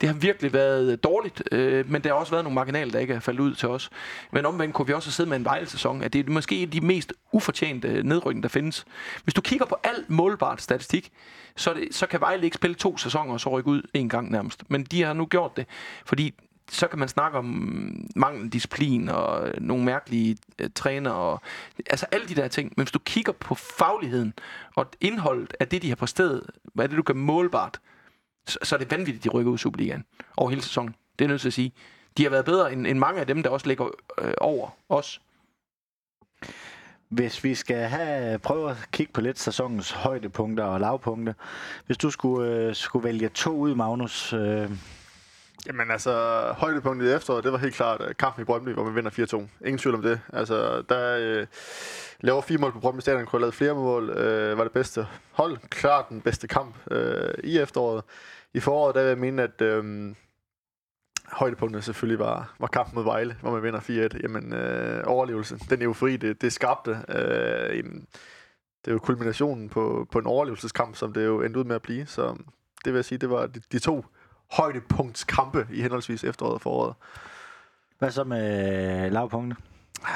[0.00, 3.14] det har virkelig været dårligt, øh, men der har også været nogle marginaler, der ikke
[3.14, 3.90] er faldet ud til os.
[4.32, 6.80] Men omvendt kunne vi også have siddet med en vejlesæson, at det er måske de
[6.80, 8.84] mest ufortjente nedrykning, der findes.
[9.24, 11.12] Hvis du kigger på alt målbart statistik,
[11.56, 14.30] så, det, så kan Vejle ikke spille to sæsoner og så rykke ud en gang
[14.30, 14.62] nærmest.
[14.68, 15.66] Men de har nu gjort det,
[16.04, 16.34] fordi
[16.70, 17.46] så kan man snakke om
[18.16, 21.40] mangel disciplin og nogle mærkelige øh, træner og
[21.90, 22.72] altså alle de der ting.
[22.76, 24.32] Men hvis du kigger på fagligheden
[24.74, 26.42] og indholdet af det, de har præsteret,
[26.74, 27.80] hvad er det, du kan målbart,
[28.46, 30.04] så, så er det vanvittigt, de rykker ud i Superligaen
[30.36, 30.94] over hele sæsonen.
[31.18, 31.72] Det er nødt til at sige.
[32.16, 33.86] De har været bedre end, end mange af dem, der også ligger
[34.18, 35.20] øh, over os.
[37.08, 41.32] Hvis vi skal have, prøve at kigge på lidt sæsonens højdepunkter og lavpunkter.
[41.86, 44.32] Hvis du skulle, øh, skulle vælge to ud, Magnus.
[44.32, 44.70] Øh.
[45.66, 46.12] Jamen altså,
[46.56, 49.66] højdepunktet i efteråret, det var helt klart uh, kampen i Brøndby, hvor man vinder 4-2.
[49.66, 50.20] Ingen tvivl om det.
[50.32, 51.46] Altså, der øh,
[52.20, 55.06] laver fire mål på Brøndby Stadion, kunne have lavet flere mål, øh, var det bedste
[55.30, 55.58] hold.
[55.68, 58.04] Klart den bedste kamp øh, i efteråret.
[58.54, 60.14] I foråret, der vil jeg mene, at øh,
[61.32, 64.22] højdepunktet selvfølgelig var, var kampen mod Vejle, hvor man vinder 4-1.
[64.22, 66.90] Jamen, øh, overlevelse, den eufori, det, det skabte.
[67.08, 68.06] Øh, jamen,
[68.84, 71.82] det er jo kulminationen på, på en overlevelseskamp, som det jo endte ud med at
[71.82, 72.06] blive.
[72.06, 72.36] Så
[72.84, 74.04] det vil jeg sige, det var de, de to
[74.52, 76.94] højdepunktskampe i henholdsvis efteråret og foråret.
[77.98, 79.58] Hvad så med lavpunktet?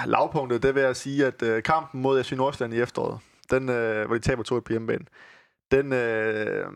[0.07, 3.19] Lavpunktet, det vil jeg sige, at øh, kampen mod FC Nordsjælland i efteråret,
[3.51, 5.05] den, øh, hvor de taber 2 på hjemmebane,
[5.70, 6.66] den, øh,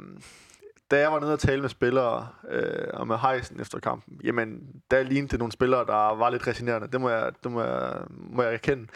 [0.91, 4.59] da jeg var nede og tale med spillere øh, og med Heisen efter kampen, jamen,
[4.91, 6.89] der lignede det nogle spillere, der var lidt resignerende.
[6.89, 8.87] Det må jeg, det må jeg, må jeg erkende.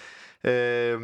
[0.45, 1.01] Øh,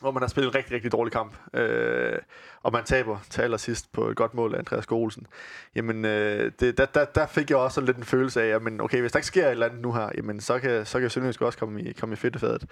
[0.00, 2.18] hvor man har spillet en rigtig, rigtig dårlig kamp, øh,
[2.62, 5.26] og man taber til allersidst på et godt mål af Andreas Olsen,
[5.74, 9.00] jamen øh, det, der, der, der fik jeg også lidt en følelse af, at okay,
[9.00, 11.42] hvis der ikke sker et eller andet nu her, jamen så kan, så kan Sønderjysk
[11.42, 12.64] også komme i, komme i fedtefadet.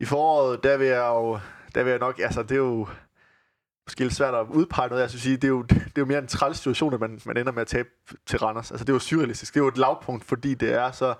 [0.00, 1.38] I foråret, der vil jeg jo,
[1.74, 2.86] der vil jeg nok, altså det er jo,
[3.86, 5.02] måske lidt svært at udpege noget.
[5.02, 7.36] Jeg synes, det er jo, det er jo mere en træls situation, at man, man
[7.36, 7.88] ender med at tabe
[8.26, 8.70] til Randers.
[8.70, 9.54] Altså, det er jo surrealistisk.
[9.54, 11.14] Det er jo et lavpunkt, fordi det er så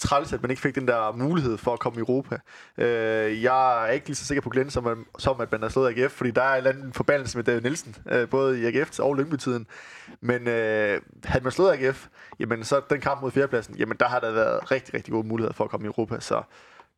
[0.00, 2.38] træls, at man ikke fik den der mulighed for at komme i Europa.
[2.78, 5.68] Øh, jeg er ikke lige så sikker på Glenn, som, man, som at man har
[5.68, 8.64] slået AGF, fordi der er en eller anden forbandelse med David Nielsen, øh, både i
[8.64, 9.66] AGF og Lyngby-tiden.
[10.20, 12.06] Men øh, havde man slået AGF,
[12.40, 15.54] jamen så den kamp mod fjerdepladsen, jamen der har der været rigtig, rigtig gode muligheder
[15.54, 16.20] for at komme i Europa.
[16.20, 16.42] Så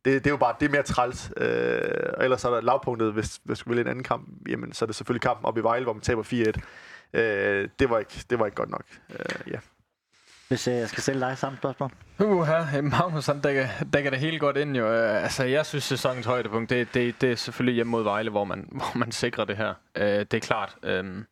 [0.05, 1.31] det, det er jo bare, det er mere træls.
[1.37, 4.85] Øh, og ellers er der lavpunktet, hvis, hvis du vil en anden kamp, jamen så
[4.85, 7.19] er det selvfølgelig kampen op i Vejle, hvor man taber 4-1.
[7.19, 8.85] Øh, det, var ikke, det var ikke godt nok.
[9.09, 9.59] Øh, ja.
[10.53, 11.91] Hvis øh, jeg skal stille dig samme spørgsmål.
[12.19, 14.93] Uh, her, Magnus han dækker, dækker det hele godt ind jo.
[14.93, 18.43] Øh, altså, jeg synes, sæsonens højdepunkt, det, det, det er selvfølgelig hjemme mod Vejle, hvor
[18.43, 19.73] man, hvor man sikrer det her.
[19.99, 20.75] Uh, det er klart.
[20.83, 21.23] Uh,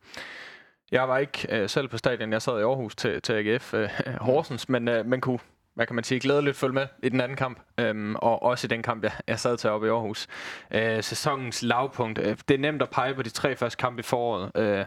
[0.92, 2.34] jeg var ikke uh, selv på stadion.
[2.34, 3.80] Jeg sad i Aarhus til, til AGF uh,
[4.28, 5.40] Horsens, men uh, man kunne
[5.76, 8.70] hvad kan man sige, glædeligt følge med i den anden kamp, øhm, og også i
[8.70, 10.28] den kamp, jeg, jeg sad til oppe i Aarhus.
[10.72, 12.20] Øh, sæsonens lavpunkt.
[12.20, 14.52] Øh, det er nemt at pege på de tre første kampe i foråret.
[14.56, 14.86] Øh,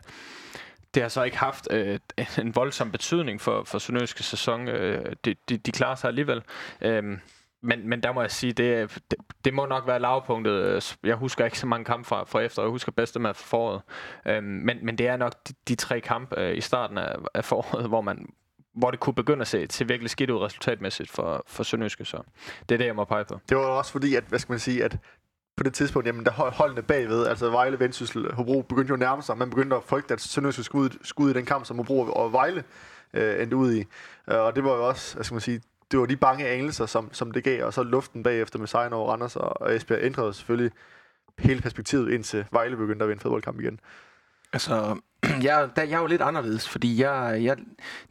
[0.94, 1.98] det har så ikke haft øh,
[2.38, 4.68] en voldsom betydning for, for Sønderjyske sæson.
[4.68, 6.42] Øh, de, de, de klarer sig alligevel.
[6.80, 7.18] Øh,
[7.62, 10.96] men, men der må jeg sige, det, det, det må nok være lavpunktet.
[11.04, 13.82] Jeg husker ikke så mange kampe fra, fra efter, jeg husker bedste med foråret.
[14.26, 17.44] Øhm, men, men det er nok de, de tre kampe øh, i starten af, af
[17.44, 18.26] foråret, hvor man
[18.74, 22.22] hvor det kunne begynde at se til virkelig skidt ud resultatmæssigt for, for Sønderjyske, så
[22.68, 23.40] det er det, jeg må pege på.
[23.48, 24.98] Det var også fordi, at, hvad skal man sige, at
[25.56, 29.22] på det tidspunkt, jamen der holdene bagved, altså Vejle, Vendsyssel, Hobro begyndte jo at nærme
[29.22, 29.39] sig.
[29.39, 32.01] Man begyndte at frygte, at Sønderjysk skulle ud, skulle ud i den kamp, som Hobro
[32.01, 32.64] og Vejle
[33.14, 33.81] øh, endte ud i.
[34.31, 35.60] Øh, og det var jo også, hvad skal man sige,
[35.90, 38.93] det var de bange anelser, som, som det gav, og så luften bagefter med sejren
[38.93, 40.72] over Randers og, og Esbjerg ændrede selvfølgelig
[41.39, 43.81] hele perspektivet, indtil Vejle begyndte at vinde fodboldkamp igen.
[44.52, 44.97] Altså,
[45.42, 47.56] jeg, der, jeg er jo lidt anderledes, fordi jeg, jeg,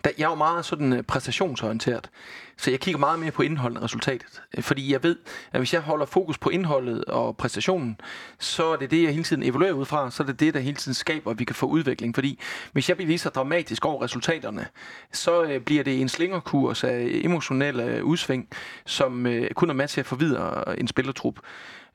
[0.04, 2.10] der, jeg er jo meget sådan øh, præstationsorienteret.
[2.58, 4.42] Så jeg kigger meget mere på indholdet end resultatet.
[4.58, 5.16] Øh, fordi jeg ved,
[5.52, 8.00] at hvis jeg holder fokus på indholdet og præstationen,
[8.40, 10.12] så er det det, jeg hele tiden evaluerer ud fra.
[10.12, 12.16] Så er det det, der hele tiden skaber, at vi kan få udvikling.
[12.16, 12.40] Fordi
[12.72, 14.68] hvis jeg bliver lige så dramatisk over resultaterne,
[15.12, 18.48] så øh, bliver det en slingerkurs af emotionelle udsving,
[18.86, 21.40] som kun er med til at forvidre en spillertrup.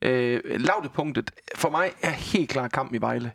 [0.02, 3.32] Øh, lavdepunktet for mig er helt klart kamp i Vejle.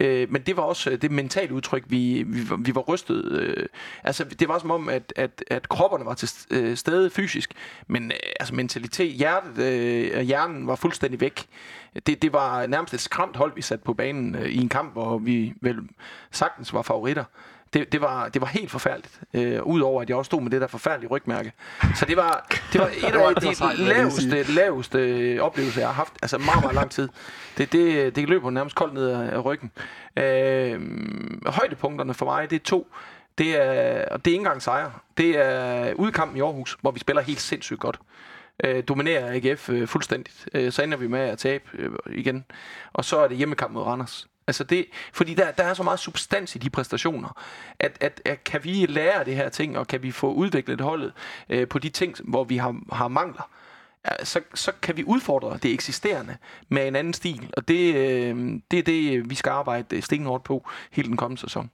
[0.00, 3.32] Øh, men det var også øh, det mentale udtryk, vi, vi, vi var rystet.
[3.32, 3.66] Øh,
[4.04, 7.52] altså, det var som om, at, at, at kropperne var til øh, stede fysisk,
[7.86, 11.46] men øh, altså mentalitet, hjertet øh, hjernen var fuldstændig væk.
[12.06, 14.92] Det, det var nærmest et skræmt hold, vi satte på banen øh, i en kamp,
[14.92, 15.76] hvor vi vel
[16.30, 17.24] sagtens var favoritter
[17.76, 19.20] det, det, var, det var helt forfærdeligt.
[19.34, 21.52] Øh, Udover at jeg også stod med det der forfærdelige rygmærke.
[21.94, 23.04] Så det var, det var et
[23.46, 26.12] af de laveste, laveste oplevelser, jeg har haft.
[26.22, 27.08] Altså meget, meget lang tid.
[27.58, 29.70] Det, det, det løber nærmest koldt ned af ryggen.
[30.16, 30.80] Øh,
[31.46, 32.88] højdepunkterne for mig, det er to.
[33.38, 35.02] Det er, og det er ikke engang sejr.
[35.16, 38.00] Det er udkampen i Aarhus, hvor vi spiller helt sindssygt godt
[38.64, 40.48] øh, dominerer AGF øh, fuldstændigt.
[40.54, 42.44] Øh, så ender vi med at tabe øh, igen.
[42.92, 44.28] Og så er det hjemmekamp mod Randers.
[44.46, 47.42] Altså det, fordi der, der er så meget substans i de præstationer,
[47.78, 51.12] at, at, at kan vi lære det her ting, og kan vi få udviklet holdet
[51.48, 53.50] øh, på de ting, hvor vi har, har mangler,
[54.22, 56.36] så, så kan vi udfordre det eksisterende
[56.68, 60.44] med en anden stil, og det, øh, det er det, vi skal arbejde øh, stenhårdt
[60.44, 61.70] på hele den kommende sæson.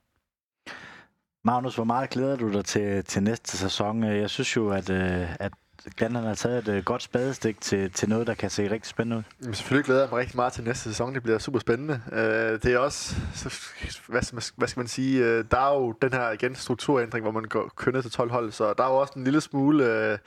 [1.45, 4.05] Magnus, hvor meget glæder du dig til, til næste sæson?
[4.05, 5.53] Jeg synes jo, at, øh, at
[5.97, 9.17] Glenn har taget et øh, godt spadestik til, til noget, der kan se rigtig spændende
[9.17, 9.23] ud.
[9.43, 11.15] Jamen, selvfølgelig glæder jeg mig rigtig meget til næste sæson.
[11.15, 12.01] Det bliver super spændende.
[12.13, 13.59] Uh, øh, det er også, så,
[14.07, 17.45] hvad, hvad skal man sige, uh, der er jo den her igen strukturændring, hvor man
[17.45, 20.19] går kønnet til 12 hold, så der er jo også en lille smule uh,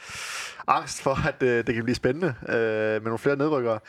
[0.68, 3.80] angst for, at uh, det kan blive spændende uh, med nogle flere nedrykkere.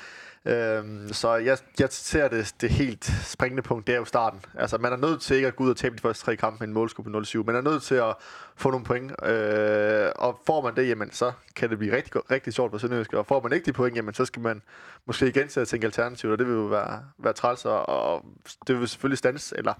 [0.47, 4.41] Øhm, så jeg, jeg ser det, det helt springende punkt, det er jo starten.
[4.55, 6.59] Altså, man er nødt til ikke at gå ud og tabe de første tre kampe
[6.61, 7.43] med en målskub på 0-7.
[7.43, 8.15] Man er nødt til at
[8.57, 9.13] få nogle point.
[9.23, 13.13] Øh, og får man det, jamen, så kan det blive rigtig, rigtig sjovt for Sønderjysk.
[13.13, 14.63] Og får man ikke de point, jamen, så skal man
[15.07, 17.65] måske igen til at tænke alternativt, og det vil jo være, være træls.
[17.65, 18.25] Og, og
[18.67, 19.75] det vil selvfølgelig stands, eller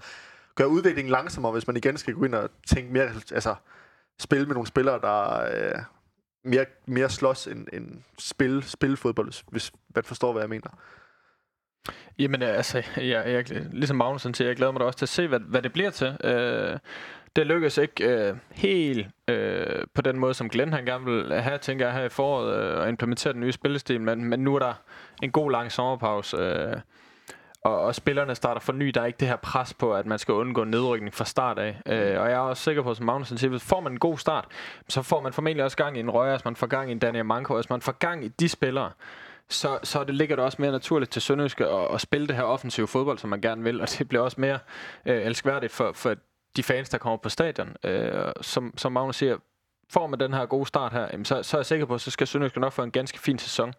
[0.55, 3.55] gøre udviklingen langsommere, hvis man igen skal gå ind og tænke mere, altså
[4.19, 5.81] spille med nogle spillere, der, øh,
[6.47, 10.69] mere, mere slås end, end spil, spil fodbold, hvis man forstår, hvad jeg mener.
[12.19, 15.09] Jamen øh, altså, jeg, jeg, ligesom Magnussen siger, jeg glæder mig da også til at
[15.09, 16.17] se, hvad, hvad det bliver til.
[16.23, 16.79] Øh,
[17.35, 21.57] det lykkedes ikke øh, helt øh, på den måde, som Glenn han gerne vil have,
[21.57, 24.59] tænker jeg, her i foråret, øh, at implementere den nye spillestil, men, men nu er
[24.59, 24.73] der
[25.23, 26.37] en god lang sommerpause.
[26.37, 26.77] Øh,
[27.63, 28.87] og, og spillerne starter for ny.
[28.87, 31.81] Der er ikke det her pres på, at man skal undgå nedrykning fra start af.
[31.85, 32.21] Øh, mm.
[32.21, 34.45] og jeg er også sikker på, som Magnussen siger, hvis får man en god start,
[34.89, 37.25] så får man formentlig også gang i en Røgers, man får gang i en Daniel
[37.25, 38.91] Manko, hvis man får gang i de spillere,
[39.49, 42.43] så, så det ligger det også mere naturligt til Sønderjyske at, at spille det her
[42.43, 44.59] offensive fodbold, som man gerne vil, og det bliver også mere
[45.05, 46.15] øh, elskværdigt for, for
[46.57, 47.75] de fans, der kommer på stadion.
[47.83, 49.37] Øh, som, som Magnus siger,
[49.89, 52.01] får man den her gode start her, jamen, så, så er jeg sikker på, at
[52.01, 53.73] så skal Sønderjyske nok få en ganske fin sæson.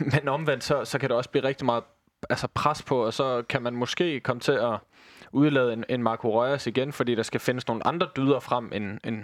[0.12, 1.84] Men omvendt, så, så kan det også blive rigtig meget
[2.30, 4.78] altså pres på, og så kan man måske komme til at
[5.32, 8.98] udlade en, en Marco Reyes igen, fordi der skal findes nogle andre dyder frem end,
[9.04, 9.22] end,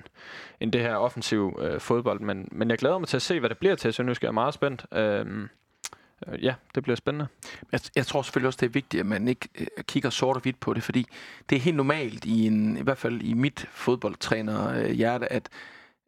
[0.60, 2.20] end det her offensive øh, fodbold.
[2.20, 4.27] Men, men jeg glæder mig til at se, hvad det bliver til, så nu skal
[4.27, 4.86] jeg meget spændt.
[4.93, 5.48] Øhm,
[6.28, 7.27] øh, ja, det bliver spændende.
[7.73, 10.43] Jeg, jeg tror selvfølgelig også, det er vigtigt, at man ikke øh, kigger sort og
[10.43, 11.06] hvidt på det, fordi
[11.51, 15.48] det er helt normalt, i, en, i hvert fald i mit fodboldtræner øh, hjerte, at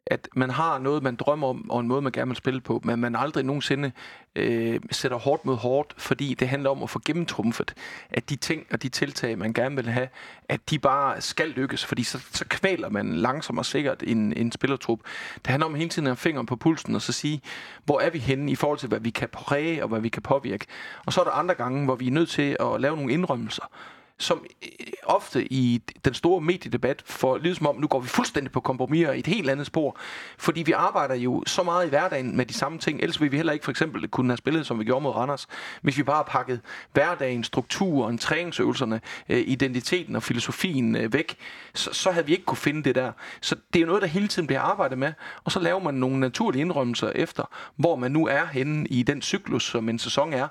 [0.07, 2.81] at man har noget, man drømmer om, og en måde, man gerne vil spille på,
[2.83, 3.91] men man aldrig nogensinde
[4.35, 7.73] øh, sætter hårdt mod hårdt, fordi det handler om at få gennemtrumfet,
[8.09, 10.07] at de ting og de tiltag, man gerne vil have,
[10.49, 14.51] at de bare skal lykkes, fordi så, så kvaler man langsomt og sikkert en, en
[14.51, 14.99] spillertrup.
[15.35, 17.41] Det handler om hele tiden at have fingeren på pulsen og så sige,
[17.85, 20.21] hvor er vi henne i forhold til, hvad vi kan præge og hvad vi kan
[20.21, 20.65] påvirke.
[21.05, 23.69] Og så er der andre gange, hvor vi er nødt til at lave nogle indrømmelser,
[24.17, 24.69] som øh,
[25.03, 29.07] ofte i den store mediedebat får lidt som om, nu går vi fuldstændig på kompromis
[29.15, 29.97] i et helt andet spor.
[30.37, 32.99] Fordi vi arbejder jo så meget i hverdagen med de samme ting.
[32.99, 35.47] Ellers ville vi heller ikke for eksempel kunne have spillet, som vi gjorde mod Randers,
[35.81, 36.61] hvis vi bare pakket
[36.93, 41.35] hverdagen, strukturen, træningsøvelserne, øh, identiteten og filosofien øh, væk.
[41.73, 43.11] Så, så havde vi ikke kunne finde det der.
[43.41, 45.13] Så det er jo noget, der hele tiden bliver arbejdet med.
[45.43, 47.43] Og så laver man nogle naturlige indrømmelser efter,
[47.75, 50.47] hvor man nu er henne i den cyklus, som en sæson er.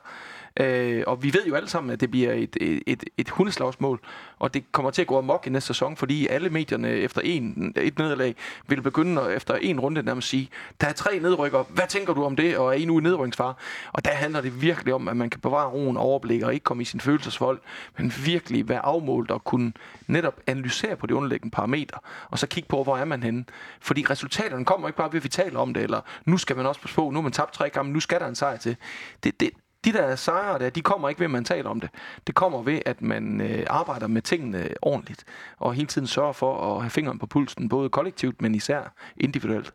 [0.61, 4.01] Øh, og vi ved jo alle sammen, at det bliver et, et, et, et hundeslagsmål,
[4.39, 7.73] og det kommer til at gå amok i næste sæson, fordi alle medierne efter en,
[7.77, 8.35] et nederlag
[8.67, 10.49] vil begynde at, efter en runde nærmest sige,
[10.81, 13.57] der er tre nedrykker, hvad tænker du om det, og er I nu i nedrykningsfar?
[13.93, 16.65] Og der handler det virkelig om, at man kan bevare roen og overblik og ikke
[16.65, 17.61] komme i sin følelsesvold,
[17.99, 19.73] men virkelig være afmålt og kunne
[20.07, 21.99] netop analysere på de underliggende parametre,
[22.31, 23.45] og så kigge på, hvor er man henne.
[23.81, 26.67] Fordi resultaterne kommer ikke bare ved, at vi taler om det, eller nu skal man
[26.67, 28.77] også på på, nu har man tabt tre kampe, nu skal der en sejr til.
[29.25, 29.51] Det, det,
[29.85, 31.91] de der sejre der, de kommer ikke ved, at man taler om det.
[32.27, 35.25] Det kommer ved, at man øh, arbejder med tingene ordentligt,
[35.59, 39.75] og hele tiden sørger for at have fingeren på pulsen, både kollektivt, men især individuelt.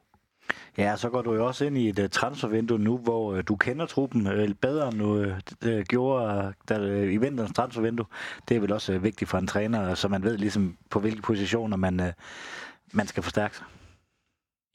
[0.77, 3.55] Ja, så går du jo også ind i et uh, transfervindue nu, hvor uh, du
[3.55, 5.33] kender truppen uh, bedre, end du
[5.65, 8.05] uh, gjorde uh, der, i vinterens transfervindue.
[8.49, 11.21] Det er vel også uh, vigtigt for en træner, så man ved ligesom, på hvilke
[11.21, 12.05] positioner man, uh,
[12.91, 13.65] man skal forstærke sig.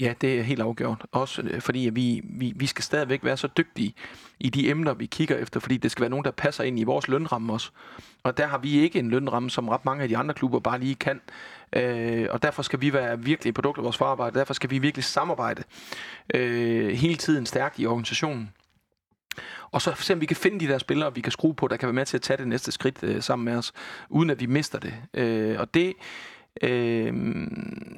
[0.01, 1.07] Ja, det er helt afgjort.
[1.13, 3.95] Også øh, fordi vi, vi, vi skal stadigvæk være så dygtige
[4.41, 6.85] i de emner, vi kigger efter, fordi det skal være nogen, der passer ind i
[6.85, 7.71] vores lønramme også.
[8.23, 10.79] Og der har vi ikke en lønramme, som ret mange af de andre klubber bare
[10.79, 11.21] lige kan.
[11.73, 14.39] Øh, og derfor skal vi være virkelig et produkt af vores forarbejde.
[14.39, 15.63] Derfor skal vi virkelig samarbejde
[16.35, 18.51] øh, hele tiden stærkt i organisationen.
[19.71, 21.77] Og så se om vi kan finde de der spillere, vi kan skrue på, der
[21.77, 23.73] kan være med til at tage det næste skridt øh, sammen med os,
[24.09, 24.95] uden at vi mister det.
[25.15, 25.95] Øh, og det
[26.63, 27.15] øh,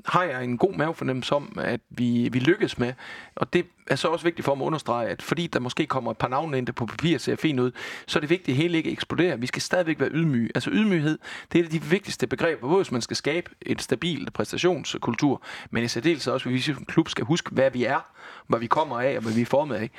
[0.07, 2.93] har jeg en god mavefornemmelse om, at vi, vi lykkes med.
[3.35, 6.11] Og det er så også vigtigt for mig at understrege, at fordi der måske kommer
[6.11, 7.73] et par navne ind, der på papir ser fint ud,
[8.07, 9.37] så er det vigtigt, at hele ikke eksploderer.
[9.37, 10.51] Vi skal stadigvæk være ydmyge.
[10.55, 11.19] Altså ydmyghed,
[11.53, 15.43] det er et af de vigtigste begreber, både hvis man skal skabe et stabilt præstationskultur,
[15.71, 18.01] men i særdeleshed også, hvis vi som klub skal huske, hvad vi er,
[18.47, 19.91] hvad vi kommer af, og hvad vi er formet af.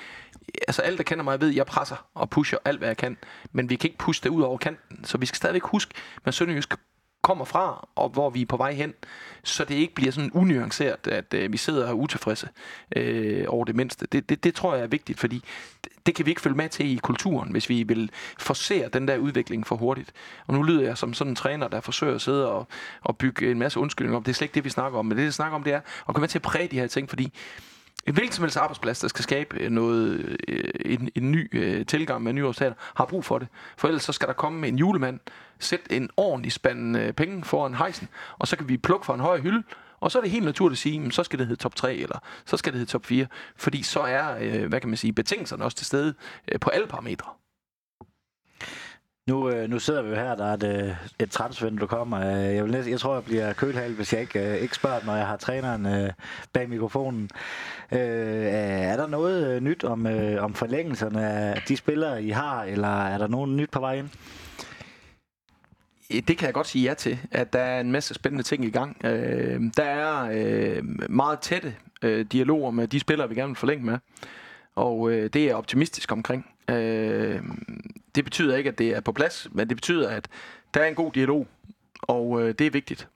[0.67, 3.17] Altså alle, der kender mig, ved, at jeg presser og pusher alt, hvad jeg kan,
[3.51, 5.03] men vi kan ikke pushe det ud over kanten.
[5.03, 5.93] Så vi skal stadigvæk huske,
[6.25, 6.73] at Sønderjysk
[7.21, 8.93] kommer fra, og hvor vi er på vej hen,
[9.43, 12.49] så det ikke bliver sådan unuanceret, at øh, vi sidder utilfredse
[12.95, 14.07] øh, over det mindste.
[14.11, 15.43] Det, det, det tror jeg er vigtigt, fordi
[15.83, 19.07] det, det kan vi ikke følge med til i kulturen, hvis vi vil forsere den
[19.07, 20.13] der udvikling for hurtigt.
[20.47, 22.67] Og nu lyder jeg som sådan en træner, der forsøger at sidde og,
[23.01, 24.23] og bygge en masse undskyldninger om.
[24.23, 25.77] Det er slet ikke det, vi snakker om, men det, vi snakker om, det er
[25.77, 27.33] at komme med til at præge de her ting, fordi
[28.11, 32.23] hvilken som helst arbejdsplads, der skal skabe øh, noget, øh, en, en ny øh, tilgang
[32.23, 33.47] med nye resultater, har brug for det.
[33.77, 35.19] For ellers så skal der komme en julemand,
[35.59, 38.07] sætte en ordentlig spand øh, penge foran hejsen,
[38.39, 39.63] og så kan vi plukke fra en høj hylde,
[39.99, 41.95] og så er det helt naturligt at sige, at så skal det hedde top 3,
[41.95, 45.13] eller så skal det hedde top 4, fordi så er, øh, hvad kan man sige,
[45.13, 46.13] betingelserne også til stede
[46.47, 47.31] øh, på alle parametre.
[49.27, 52.19] Nu, øh, nu sidder vi jo her, der er et, øh, et transfervindue, du kommer.
[52.19, 55.05] Øh, jeg, vil næste, jeg tror, jeg bliver kølhal, hvis jeg ikke, øh, ikke spørger,
[55.05, 56.09] når jeg har træneren øh,
[56.53, 57.29] bag mikrofonen.
[57.91, 62.63] Øh, er der noget øh, nyt om, øh, om forlængelserne af de spillere, I har,
[62.63, 64.09] eller er der nogen nyt på vej ind?
[66.27, 68.69] Det kan jeg godt sige ja til, at der er en masse spændende ting i
[68.69, 69.05] gang.
[69.05, 73.85] Øh, der er øh, meget tætte øh, dialoger med de spillere, vi gerne vil forlænge
[73.85, 73.97] med.
[74.77, 76.45] Og øh, det er jeg optimistisk omkring.
[76.69, 77.41] Øh,
[78.15, 80.27] det betyder ikke, at det er på plads, men det betyder, at
[80.73, 81.47] der er en god dialog,
[82.01, 83.07] og øh, det er vigtigt.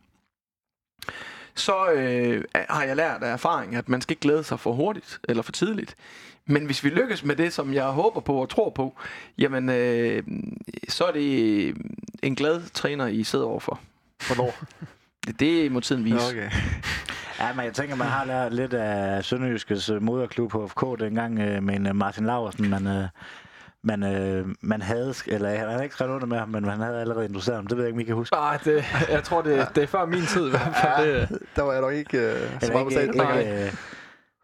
[1.55, 5.19] Så øh, har jeg lært af erfaring, at man skal ikke glæde sig for hurtigt
[5.29, 5.95] eller for tidligt.
[6.45, 8.95] Men hvis vi lykkes med det, som jeg håber på og tror på,
[9.38, 10.23] jamen, øh,
[10.89, 11.75] så er det
[12.23, 13.79] en glad træner, I sidder overfor.
[14.27, 14.55] Hvornår?
[15.27, 16.29] Det, det må tiden vise.
[16.31, 16.51] Okay.
[17.41, 21.39] Ja, men jeg tænker, man har lært lidt af Sønderjyskes øh, moderklub på FK dengang
[21.39, 23.07] øh, med øh, Martin Laversen, man,
[23.84, 27.01] man, øh, man havde, eller han havde ikke skrevet under med ham, men han havde
[27.01, 27.68] allerede introduceret ham.
[27.68, 28.35] Det ved jeg ikke, om I kan huske.
[28.35, 31.07] Nej, det, jeg tror, det, det er før min tid i hvert fald.
[31.07, 33.65] Ja, Det, der var jeg nok ikke øh, så meget på ikke, stadion ikke, ikke,
[33.65, 33.72] øh,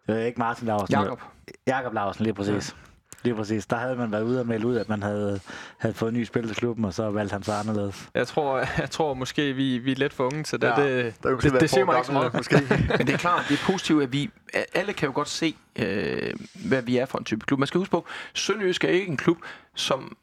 [0.07, 0.93] det er ikke Martin Laversen.
[0.93, 1.21] Jakob.
[1.67, 2.75] Jakob Laversen, lige præcis.
[3.23, 3.65] Lige præcis.
[3.65, 5.39] Der havde man været ude og melde ud, at man havde,
[5.77, 8.09] havde fået en ny spil til klubben, og så valgte han så anderledes.
[8.13, 10.67] jeg, tror, jeg tror måske, vi, vi er lidt for unge til det.
[10.67, 12.33] Ja, det, Der det, det, det, det siger mig ikke så meget.
[12.33, 12.55] Måske.
[12.97, 14.29] Men det er klart, det er positivt, at vi
[14.73, 16.33] alle kan jo godt se, øh,
[16.65, 17.59] hvad vi er for en type klub.
[17.59, 19.37] Man skal huske på, Sønderjysk er ikke en klub,
[19.75, 20.17] som,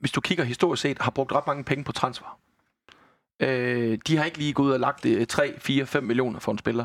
[0.00, 2.38] hvis du kigger historisk set, har brugt ret mange penge på transfer.
[3.40, 6.52] Øh, de har ikke lige gået ud og lagt øh, 3, 4, 5 millioner for
[6.52, 6.84] en spiller.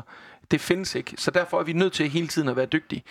[0.50, 3.02] Det findes ikke, så derfor er vi nødt til hele tiden at være dygtige.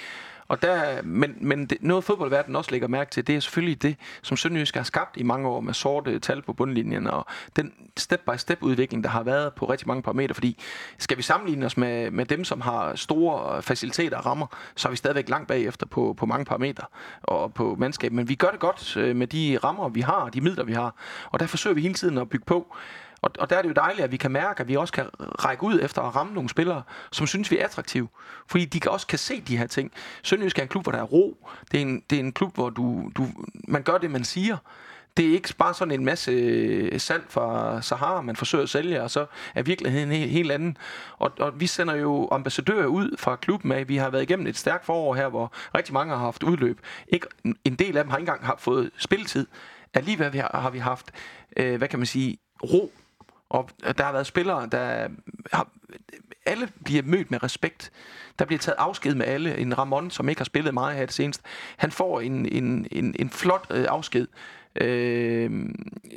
[0.48, 3.96] Og der, men men det, noget fodboldverdenen også lægger mærke til, det er selvfølgelig det,
[4.22, 7.26] som Sønderjysk har skabt i mange år med sorte tal på bundlinjen, og
[7.56, 10.58] den step-by-step udvikling, der har været på rigtig mange parametre, fordi
[10.98, 14.90] skal vi sammenligne os med, med dem, som har store faciliteter og rammer, så er
[14.90, 16.86] vi stadigvæk langt bagefter på, på mange parametre
[17.24, 20.42] og på mandskab, men vi gør det godt øh, med de rammer, vi har, de
[20.42, 20.96] midler, vi har,
[21.32, 22.76] og der forsøger vi hele tiden at bygge på.
[23.24, 25.06] Og, og der er det jo dejligt, at vi kan mærke, at vi også kan
[25.20, 28.08] række ud efter at ramme nogle spillere, som synes, vi er attraktive.
[28.48, 29.92] Fordi de også kan se de her ting.
[30.24, 31.50] Sønderjysk er en klub, hvor der er ro.
[31.72, 33.28] Det er en, det er en klub, hvor du, du,
[33.68, 34.58] man gør det, man siger.
[35.18, 39.02] Det er ikke bare sådan en masse øh, salg fra Sahara, man forsøger at sælge,
[39.02, 39.26] og så
[39.56, 40.78] er virkeligheden en helt anden.
[41.18, 43.88] Og, og vi sender jo ambassadører ud fra klubben af.
[43.88, 46.80] Vi har været igennem et stærkt forår her, hvor rigtig mange har haft udløb.
[47.08, 47.28] Ikke,
[47.66, 49.48] en del af dem har ikke engang fået spilletid.
[49.94, 51.12] Alligevel har vi haft,
[51.58, 52.92] øh, hvad kan man sige, ro
[53.54, 55.08] og der har været spillere, der
[55.54, 55.68] har,
[56.46, 57.92] alle bliver mødt med respekt.
[58.40, 59.58] Der bliver taget afsked med alle.
[59.58, 61.44] En Ramon, som ikke har spillet meget her det seneste,
[61.78, 64.28] han får en, en, en, en flot øh, afsked,
[64.76, 65.52] øh,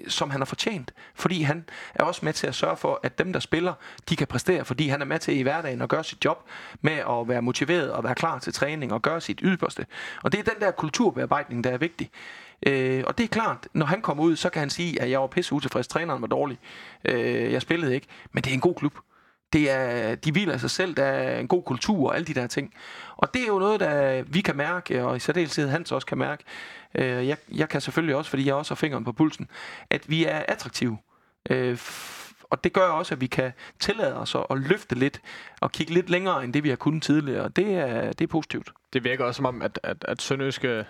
[0.09, 0.95] som han har fortjent.
[1.15, 1.65] Fordi han
[1.95, 3.75] er også med til at sørge for, at dem, der spiller,
[4.09, 4.65] de kan præstere.
[4.65, 6.49] Fordi han er med til i hverdagen at gøre sit job
[6.81, 9.87] med at være motiveret og være klar til træning og gøre sit yderste.
[10.23, 12.11] Og det er den der kulturbearbejdning, der er vigtig.
[12.67, 15.21] Øh, og det er klart, når han kommer ud, så kan han sige, at jeg
[15.21, 16.59] var pisse utilfreds, træneren var dårlig,
[17.05, 18.95] øh, jeg spillede ikke, men det er en god klub.
[19.53, 22.47] Det er, de hviler sig selv, der er en god kultur og alle de der
[22.47, 22.75] ting.
[23.17, 26.19] Og det er jo noget, der vi kan mærke, og i særdeleshed Hans også kan
[26.19, 26.45] mærke.
[26.95, 29.49] Øh, jeg, jeg kan selvfølgelig også, fordi jeg også har fingeren på pulsen,
[29.91, 30.99] at vi er attraktive.
[31.51, 31.79] Øh,
[32.51, 35.21] og det gør også, at vi kan tillade os at løfte lidt
[35.61, 37.49] og kigge lidt længere end det, vi har kunnet tidligere.
[37.49, 38.73] Det er, det er positivt.
[38.93, 40.85] Det virker også som om, at, at, at Sønderjyske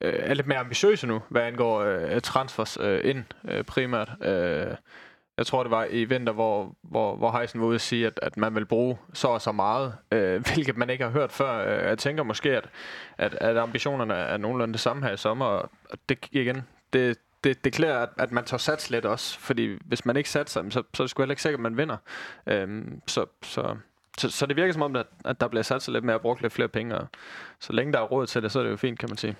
[0.00, 4.10] øh, er lidt mere ambitiøse nu, hvad angår øh, transfers øh, ind øh, primært.
[4.22, 4.74] Øh,
[5.38, 8.20] jeg tror, det var i vinter, hvor, hvor, hvor Heisen var ude og sige, at,
[8.22, 11.78] at man vil bruge så og så meget, øh, hvilket man ikke har hørt før.
[11.78, 12.68] Øh, jeg tænker måske, at,
[13.18, 15.70] at, at ambitionerne er nogenlunde det samme her i sommer, og
[16.08, 16.62] det igen,
[16.92, 20.30] det, det, det klæder, at, at man tager sats lidt også, fordi hvis man ikke
[20.30, 21.96] satser, så, så er det sgu heller ikke sikkert, at man vinder.
[22.46, 23.76] Øhm, så, så,
[24.18, 26.42] så, så det virker som om, at, at der bliver satset lidt mere og brugt
[26.42, 27.06] lidt flere penge, og
[27.60, 29.36] så længe der er råd til det, så er det jo fint, kan man sige.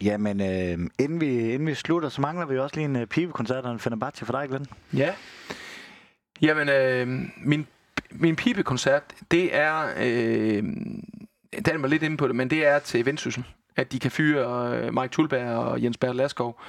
[0.00, 3.64] Jamen, øh, inden, vi, inden vi slutter, så mangler vi også lige en øh, pibekoncert
[3.64, 4.66] og en Fenerbahce for dig, Glenn.
[4.94, 5.14] Ja.
[6.42, 7.66] Jamen, øh, min,
[8.10, 9.88] min pibekoncert, det er...
[10.00, 10.62] Øh,
[11.66, 13.44] den var lidt inde på det, men det er til Vendsyssel,
[13.76, 16.60] at de kan fyre øh, Mike Tulberg og Jens Bertel Laskov.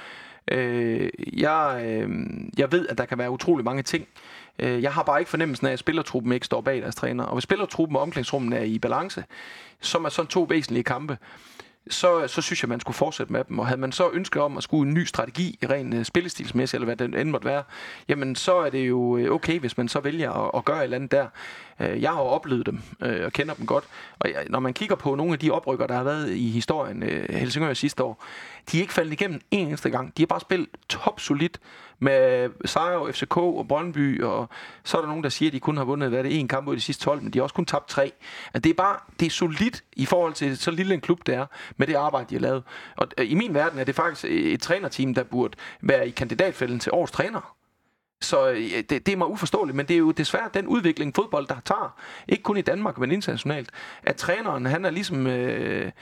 [0.50, 2.10] Øh, jeg, øh,
[2.58, 4.06] jeg ved, at der kan være utrolig mange ting.
[4.58, 7.24] Øh, jeg har bare ikke fornemmelsen af, at spillertruppen ikke står bag deres træner.
[7.24, 9.24] Og hvis spillertruppen og omklædningsrummen er i balance,
[9.80, 11.18] som er sådan to væsentlige kampe,
[11.90, 13.58] så, så synes jeg, man skulle fortsætte med dem.
[13.58, 16.94] Og havde man så ønske om at skulle en ny strategi, rent øh, spillestilsmæssigt, eller
[16.94, 17.62] hvad det end måtte være,
[18.08, 20.84] jamen så er det jo øh, okay, hvis man så vælger at, at gøre et
[20.84, 21.26] eller andet der.
[21.80, 23.84] Øh, jeg har jo oplevet dem øh, og kender dem godt.
[24.18, 27.02] Og jeg, når man kigger på nogle af de oprykker, der har været i historien,
[27.02, 28.24] øh, Helsingør sidste år,
[28.72, 30.16] de er ikke faldet igennem en eneste gang.
[30.16, 31.60] De har bare spillet top solidt
[31.98, 34.48] med sejre FCK og Brøndby, og
[34.84, 36.68] så er der nogen, der siger, at de kun har vundet hvad det, en kamp
[36.68, 38.12] ud de sidste 12, men de har også kun tabt tre.
[38.52, 41.34] At det er bare det er solidt i forhold til så lille en klub, det
[41.34, 41.46] er,
[41.76, 42.62] med det arbejde, de har lavet.
[42.96, 46.80] Og øh, i min verden er det faktisk et trænerteam, der burde være i kandidatfælden
[46.80, 47.59] til årets træner.
[48.22, 51.46] Så øh, det, det er mig uforståeligt, men det er jo desværre den udvikling, fodbold
[51.46, 53.70] der tager, ikke kun i Danmark, men internationalt,
[54.02, 55.92] at træneren, han er ligesom øh,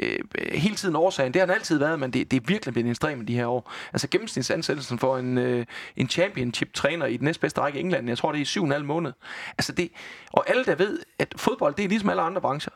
[0.00, 0.18] øh,
[0.52, 1.34] hele tiden årsagen.
[1.34, 3.72] Det har han altid været, men det, det er virkelig blevet ekstremt de her år.
[3.92, 5.66] Altså gennemsnitsansættelsen for en, øh,
[5.96, 8.66] en championship-træner i den næstbedste række i England, jeg tror, det er i syv og
[8.66, 9.12] en halv måned.
[9.58, 9.90] Altså det,
[10.32, 12.72] og alle der ved, at fodbold, det er ligesom alle andre brancher.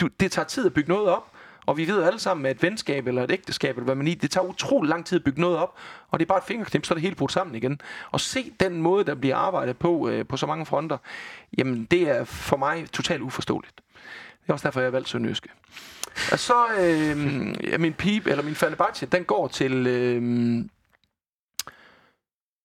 [0.00, 1.32] Du, det tager tid at bygge noget op,
[1.66, 4.14] og vi ved alle sammen, at et venskab eller et ægteskab, eller hvad man i,
[4.14, 5.76] det tager utrolig lang tid at bygge noget op,
[6.10, 7.80] og det er bare et fingerknip, så er det hele brudt sammen igen.
[8.10, 10.98] Og se den måde, der bliver arbejdet på, øh, på så mange fronter,
[11.58, 13.80] jamen det er for mig totalt uforståeligt.
[14.42, 15.48] Det er også derfor, jeg har valgt Sønderjyske.
[16.32, 17.16] Og så, øh,
[17.80, 19.86] min pip, eller min Fenerbahce, den går til...
[19.86, 20.64] Øh,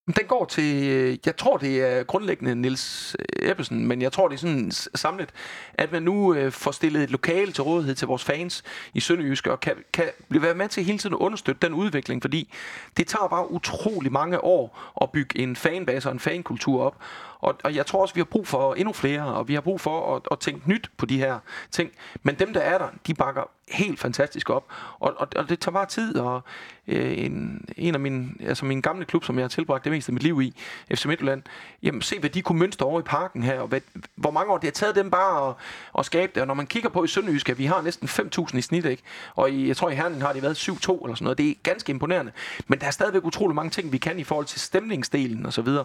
[0.06, 4.28] den går til, øh, jeg tror det er grundlæggende Nils øh, Ebbesen, men jeg tror
[4.28, 5.30] det er sådan samlet,
[5.74, 8.62] at man nu øh, får stillet et lokale til rådighed til vores fans
[8.94, 12.22] i Sønderjysk, og kan, kan blive være med til hele tiden at understøtte den udvikling,
[12.22, 12.54] fordi
[12.96, 16.96] det tager bare utrolig mange år at bygge en fanbase og en fankultur op,
[17.40, 19.80] Og, og jeg tror også, vi har brug for endnu flere, og vi har brug
[19.80, 21.38] for at, at tænke nyt på de her
[21.70, 21.90] ting.
[22.22, 24.64] Men dem, der er der, de bakker helt fantastisk op.
[24.98, 26.42] Og, og, og det tager bare tid, og
[26.88, 30.08] øh, en, en af mine, altså min gamle klub, som jeg har tilbragt det meste
[30.10, 30.54] af mit liv i,
[30.94, 31.42] FC Midtjylland,
[31.82, 33.80] jamen se, hvad de kunne mønstre over i parken her, og hvad,
[34.14, 35.54] hvor mange år det har taget dem bare at,
[35.98, 36.40] at skabe det.
[36.40, 39.02] Og når man kigger på i Sønderjysk, vi har næsten 5.000 i snit, ikke?
[39.34, 41.38] og i, jeg tror i Herning har de været 7-2 eller sådan noget.
[41.38, 42.32] Det er ganske imponerende.
[42.66, 45.62] Men der er stadigvæk utrolig mange ting, vi kan i forhold til stemningsdelen og så
[45.62, 45.84] videre.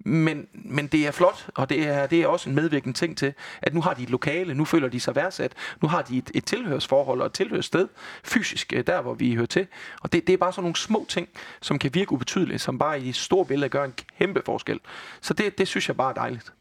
[0.00, 3.34] Men, men det er flot, og det er, det er også en medvirkende ting til,
[3.62, 5.52] at nu har de et lokale, nu føler de sig værdsat,
[5.82, 7.88] nu har de et, et tilhørsforhold og et tilhørssted
[8.24, 9.66] fysisk, øh, der hvor vi hører til.
[10.00, 11.28] Og det, det er bare sådan nogle små ting,
[11.60, 14.80] som kan virke ubetydelige, som bare i de store billeder gør en kæmpe forskel.
[15.20, 16.52] Så det, det synes jeg bare er dejligt.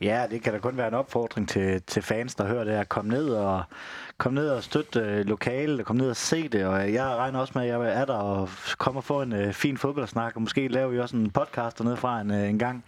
[0.00, 2.84] Ja, det kan da kun være en opfordring til, til fans, der hører det her.
[2.84, 3.62] Kom ned og,
[4.18, 7.52] kom ned og støtte øh, lokalet, kom ned og se det, og jeg regner også
[7.56, 10.68] med, at jeg er der og kommer og få en øh, fin fodboldsnak, og måske
[10.68, 12.84] laver vi også en podcast dernede fra en, øh, en gang.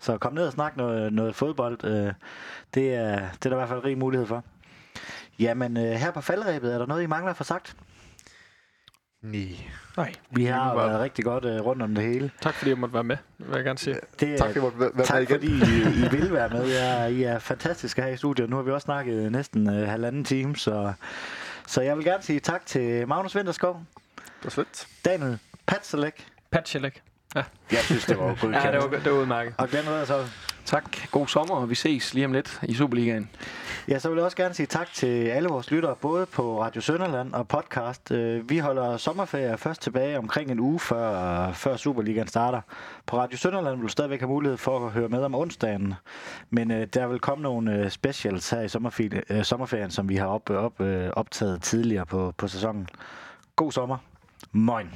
[0.00, 1.84] Så kom ned og snak noget, noget fodbold.
[1.84, 2.12] Øh,
[2.74, 4.44] det, er, det er der i hvert fald rig mulighed for.
[5.38, 7.76] Jamen, øh, her på faldrebet, er der noget, I mangler for sagt?
[9.22, 9.48] Nej.
[9.96, 10.12] Nej.
[10.30, 12.30] Vi har været rigtig godt øh, rundt om det hele.
[12.40, 13.96] Tak fordi jeg måtte være med, vil jeg gerne sige.
[14.20, 15.34] Det, Tak, fordi jeg måtte være med tak igen.
[15.40, 16.68] fordi I, I vil være med.
[16.68, 18.50] Ja, I er fantastiske her i studiet.
[18.50, 20.92] Nu har vi også snakket næsten øh, halvanden time, så,
[21.66, 23.82] så jeg vil gerne sige tak til Magnus Vinterskov,
[24.24, 24.86] Det var sødt.
[25.04, 26.26] Daniel Patselek.
[26.50, 27.02] Patchelek.
[27.34, 27.42] Ja,
[27.72, 28.56] Jeg synes, det var godkendt.
[28.56, 29.54] ja det, var, det var udmærket.
[29.58, 30.26] Og Glenn Rødersholm.
[30.64, 33.30] Tak, god sommer, og vi ses lige om lidt i Superligaen.
[33.88, 36.80] Ja, så vil jeg også gerne sige tak til alle vores lyttere, både på Radio
[36.80, 38.10] Sønderland og podcast.
[38.10, 42.60] Øh, Vi holder sommerferie først tilbage omkring en uge før, før Superligaen starter.
[43.06, 45.94] På Radio Sønderland vil du stadigvæk have mulighed for at høre med om onsdagen.
[46.50, 50.16] Men øh, der vil komme nogle øh, specials her i sommerferien, øh, sommerferien som vi
[50.16, 52.88] har op, op, øh, optaget tidligere på, på sæsonen.
[53.56, 53.96] God sommer.
[54.52, 54.86] Moin.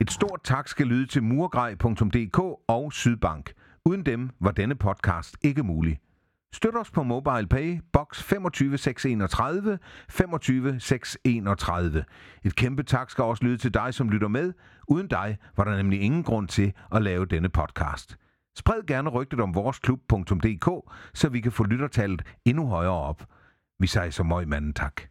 [0.00, 2.38] Et stort tak skal lyde til murgrej.dk
[2.68, 3.52] og Sydbank.
[3.84, 5.98] Uden dem var denne podcast ikke mulig.
[6.52, 9.78] Støt os på MobilePay, box 25631,
[10.08, 12.04] 25631.
[12.44, 14.52] Et kæmpe tak skal også lyde til dig, som lytter med.
[14.88, 18.16] Uden dig var der nemlig ingen grund til at lave denne podcast.
[18.56, 23.26] Spred gerne rygtet om voresklub.dk, så vi kan få lyttertallet endnu højere op.
[23.78, 25.09] Vi siger så møg manden tak.